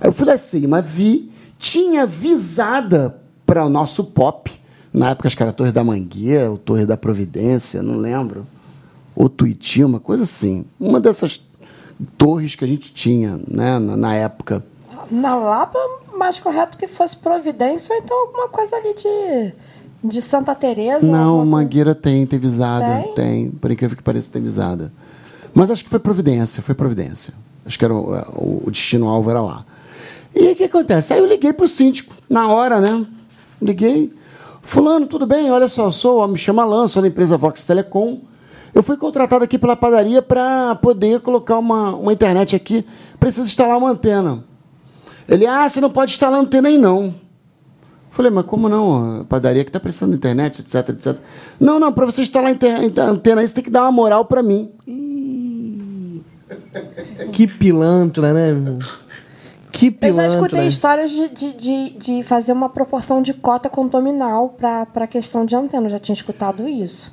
Aí 0.00 0.06
eu 0.06 0.12
fui 0.12 0.24
lá 0.24 0.34
em 0.34 0.38
cima, 0.38 0.80
vi, 0.80 1.32
tinha 1.58 2.06
visada 2.06 3.20
para 3.44 3.64
o 3.64 3.68
nosso 3.68 4.04
pop. 4.04 4.48
Na 4.92 5.10
época, 5.10 5.26
acho 5.26 5.36
que 5.36 5.42
era 5.42 5.50
a 5.50 5.52
Torre 5.52 5.72
da 5.72 5.82
Mangueira, 5.82 6.52
ou 6.52 6.56
Torre 6.56 6.86
da 6.86 6.96
Providência, 6.96 7.82
não 7.82 7.96
lembro. 7.96 8.46
Ou 9.12 9.28
Tuiuti, 9.28 9.82
uma 9.82 9.98
coisa 9.98 10.22
assim. 10.22 10.64
Uma 10.78 11.00
dessas 11.00 11.44
torres 12.16 12.54
que 12.54 12.64
a 12.64 12.68
gente 12.68 12.94
tinha 12.94 13.40
né, 13.48 13.80
na, 13.80 13.96
na 13.96 14.14
época. 14.14 14.64
Na 15.10 15.34
Lapa, 15.34 15.80
mais 16.16 16.38
correto 16.38 16.78
que 16.78 16.86
fosse 16.86 17.16
Providência 17.16 17.92
ou 17.92 18.00
então 18.00 18.16
alguma 18.20 18.48
coisa 18.48 18.76
ali 18.76 18.94
de, 18.94 19.52
de 20.04 20.20
Santa 20.22 20.54
Teresa. 20.54 21.06
Não, 21.06 21.44
Mangueira 21.44 21.94
tem, 21.94 22.24
tem 22.26 22.38
visada. 22.38 23.02
Tem? 23.02 23.12
Tem? 23.14 23.50
por 23.50 23.70
incrível 23.70 23.96
que 23.96 24.02
pareça, 24.02 24.30
tem 24.32 24.42
visada. 24.42 24.92
Mas 25.54 25.70
acho 25.70 25.84
que 25.84 25.90
foi 25.90 25.98
Providência, 25.98 26.62
foi 26.62 26.74
Providência. 26.74 27.32
Acho 27.64 27.78
que 27.78 27.84
era 27.84 27.94
o, 27.94 28.14
o- 28.36 28.62
o 28.66 28.70
destino-alvo 28.70 29.30
era 29.30 29.40
lá. 29.40 29.64
E 30.34 30.46
aí 30.48 30.52
o 30.52 30.56
que 30.56 30.64
acontece? 30.64 31.12
Aí 31.12 31.20
eu 31.20 31.26
liguei 31.26 31.52
pro 31.52 31.66
síndico, 31.68 32.14
na 32.28 32.48
hora, 32.48 32.80
né? 32.80 33.04
Liguei. 33.62 34.12
Fulano, 34.62 35.06
tudo 35.06 35.26
bem? 35.26 35.50
Olha 35.50 35.68
só, 35.68 35.90
sou, 35.90 36.26
me 36.26 36.36
chama 36.38 36.62
Alan, 36.62 36.88
sou 36.88 37.00
da 37.02 37.08
empresa 37.08 37.36
Vox 37.36 37.64
Telecom. 37.64 38.18
Eu 38.74 38.82
fui 38.82 38.96
contratado 38.96 39.44
aqui 39.44 39.56
pela 39.58 39.76
padaria 39.76 40.20
para 40.20 40.74
poder 40.76 41.20
colocar 41.20 41.58
uma, 41.58 41.94
uma 41.94 42.12
internet 42.12 42.56
aqui. 42.56 42.84
Preciso 43.20 43.46
instalar 43.46 43.78
uma 43.78 43.90
antena. 43.90 44.42
Ele, 45.28 45.46
ah, 45.46 45.68
você 45.68 45.80
não 45.80 45.90
pode 45.90 46.10
instalar 46.12 46.40
antena 46.40 46.68
aí 46.68 46.76
não. 46.76 47.14
Falei, 48.14 48.30
mas 48.30 48.46
como 48.46 48.68
não? 48.68 49.22
A 49.22 49.24
padaria 49.24 49.64
que 49.64 49.70
está 49.70 49.80
precisando 49.80 50.10
de 50.12 50.18
internet, 50.18 50.60
etc, 50.60 50.88
etc. 50.90 51.16
Não, 51.58 51.80
não, 51.80 51.92
para 51.92 52.06
você 52.06 52.22
instalar 52.22 52.52
inter- 52.52 52.72
a 53.00 53.02
antena 53.10 53.40
aí, 53.40 53.48
você 53.48 53.54
tem 53.54 53.64
que 53.64 53.70
dar 53.70 53.82
uma 53.82 53.90
moral 53.90 54.24
para 54.24 54.40
mim. 54.40 54.70
Que 57.32 57.48
pilantra, 57.48 58.32
né, 58.32 58.52
meu? 58.52 58.78
Que 59.72 59.86
Eu 59.86 59.90
já 59.90 59.98
pilantra. 59.98 60.26
escutei 60.28 60.66
histórias 60.68 61.10
de, 61.10 61.28
de, 61.28 61.90
de, 61.98 62.22
fazer 62.22 62.52
uma 62.52 62.68
proporção 62.68 63.20
de 63.20 63.34
cota 63.34 63.68
condominal 63.68 64.50
para 64.50 64.86
a 64.94 65.06
questão 65.08 65.44
de 65.44 65.56
antena. 65.56 65.86
Eu 65.86 65.90
já 65.90 65.98
tinha 65.98 66.14
escutado 66.14 66.68
isso. 66.68 67.12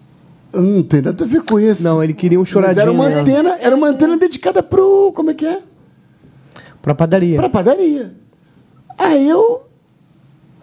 Não 0.54 0.84
tem 0.84 1.02
nada 1.02 1.24
a 1.24 1.28
ver 1.28 1.42
com 1.42 1.60
isso. 1.60 1.82
Não, 1.84 2.04
ele 2.04 2.14
queria 2.14 2.38
um 2.38 2.42
Mas 2.44 2.50
choradinho. 2.50 2.80
era 2.82 2.92
uma 2.92 3.10
né? 3.10 3.22
antena, 3.22 3.58
era 3.60 3.76
uma 3.76 3.88
antena 3.88 4.18
dedicada 4.18 4.62
pro. 4.62 5.12
Como 5.16 5.32
é 5.32 5.34
que 5.34 5.48
é? 5.48 5.62
Pra 6.80 6.94
padaria. 6.94 7.38
Pra 7.38 7.50
padaria. 7.50 8.14
Aí 9.00 9.28
eu 9.28 9.64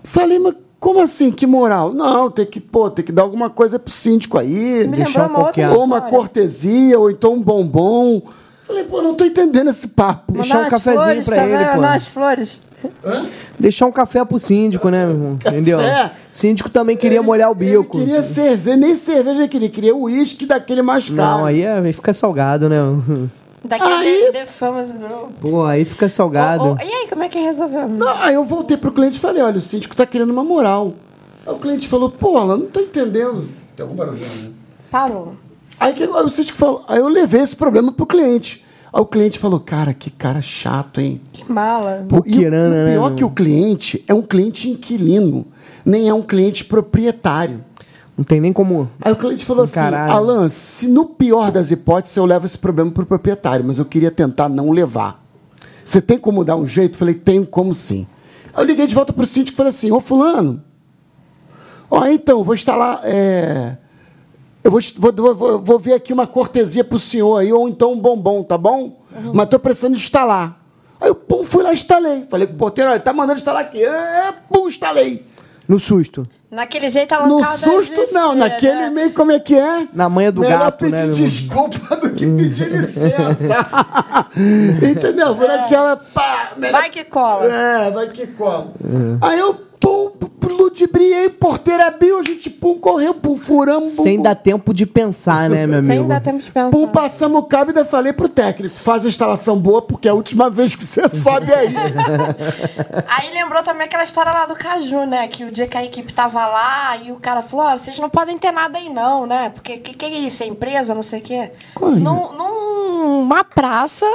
falei, 0.02 0.38
mas 0.38 0.54
como 0.80 1.00
assim? 1.00 1.30
Que 1.30 1.46
moral? 1.46 1.92
Não, 1.92 2.30
tem 2.30 2.46
que, 2.46 2.60
pô, 2.60 2.88
tem 2.90 3.04
que 3.04 3.12
dar 3.12 3.22
alguma 3.22 3.50
coisa 3.50 3.78
pro 3.78 3.92
síndico 3.92 4.38
aí. 4.38 4.86
Deixar 4.86 5.28
uma 5.28 5.38
outra 5.40 5.52
qualquer- 5.64 5.70
Ou 5.70 5.84
uma 5.84 6.00
cortesia, 6.02 6.98
ou 6.98 7.10
então 7.10 7.34
um 7.34 7.42
bombom. 7.42 8.22
Falei, 8.62 8.84
pô, 8.84 9.00
não 9.02 9.14
tô 9.14 9.24
entendendo 9.24 9.68
esse 9.70 9.88
papo. 9.88 10.32
Deixar 10.32 10.54
um 10.54 10.58
Mandar 10.58 10.70
cafezinho 10.70 11.02
flores 11.04 11.24
pra 11.24 11.36
também, 11.36 11.54
ele, 11.54 11.64
pô. 11.64 11.74
mandar 11.76 11.94
as 11.94 12.06
flores. 12.06 12.60
Deixar 13.58 13.86
um 13.86 13.90
café 13.92 14.24
pro 14.24 14.38
síndico, 14.38 14.88
né, 14.88 15.04
meu 15.06 15.14
irmão? 15.16 15.32
Entendeu? 15.32 15.78
Café? 15.78 16.12
Síndico 16.30 16.70
também 16.70 16.96
queria 16.96 17.20
molhar 17.22 17.50
o 17.50 17.54
bico. 17.54 17.96
Ele 17.96 18.04
queria 18.06 18.22
cerveja, 18.22 18.76
nem 18.76 18.94
cerveja 18.94 19.38
ele 19.40 19.48
queria, 19.48 19.68
queria 19.68 19.96
uísque 19.96 20.46
daquele 20.46 20.82
mais 20.82 21.08
caro. 21.10 21.38
Não, 21.38 21.46
aí, 21.46 21.62
é- 21.62 21.78
aí 21.78 21.92
fica 21.92 22.12
salgado, 22.12 22.68
né? 22.68 22.76
Daquele 23.68 23.92
Aí- 23.94 24.32
The 24.32 24.46
Famous 24.46 24.88
Girl. 24.88 25.26
Pô, 25.40 25.64
aí 25.64 25.84
fica 25.84 26.08
salgado. 26.08 26.64
Ô, 26.64 26.72
ô, 26.72 26.76
e 26.78 26.82
aí, 26.92 27.06
como 27.08 27.22
é 27.22 27.28
que 27.28 27.38
resolveu? 27.38 27.88
Não, 27.88 28.08
aí 28.22 28.34
eu 28.34 28.44
voltei 28.44 28.76
pro 28.76 28.92
cliente 28.92 29.18
e 29.18 29.20
falei, 29.20 29.42
olha, 29.42 29.58
o 29.58 29.62
síndico 29.62 29.94
tá 29.94 30.06
querendo 30.06 30.30
uma 30.30 30.42
moral. 30.44 30.94
Aí 31.46 31.52
o 31.52 31.58
cliente 31.58 31.86
falou, 31.88 32.10
pô, 32.10 32.38
ela 32.38 32.56
não 32.56 32.66
tô 32.66 32.80
entendendo. 32.80 33.48
Tem 33.76 33.84
algum 33.84 33.94
barulho, 33.96 34.18
né? 34.18 34.50
Parou. 34.90 35.34
Aí, 35.78 35.92
que- 35.92 36.02
aí 36.02 36.08
o 36.10 36.30
síndico 36.30 36.58
falou, 36.58 36.82
aí 36.88 36.98
eu 36.98 37.08
levei 37.08 37.40
esse 37.42 37.54
problema 37.54 37.92
pro 37.92 38.06
cliente. 38.06 38.64
Aí 38.92 39.00
o 39.02 39.06
cliente 39.06 39.38
falou, 39.38 39.60
cara, 39.60 39.92
que 39.92 40.10
cara 40.10 40.40
chato, 40.40 41.00
hein? 41.00 41.20
Que 41.32 41.50
mala. 41.52 42.06
Pô, 42.08 42.22
e 42.26 42.38
o- 42.38 42.42
e 42.42 42.50
né, 42.50 42.92
pior 42.92 43.14
que 43.14 43.22
o 43.22 43.30
cliente 43.30 44.02
é 44.08 44.14
um 44.14 44.22
cliente 44.22 44.68
inquilino, 44.68 45.46
nem 45.84 46.08
é 46.08 46.14
um 46.14 46.22
cliente 46.22 46.64
proprietário. 46.64 47.62
Não 48.18 48.24
tem 48.24 48.40
nem 48.40 48.52
como. 48.52 48.90
Aí 49.00 49.12
o 49.12 49.16
cliente 49.16 49.46
falou 49.46 49.62
assim: 49.62 49.76
Caralho. 49.76 50.12
Alan, 50.12 50.48
se 50.48 50.88
no 50.88 51.06
pior 51.06 51.52
das 51.52 51.70
hipóteses 51.70 52.16
eu 52.16 52.24
levo 52.24 52.44
esse 52.46 52.58
problema 52.58 52.90
pro 52.90 53.06
proprietário, 53.06 53.64
mas 53.64 53.78
eu 53.78 53.84
queria 53.84 54.10
tentar 54.10 54.48
não 54.48 54.72
levar. 54.72 55.24
Você 55.84 56.02
tem 56.02 56.18
como 56.18 56.44
dar 56.44 56.56
um 56.56 56.66
jeito? 56.66 56.94
Eu 56.94 56.98
falei: 56.98 57.14
tenho 57.14 57.46
como 57.46 57.72
sim. 57.72 58.08
Aí 58.52 58.64
eu 58.64 58.66
liguei 58.66 58.88
de 58.88 58.94
volta 58.94 59.12
pro 59.12 59.24
síndico 59.24 59.54
e 59.54 59.56
falei 59.56 59.70
assim: 59.70 59.92
Ô 59.92 60.00
Fulano, 60.00 60.60
ó, 61.88 62.06
então, 62.06 62.42
vou 62.42 62.54
instalar. 62.56 63.00
é, 63.04 63.76
Eu 64.64 64.70
vou, 64.72 64.80
vou, 65.12 65.34
vou, 65.36 65.58
vou 65.60 65.78
ver 65.78 65.92
aqui 65.94 66.12
uma 66.12 66.26
cortesia 66.26 66.82
pro 66.82 66.98
senhor 66.98 67.36
aí, 67.38 67.52
ou 67.52 67.68
então 67.68 67.92
um 67.92 68.00
bombom, 68.00 68.42
tá 68.42 68.58
bom? 68.58 69.00
Mas 69.32 69.48
tô 69.48 69.60
precisando 69.60 69.94
instalar. 69.94 70.60
Aí 71.00 71.08
eu 71.08 71.14
pum, 71.14 71.44
fui 71.44 71.62
lá 71.62 71.70
e 71.70 71.74
instalei. 71.74 72.26
Falei 72.28 72.48
com 72.48 72.54
o 72.54 72.56
porteiro, 72.56 72.90
olha, 72.90 72.98
tá 72.98 73.12
mandando 73.12 73.38
instalar 73.38 73.62
aqui. 73.62 73.82
É, 73.84 74.32
pum, 74.52 74.66
instalei. 74.66 75.24
No 75.68 75.78
susto. 75.78 76.26
Naquele 76.50 76.88
jeito 76.88 77.12
ela 77.12 77.26
No 77.26 77.44
susto, 77.44 78.08
não, 78.10 78.34
naquele 78.34 78.88
meio, 78.88 79.12
como 79.12 79.30
é 79.32 79.38
que 79.38 79.54
é? 79.54 79.86
Na 79.92 80.08
manha 80.08 80.32
do 80.32 80.40
Melhor 80.40 80.60
gato, 80.60 80.78
pedir 80.78 80.92
né, 80.92 81.00
irmão? 81.02 81.14
desculpa 81.14 81.96
do 81.96 82.10
que 82.14 82.26
pedir 82.26 82.70
licença. 82.70 83.66
Entendeu? 84.90 85.36
Por 85.36 85.50
aquela. 85.50 85.96
Pá, 85.96 86.52
melhor- 86.56 86.80
Vai 86.80 86.90
que 86.90 87.04
cola. 87.04 87.44
É, 87.52 87.90
vai 87.90 88.08
que 88.08 88.26
cola. 88.28 88.72
Aí 89.20 89.38
eu, 89.38 89.60
pum, 89.88 90.48
ludibriei, 90.48 91.28
porteira 91.28 91.86
abriu, 91.86 92.18
a 92.18 92.22
gente, 92.22 92.50
pum, 92.50 92.78
correu, 92.78 93.14
pum, 93.14 93.36
furamos, 93.36 93.96
pum, 93.96 94.02
Sem 94.02 94.16
pum, 94.16 94.22
dar 94.22 94.34
tempo 94.34 94.72
de 94.74 94.86
pensar, 94.86 95.48
né, 95.48 95.66
meu 95.66 95.80
Sem 95.82 95.90
amigo? 95.98 96.08
dar 96.08 96.20
tempo 96.20 96.38
de 96.38 96.50
pensar. 96.50 96.70
Pum, 96.70 96.88
passamos 96.88 97.40
o 97.40 97.44
cabo 97.44 97.70
e 97.70 97.72
ainda 97.72 97.84
falei 97.84 98.12
pro 98.12 98.28
técnico: 98.28 98.74
faz 98.74 99.04
a 99.04 99.08
instalação 99.08 99.58
boa, 99.58 99.82
porque 99.82 100.08
é 100.08 100.10
a 100.10 100.14
última 100.14 100.50
vez 100.50 100.74
que 100.74 100.84
você 100.84 101.08
sobe 101.16 101.52
aí. 101.52 101.74
Aí 103.06 103.32
lembrou 103.32 103.62
também 103.62 103.86
aquela 103.86 104.04
história 104.04 104.32
lá 104.32 104.46
do 104.46 104.54
Caju, 104.54 105.04
né? 105.06 105.28
Que 105.28 105.44
o 105.44 105.50
dia 105.50 105.66
que 105.66 105.76
a 105.76 105.84
equipe 105.84 106.12
tava 106.12 106.46
lá 106.46 106.96
e 106.96 107.12
o 107.12 107.16
cara 107.16 107.42
falou, 107.42 107.66
ó, 107.66 107.76
vocês 107.76 107.98
não 107.98 108.08
podem 108.08 108.38
ter 108.38 108.50
nada 108.52 108.78
aí 108.78 108.88
não, 108.88 109.26
né? 109.26 109.50
Porque 109.50 109.78
que, 109.78 109.94
que 109.94 110.04
é 110.04 110.10
isso? 110.10 110.42
É 110.42 110.46
empresa, 110.46 110.94
não 110.94 111.02
sei 111.02 111.20
o 111.20 111.22
quê? 111.22 111.50
Qual 111.74 111.92
é? 111.92 111.94
Num, 111.96 112.32
numa 112.32 113.44
praça, 113.44 114.06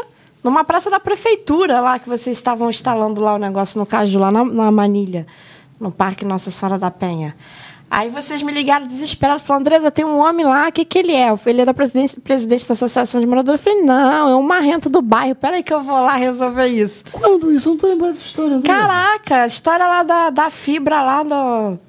numa 0.44 0.64
praça 0.64 0.90
da 0.90 1.00
prefeitura 1.00 1.80
lá, 1.80 2.00
que 2.00 2.08
vocês 2.10 2.38
estavam 2.38 2.70
instalando 2.70 3.22
lá 3.22 3.36
o 3.36 3.40
negócio 3.40 3.80
no 3.80 3.86
Caju, 3.86 4.20
lá 4.20 4.32
na, 4.32 4.44
na 4.44 4.72
Manilha, 4.72 5.26
no 5.80 5.92
Parque 5.92 6.26
Nossa 6.26 6.52
Senhora 6.52 6.78
da 6.78 6.92
Penha. 6.92 7.36
Aí 7.94 8.10
vocês 8.10 8.42
me 8.42 8.52
ligaram 8.52 8.88
desesperados, 8.88 9.46
falando, 9.46 9.68
Andresa, 9.68 9.92
tem 9.92 10.04
um 10.04 10.18
homem 10.18 10.44
lá, 10.44 10.68
o 10.68 10.72
que, 10.72 10.84
que 10.84 10.98
ele 10.98 11.12
é? 11.14 11.32
Ele 11.46 11.62
era 11.62 11.76
presidente, 11.76 12.20
presidente 12.20 12.68
da 12.68 12.74
Associação 12.74 13.22
de 13.22 13.28
Moradores. 13.28 13.62
Eu 13.62 13.64
falei, 13.64 13.84
não, 13.84 14.30
é 14.30 14.36
um 14.36 14.42
marrento 14.42 14.90
do 14.90 15.00
bairro, 15.00 15.36
peraí 15.36 15.62
que 15.62 15.72
eu 15.72 15.84
vou 15.84 16.00
lá 16.00 16.16
resolver 16.16 16.66
isso. 16.66 17.04
Quando 17.12 17.52
isso? 17.52 17.70
Eu 17.70 17.74
não 17.74 17.78
tô 17.78 17.88
lembrando 17.88 18.10
dessa 18.14 18.26
história, 18.26 18.56
André. 18.56 18.68
Caraca, 18.68 19.44
a 19.44 19.48
história 19.48 19.86
lá 19.86 20.02
da, 20.02 20.30
da 20.32 20.50
fibra 20.50 21.02
lá 21.02 21.22
do. 21.22 21.80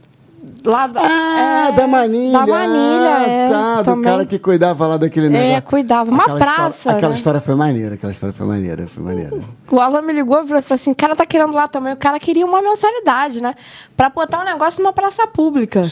Lá 0.65 0.87
da, 0.87 1.01
Ah, 1.03 1.69
é, 1.69 1.73
da 1.73 1.87
manilha. 1.87 2.33
Da 2.39 2.47
manilha, 2.47 3.17
ah, 3.17 3.23
é. 3.29 3.49
tá, 3.49 3.77
do 3.83 3.85
também. 3.85 4.05
cara 4.05 4.25
que 4.27 4.39
cuidava 4.39 4.87
lá 4.87 4.97
daquele 4.97 5.29
negócio. 5.29 5.63
cuidava. 5.63 6.11
Uma 6.11 6.23
Aquela 6.25 6.39
praça, 6.39 6.71
História, 6.71 6.97
aquela 6.99 7.13
né? 7.13 7.17
história 7.19 7.41
foi 7.41 7.55
maneira, 7.55 7.95
aquela 7.97 8.13
história 8.13 8.33
foi 8.33 8.47
maneira, 8.47 8.87
foi 8.87 9.03
maneira. 9.05 9.39
O 9.71 9.81
Alan 9.81 10.03
me 10.03 10.13
ligou 10.13 10.43
e 10.43 10.47
falou 10.47 10.63
assim: 10.71 10.91
o 10.93 10.95
cara 10.95 11.15
tá 11.15 11.27
querendo 11.27 11.53
lá 11.53 11.69
também. 11.69 11.93
O 11.93 11.97
cara 11.97 12.19
queria 12.19 12.47
uma 12.47 12.63
mensalidade, 12.63 13.43
né? 13.43 13.55
Pra 13.97 14.09
botar 14.09 14.41
um 14.41 14.45
negócio 14.45 14.83
numa 14.83 14.93
praça 14.93 15.27
pública. 15.27 15.83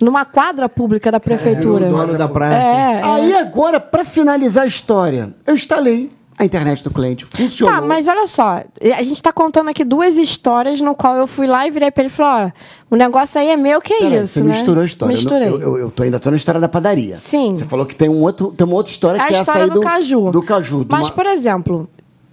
Numa 0.00 0.24
quadra 0.24 0.68
pública 0.68 1.10
da 1.12 1.20
prefeitura. 1.20 1.86
O 1.86 1.90
dono 1.90 2.18
da 2.18 2.28
praça. 2.28 2.56
É, 2.56 3.00
é. 3.00 3.02
Aí 3.04 3.34
agora, 3.34 3.78
pra 3.78 4.04
finalizar 4.04 4.64
a 4.64 4.66
história, 4.66 5.32
eu 5.46 5.54
instalei 5.54 6.10
a 6.38 6.44
internet 6.44 6.82
do 6.82 6.90
cliente, 6.90 7.24
funcionou. 7.24 7.74
Tá, 7.74 7.80
mas 7.80 8.08
olha 8.08 8.26
só, 8.26 8.62
a 8.96 9.02
gente 9.02 9.22
tá 9.22 9.32
contando 9.32 9.68
aqui 9.68 9.84
duas 9.84 10.16
histórias 10.16 10.80
no 10.80 10.94
qual 10.94 11.16
eu 11.16 11.26
fui 11.26 11.46
lá 11.46 11.66
e 11.66 11.70
virei 11.70 11.90
pra 11.90 12.02
ele 12.02 12.12
e 12.12 12.14
falei, 12.16 12.52
ó, 12.90 12.94
o 12.94 12.96
negócio 12.96 13.40
aí 13.40 13.48
é 13.48 13.56
meu, 13.56 13.80
que 13.80 13.92
é 13.92 13.98
Peraí, 13.98 14.18
isso, 14.18 14.26
você 14.34 14.42
né? 14.42 14.50
misturou 14.50 14.82
a 14.82 14.86
história. 14.86 15.14
Misturei. 15.14 15.48
Eu, 15.48 15.60
eu, 15.60 15.78
eu 15.78 15.90
tô, 15.90 16.02
ainda 16.02 16.18
tô 16.18 16.30
na 16.30 16.36
história 16.36 16.60
da 16.60 16.68
padaria. 16.68 17.16
Sim. 17.18 17.54
Você 17.54 17.64
falou 17.64 17.86
que 17.86 17.94
tem, 17.94 18.08
um 18.08 18.20
outro, 18.22 18.52
tem 18.56 18.66
uma 18.66 18.74
outra 18.76 18.90
história 18.90 19.22
a 19.22 19.26
que 19.26 19.34
é 19.34 19.38
essa 19.38 19.42
história 19.52 19.64
aí 19.64 19.68
do, 19.70 19.74
do 19.74 19.80
caju. 19.80 20.30
Do 20.30 20.42
caju. 20.42 20.86
Mas, 20.88 21.06
uma- 21.08 21.12
por 21.12 21.26
exemplo, 21.26 21.88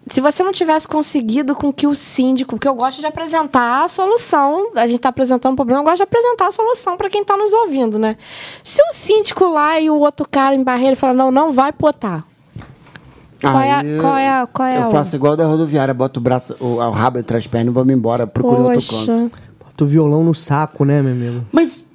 se 0.09 0.21
você 0.21 0.41
não 0.43 0.51
tivesse 0.51 0.87
conseguido 0.87 1.53
com 1.53 1.71
que 1.71 1.85
o 1.85 1.93
síndico, 1.93 2.55
porque 2.55 2.67
eu 2.67 2.73
gosto 2.75 2.99
de 2.99 3.05
apresentar 3.05 3.83
a 3.83 3.87
solução, 3.87 4.71
a 4.75 4.87
gente 4.87 4.95
está 4.97 5.09
apresentando 5.09 5.53
um 5.53 5.55
problema, 5.55 5.81
eu 5.81 5.83
gosto 5.83 5.97
de 5.97 6.03
apresentar 6.03 6.47
a 6.47 6.51
solução 6.51 6.97
para 6.97 7.09
quem 7.09 7.21
está 7.21 7.37
nos 7.37 7.53
ouvindo, 7.53 7.99
né? 7.99 8.17
Se 8.63 8.81
o 8.81 8.93
síndico 8.93 9.45
lá 9.47 9.79
e 9.79 9.89
o 9.89 9.97
outro 9.99 10.27
cara 10.29 10.55
em 10.55 10.63
barreira 10.63 10.95
falar, 10.95 11.13
não, 11.13 11.29
não 11.31 11.53
vai 11.53 11.71
botar. 11.77 12.23
Qual 13.41 13.59
é 13.61 13.71
a- 13.71 13.83
qual 14.01 14.17
é 14.17 14.29
a- 14.29 14.47
qual 14.47 14.67
é 14.67 14.77
Eu 14.81 14.91
faço 14.91 15.15
igual 15.15 15.35
da 15.37 15.45
rodoviária, 15.45 15.93
boto 15.93 16.19
o 16.19 16.23
braço, 16.23 16.55
o, 16.59 16.75
o 16.77 16.91
rabo 16.91 17.19
entre 17.19 17.37
as 17.37 17.47
pernas 17.47 17.71
e 17.71 17.75
vamos 17.75 17.93
embora, 17.93 18.27
procuro 18.27 18.63
outro 18.63 18.81
canto. 19.05 19.31
Bota 19.59 19.83
o 19.83 19.87
violão 19.87 20.23
no 20.23 20.35
saco, 20.35 20.83
né, 20.83 21.01
meu 21.01 21.13
amigo? 21.13 21.45
Mas, 21.51 21.85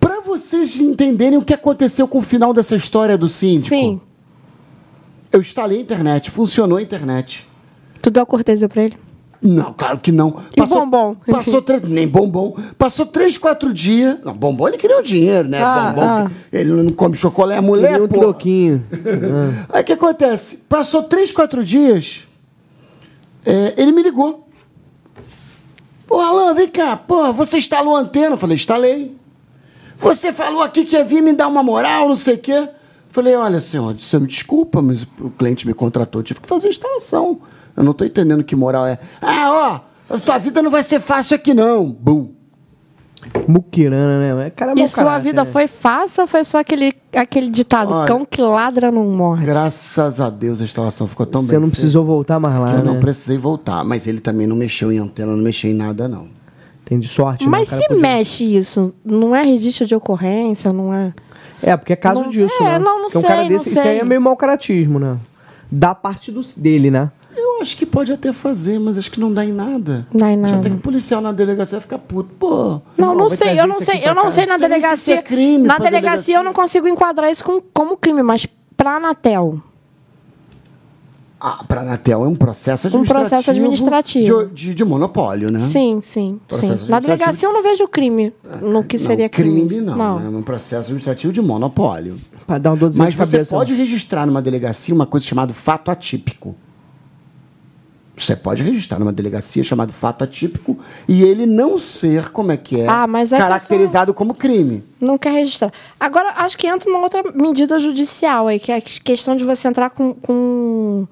pra 0.00 0.20
vocês 0.20 0.78
entenderem 0.80 1.38
o 1.38 1.42
que 1.42 1.52
aconteceu 1.52 2.08
com 2.08 2.18
o 2.18 2.22
final 2.22 2.54
dessa 2.54 2.74
história 2.74 3.18
do 3.18 3.28
síndico, 3.28 3.74
Sim. 3.76 4.00
eu 5.32 5.40
instalei 5.40 5.78
a 5.78 5.82
internet, 5.82 6.30
funcionou 6.30 6.78
a 6.78 6.82
internet. 6.82 7.46
Tu 8.00 8.10
deu 8.10 8.22
a 8.22 8.26
cortesia 8.26 8.68
para 8.68 8.82
ele? 8.84 8.96
Não, 9.40 9.72
claro 9.72 9.98
que 9.98 10.10
não. 10.10 10.42
E 10.56 10.64
bombom? 10.66 11.14
Passou 11.14 11.60
três, 11.62 11.82
nem 11.82 12.08
bombom. 12.08 12.56
Passou 12.78 13.06
três, 13.06 13.36
quatro 13.38 13.72
dias. 13.72 14.18
Não, 14.24 14.32
bombom 14.32 14.68
ele 14.68 14.78
queria 14.78 14.98
o 14.98 15.02
dinheiro, 15.02 15.48
né? 15.48 15.62
Ah, 15.62 15.90
bombom. 15.90 16.02
ah. 16.02 16.30
Ele 16.52 16.72
não 16.72 16.92
come 16.92 17.16
chocolate, 17.16 17.58
é 17.58 17.60
mulher, 17.60 18.00
um 18.00 18.08
pô. 18.08 18.18
troquinho. 18.20 18.84
Aí 19.72 19.82
o 19.82 19.84
que 19.84 19.92
acontece? 19.92 20.64
Passou 20.68 21.02
três, 21.02 21.32
quatro 21.32 21.64
dias, 21.64 22.24
é, 23.44 23.74
ele 23.76 23.92
me 23.92 24.02
ligou. 24.02 24.48
Pô, 26.06 26.20
Alan, 26.20 26.54
vem 26.54 26.68
cá. 26.68 26.96
Pô, 26.96 27.32
você 27.32 27.58
instalou 27.58 27.96
a 27.96 28.00
antena? 28.00 28.34
Eu 28.34 28.38
falei, 28.38 28.54
instalei. 28.56 29.16
Você 29.98 30.32
falou 30.32 30.62
aqui 30.62 30.84
que 30.84 30.96
ia 30.96 31.04
vir 31.04 31.22
me 31.22 31.32
dar 31.32 31.48
uma 31.48 31.62
moral, 31.62 32.08
não 32.08 32.16
sei 32.16 32.34
o 32.34 32.38
quê. 32.38 32.68
Falei, 33.10 33.34
olha, 33.34 33.60
senhor, 33.60 33.94
você 33.94 34.18
me 34.18 34.26
desculpa, 34.26 34.82
mas 34.82 35.06
o 35.18 35.30
cliente 35.30 35.66
me 35.66 35.72
contratou, 35.72 36.20
eu 36.20 36.24
tive 36.24 36.40
que 36.40 36.48
fazer 36.48 36.66
a 36.68 36.70
instalação. 36.70 37.40
Eu 37.76 37.84
não 37.84 37.92
estou 37.92 38.06
entendendo 38.06 38.42
que 38.42 38.56
moral 38.56 38.86
é. 38.86 38.98
Ah, 39.20 39.80
ó, 40.10 40.14
a 40.14 40.18
tua 40.18 40.38
vida 40.38 40.62
não 40.62 40.70
vai 40.70 40.82
ser 40.82 41.00
fácil 41.00 41.34
aqui, 41.34 41.52
não. 41.52 41.86
Bum. 41.86 42.30
Muquirana, 43.48 44.34
né? 44.36 44.50
Cara, 44.50 44.72
é 44.72 44.74
E 44.82 44.88
sua 44.88 45.04
caráter, 45.04 45.22
vida 45.24 45.44
né? 45.44 45.50
foi 45.50 45.66
fácil 45.66 46.22
ou 46.22 46.26
foi 46.26 46.44
só 46.44 46.58
aquele, 46.60 46.92
aquele 47.14 47.50
ditado, 47.50 47.92
Olha, 47.92 48.06
cão 48.06 48.24
que 48.24 48.40
ladra 48.40 48.90
não 48.92 49.04
morre? 49.04 49.44
Graças 49.44 50.20
a 50.20 50.30
Deus 50.30 50.60
a 50.60 50.64
instalação 50.64 51.06
ficou 51.06 51.26
tão 51.26 51.40
bem. 51.40 51.48
Você 51.48 51.54
não 51.54 51.62
feita. 51.62 51.72
precisou 51.72 52.04
voltar 52.04 52.38
mais 52.38 52.58
lá, 52.58 52.74
Eu 52.74 52.84
não 52.84 52.94
né? 52.94 53.00
precisei 53.00 53.36
voltar, 53.38 53.84
mas 53.84 54.06
ele 54.06 54.20
também 54.20 54.46
não 54.46 54.54
mexeu 54.56 54.92
em 54.92 54.98
antena, 54.98 55.32
não 55.32 55.42
mexeu 55.42 55.70
em 55.70 55.74
nada, 55.74 56.06
não. 56.08 56.28
Tem 56.84 57.00
de 57.00 57.08
sorte, 57.08 57.44
né? 57.44 57.50
Mas 57.50 57.68
se 57.68 57.80
podia- 57.88 57.98
mexe 58.00 58.44
isso, 58.56 58.94
não 59.04 59.34
é 59.34 59.42
registro 59.42 59.86
de 59.86 59.94
ocorrência, 59.94 60.72
não 60.72 60.94
é... 60.94 61.12
É, 61.62 61.76
porque 61.76 61.94
é 61.94 61.96
caso 61.96 62.20
Não- 62.22 62.28
disso, 62.28 62.54
é, 62.62 62.64
né? 62.64 62.78
não, 62.78 62.96
não 62.98 63.02
Porque 63.10 63.18
um 63.18 63.22
cara 63.22 63.40
sei, 63.40 63.48
desse, 63.48 63.66
não 63.70 63.72
isso 63.72 63.80
aí 63.80 63.94
sei. 63.94 64.00
é 64.00 64.04
meio 64.04 64.20
mau 64.20 64.36
caratismo, 64.36 64.98
né? 65.00 65.16
Da 65.72 65.94
parte 65.94 66.30
do, 66.30 66.42
dele, 66.56 66.90
né? 66.90 67.10
Eu 67.56 67.62
acho 67.62 67.76
que 67.76 67.86
pode 67.86 68.12
até 68.12 68.32
fazer, 68.32 68.78
mas 68.78 68.98
acho 68.98 69.10
que 69.10 69.18
não 69.18 69.32
dá 69.32 69.42
em 69.44 69.50
nada. 69.52 70.06
Dá 70.12 70.30
em 70.30 70.36
Já 70.36 70.42
nada. 70.42 70.58
tem 70.62 70.72
que 70.72 70.78
o 70.78 70.80
policial 70.80 71.20
na 71.22 71.32
delegacia 71.32 71.80
ficar 71.80 71.98
puto. 71.98 72.28
Pô. 72.38 72.80
Não, 72.98 73.14
não 73.14 73.30
sei, 73.30 73.58
eu 73.58 73.66
não 73.66 73.80
sei, 73.80 74.00
pra 74.00 74.10
eu 74.10 74.14
não 74.14 74.30
sei 74.30 74.44
na 74.46 74.58
Sei 74.58 74.68
nem 74.68 74.78
se 74.78 74.82
delegacia. 74.86 74.94
isso 75.14 75.20
é 75.20 75.22
crime 75.22 75.66
na 75.66 75.76
pra 75.76 75.84
delegacia, 75.84 76.10
delegacia. 76.10 76.36
eu 76.36 76.44
não 76.44 76.52
consigo 76.52 76.86
enquadrar 76.86 77.30
isso 77.30 77.42
com- 77.42 77.60
como 77.72 77.96
crime, 77.96 78.22
mas 78.22 78.46
pra 78.76 78.96
Anatel. 78.96 79.62
Ah, 81.38 81.62
para 81.68 81.80
a 81.82 81.84
Anatel 81.84 82.24
é 82.24 82.28
um 82.28 82.34
processo 82.34 82.86
Um 82.86 82.88
administrativo. 82.88 83.28
processo 83.28 83.50
administrativo. 83.50 84.46
De, 84.48 84.54
de- 84.68 84.74
de 84.74 84.84
monopólio, 84.84 85.50
né? 85.50 85.60
Sim, 85.60 86.00
sim, 86.00 86.40
sim. 86.48 86.74
Na 86.88 86.98
delegacia 86.98 87.46
eu 87.48 87.52
não 87.52 87.62
vejo 87.62 87.86
crime 87.88 88.32
no 88.62 88.82
que 88.82 88.98
seria 88.98 89.26
não, 89.26 89.30
crime. 89.30 89.66
crime. 89.66 89.80
não. 89.82 90.18
É 90.18 90.28
um 90.28 90.42
processo 90.42 90.86
administrativo 90.86 91.32
de 91.34 91.42
monopólio. 91.42 92.16
Pra 92.46 92.56
dar 92.58 92.74
dorzinha 92.74 93.04
Mas 93.04 93.12
de 93.14 93.18
você 93.18 93.32
cabeça. 93.36 93.54
pode 93.54 93.74
registrar 93.74 94.26
numa 94.26 94.40
delegacia 94.40 94.94
uma 94.94 95.06
coisa 95.06 95.26
chamada 95.26 95.52
fato 95.52 95.90
atípico. 95.90 96.54
Você 98.16 98.34
pode 98.34 98.62
registrar 98.62 98.98
numa 98.98 99.12
delegacia 99.12 99.62
chamado 99.62 99.92
fato 99.92 100.24
atípico 100.24 100.78
e 101.06 101.22
ele 101.22 101.44
não 101.44 101.78
ser, 101.78 102.30
como 102.30 102.50
é 102.50 102.56
que 102.56 102.80
é, 102.80 102.88
Ah, 102.88 103.06
caracterizado 103.28 104.14
como 104.14 104.34
crime. 104.34 104.82
Não 104.98 105.18
quer 105.18 105.32
registrar. 105.32 105.70
Agora, 106.00 106.32
acho 106.36 106.56
que 106.56 106.66
entra 106.66 106.88
uma 106.88 107.00
outra 107.00 107.22
medida 107.34 107.78
judicial 107.78 108.48
aí, 108.48 108.58
que 108.58 108.72
é 108.72 108.76
a 108.76 108.80
questão 108.80 109.36
de 109.36 109.44
você 109.44 109.68
entrar 109.68 109.90
com, 109.90 110.14
com, 110.14 111.06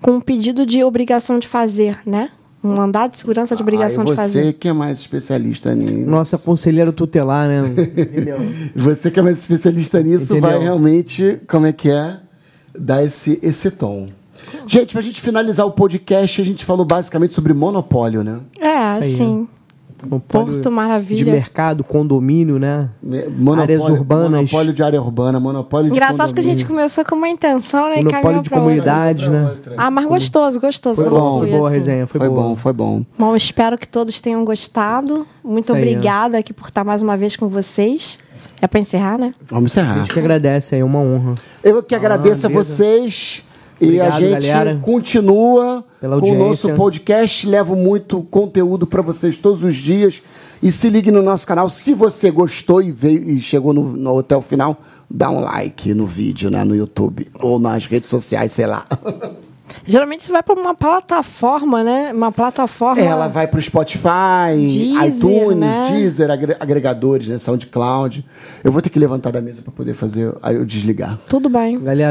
com 0.00 0.12
um 0.12 0.20
pedido 0.22 0.64
de 0.64 0.82
obrigação 0.82 1.38
de 1.38 1.46
fazer, 1.46 2.00
né? 2.06 2.30
Um 2.64 2.74
mandado 2.74 3.12
de 3.12 3.20
segurança 3.20 3.54
de 3.54 3.62
obrigação 3.62 4.02
Aí 4.02 4.08
de 4.08 4.16
você 4.16 4.22
fazer. 4.22 4.52
que 4.54 4.66
é 4.68 4.72
mais 4.72 4.98
especialista 4.98 5.74
nisso. 5.74 6.10
Nossa 6.10 6.38
conselheiro 6.38 6.92
tutelar, 6.92 7.46
né? 7.46 7.60
Entendeu? 7.96 8.38
Você 8.74 9.10
que 9.10 9.20
é 9.20 9.22
mais 9.22 9.38
especialista 9.38 10.00
nisso 10.02 10.32
Entendeu? 10.32 10.50
vai 10.50 10.58
realmente, 10.58 11.38
como 11.46 11.66
é 11.66 11.72
que 11.72 11.90
é, 11.90 12.16
dar 12.76 13.04
esse, 13.04 13.38
esse 13.42 13.70
tom. 13.70 14.08
Gente, 14.66 14.92
pra 14.92 15.02
gente 15.02 15.20
finalizar 15.20 15.66
o 15.66 15.70
podcast, 15.70 16.40
a 16.40 16.44
gente 16.44 16.64
falou 16.64 16.84
basicamente 16.84 17.34
sobre 17.34 17.52
monopólio, 17.52 18.22
né? 18.22 18.40
É, 18.60 18.68
aí, 18.68 19.14
sim. 19.14 19.48
Monopólio 20.04 20.52
Porto 20.52 20.70
Maravilha. 20.70 21.24
De 21.24 21.30
mercado, 21.30 21.82
condomínio, 21.82 22.56
né? 22.58 22.88
Monopólio, 23.02 23.62
Áreas 23.62 23.88
urbanas. 23.88 24.30
Monopólio 24.30 24.72
de 24.72 24.82
área 24.82 25.02
urbana, 25.02 25.40
monopólio 25.40 25.90
de 25.90 25.96
Engraçado 25.96 26.32
que 26.32 26.38
a 26.38 26.42
gente 26.42 26.64
começou 26.64 27.04
com 27.04 27.16
uma 27.16 27.28
intenção, 27.28 27.88
né? 27.88 27.96
Monopólio 27.96 28.30
de 28.30 28.36
outra. 28.38 28.58
comunidades, 28.60 29.26
né? 29.26 29.56
Ah, 29.76 29.90
mas 29.90 30.06
gostoso, 30.06 30.60
gostoso. 30.60 31.00
Foi 31.02 31.10
bom, 31.10 31.38
Foi 31.40 31.50
boa 31.50 31.64
a 31.64 31.66
assim. 31.68 31.76
resenha, 31.78 32.06
foi, 32.06 32.20
Foi 32.20 32.28
boa. 32.28 32.42
bom, 32.42 32.56
foi 32.56 32.72
bom. 32.72 33.04
Bom, 33.18 33.34
espero 33.34 33.76
que 33.76 33.88
todos 33.88 34.20
tenham 34.20 34.44
gostado. 34.44 35.26
Muito 35.42 35.64
Isso 35.64 35.74
aí, 35.74 35.82
obrigada 35.82 36.38
aqui 36.38 36.52
por 36.52 36.68
estar 36.68 36.84
mais 36.84 37.02
uma 37.02 37.16
vez 37.16 37.34
com 37.34 37.48
vocês. 37.48 38.18
É 38.60 38.66
pra 38.68 38.80
encerrar, 38.80 39.18
né? 39.18 39.34
Vamos 39.48 39.76
A 39.76 39.80
encerrar. 39.80 39.98
gente 39.98 40.12
que 40.12 40.18
agradece 40.18 40.74
aí, 40.76 40.82
uma 40.82 40.98
honra. 41.00 41.34
Eu 41.62 41.82
que 41.82 41.94
agradeço 41.94 42.46
a 42.46 42.48
beleza. 42.48 42.68
Vocês. 43.78 43.94
e 43.94 44.00
Obrigado, 44.00 44.14
a 44.14 44.20
gente 44.40 44.48
galera. 44.48 44.78
continua 44.82 45.84
Pela 46.00 46.20
com 46.20 46.30
o 46.30 46.34
nosso 46.48 46.72
podcast. 46.74 47.46
Levo 47.46 47.74
muito 47.76 48.22
conteúdo 48.24 48.86
para 48.86 49.02
vocês 49.02 49.36
todos 49.38 49.62
os 49.62 49.74
dias. 49.76 50.22
E 50.62 50.72
se 50.72 50.88
ligue 50.90 51.10
no 51.10 51.22
nosso 51.22 51.46
canal. 51.46 51.70
Se 51.70 51.94
você 51.94 52.30
gostou 52.30 52.82
e 52.82 52.90
veio 52.90 53.22
e 53.30 53.40
chegou 53.40 53.72
no, 53.72 53.82
no 53.84 54.18
até 54.18 54.36
o 54.36 54.42
final, 54.42 54.76
dá 55.08 55.30
um 55.30 55.40
like 55.40 55.94
no 55.94 56.06
vídeo, 56.06 56.50
né, 56.50 56.64
no 56.64 56.74
YouTube 56.74 57.28
ou 57.40 57.58
nas 57.60 57.86
redes 57.86 58.10
sociais, 58.10 58.52
sei 58.52 58.66
lá. 58.66 58.84
Geralmente 59.84 60.24
você 60.24 60.32
vai 60.32 60.42
pra 60.42 60.54
uma 60.54 60.74
plataforma, 60.74 61.84
né? 61.84 62.10
Uma 62.12 62.32
plataforma. 62.32 63.00
Ela 63.00 63.28
vai 63.28 63.46
pro 63.46 63.60
Spotify, 63.60 64.54
Deezer, 64.56 65.06
iTunes, 65.06 65.56
né? 65.58 65.82
Deezer, 65.90 66.30
agre- 66.30 66.56
agregadores, 66.58 67.28
né, 67.28 67.38
SoundCloud. 67.38 68.24
Eu 68.64 68.72
vou 68.72 68.80
ter 68.82 68.90
que 68.90 68.98
levantar 68.98 69.30
da 69.30 69.40
mesa 69.40 69.62
para 69.62 69.72
poder 69.72 69.94
fazer 69.94 70.34
aí 70.42 70.56
eu 70.56 70.64
desligar. 70.64 71.18
Tudo 71.28 71.48
bem. 71.48 71.78
Galera, 71.80 72.02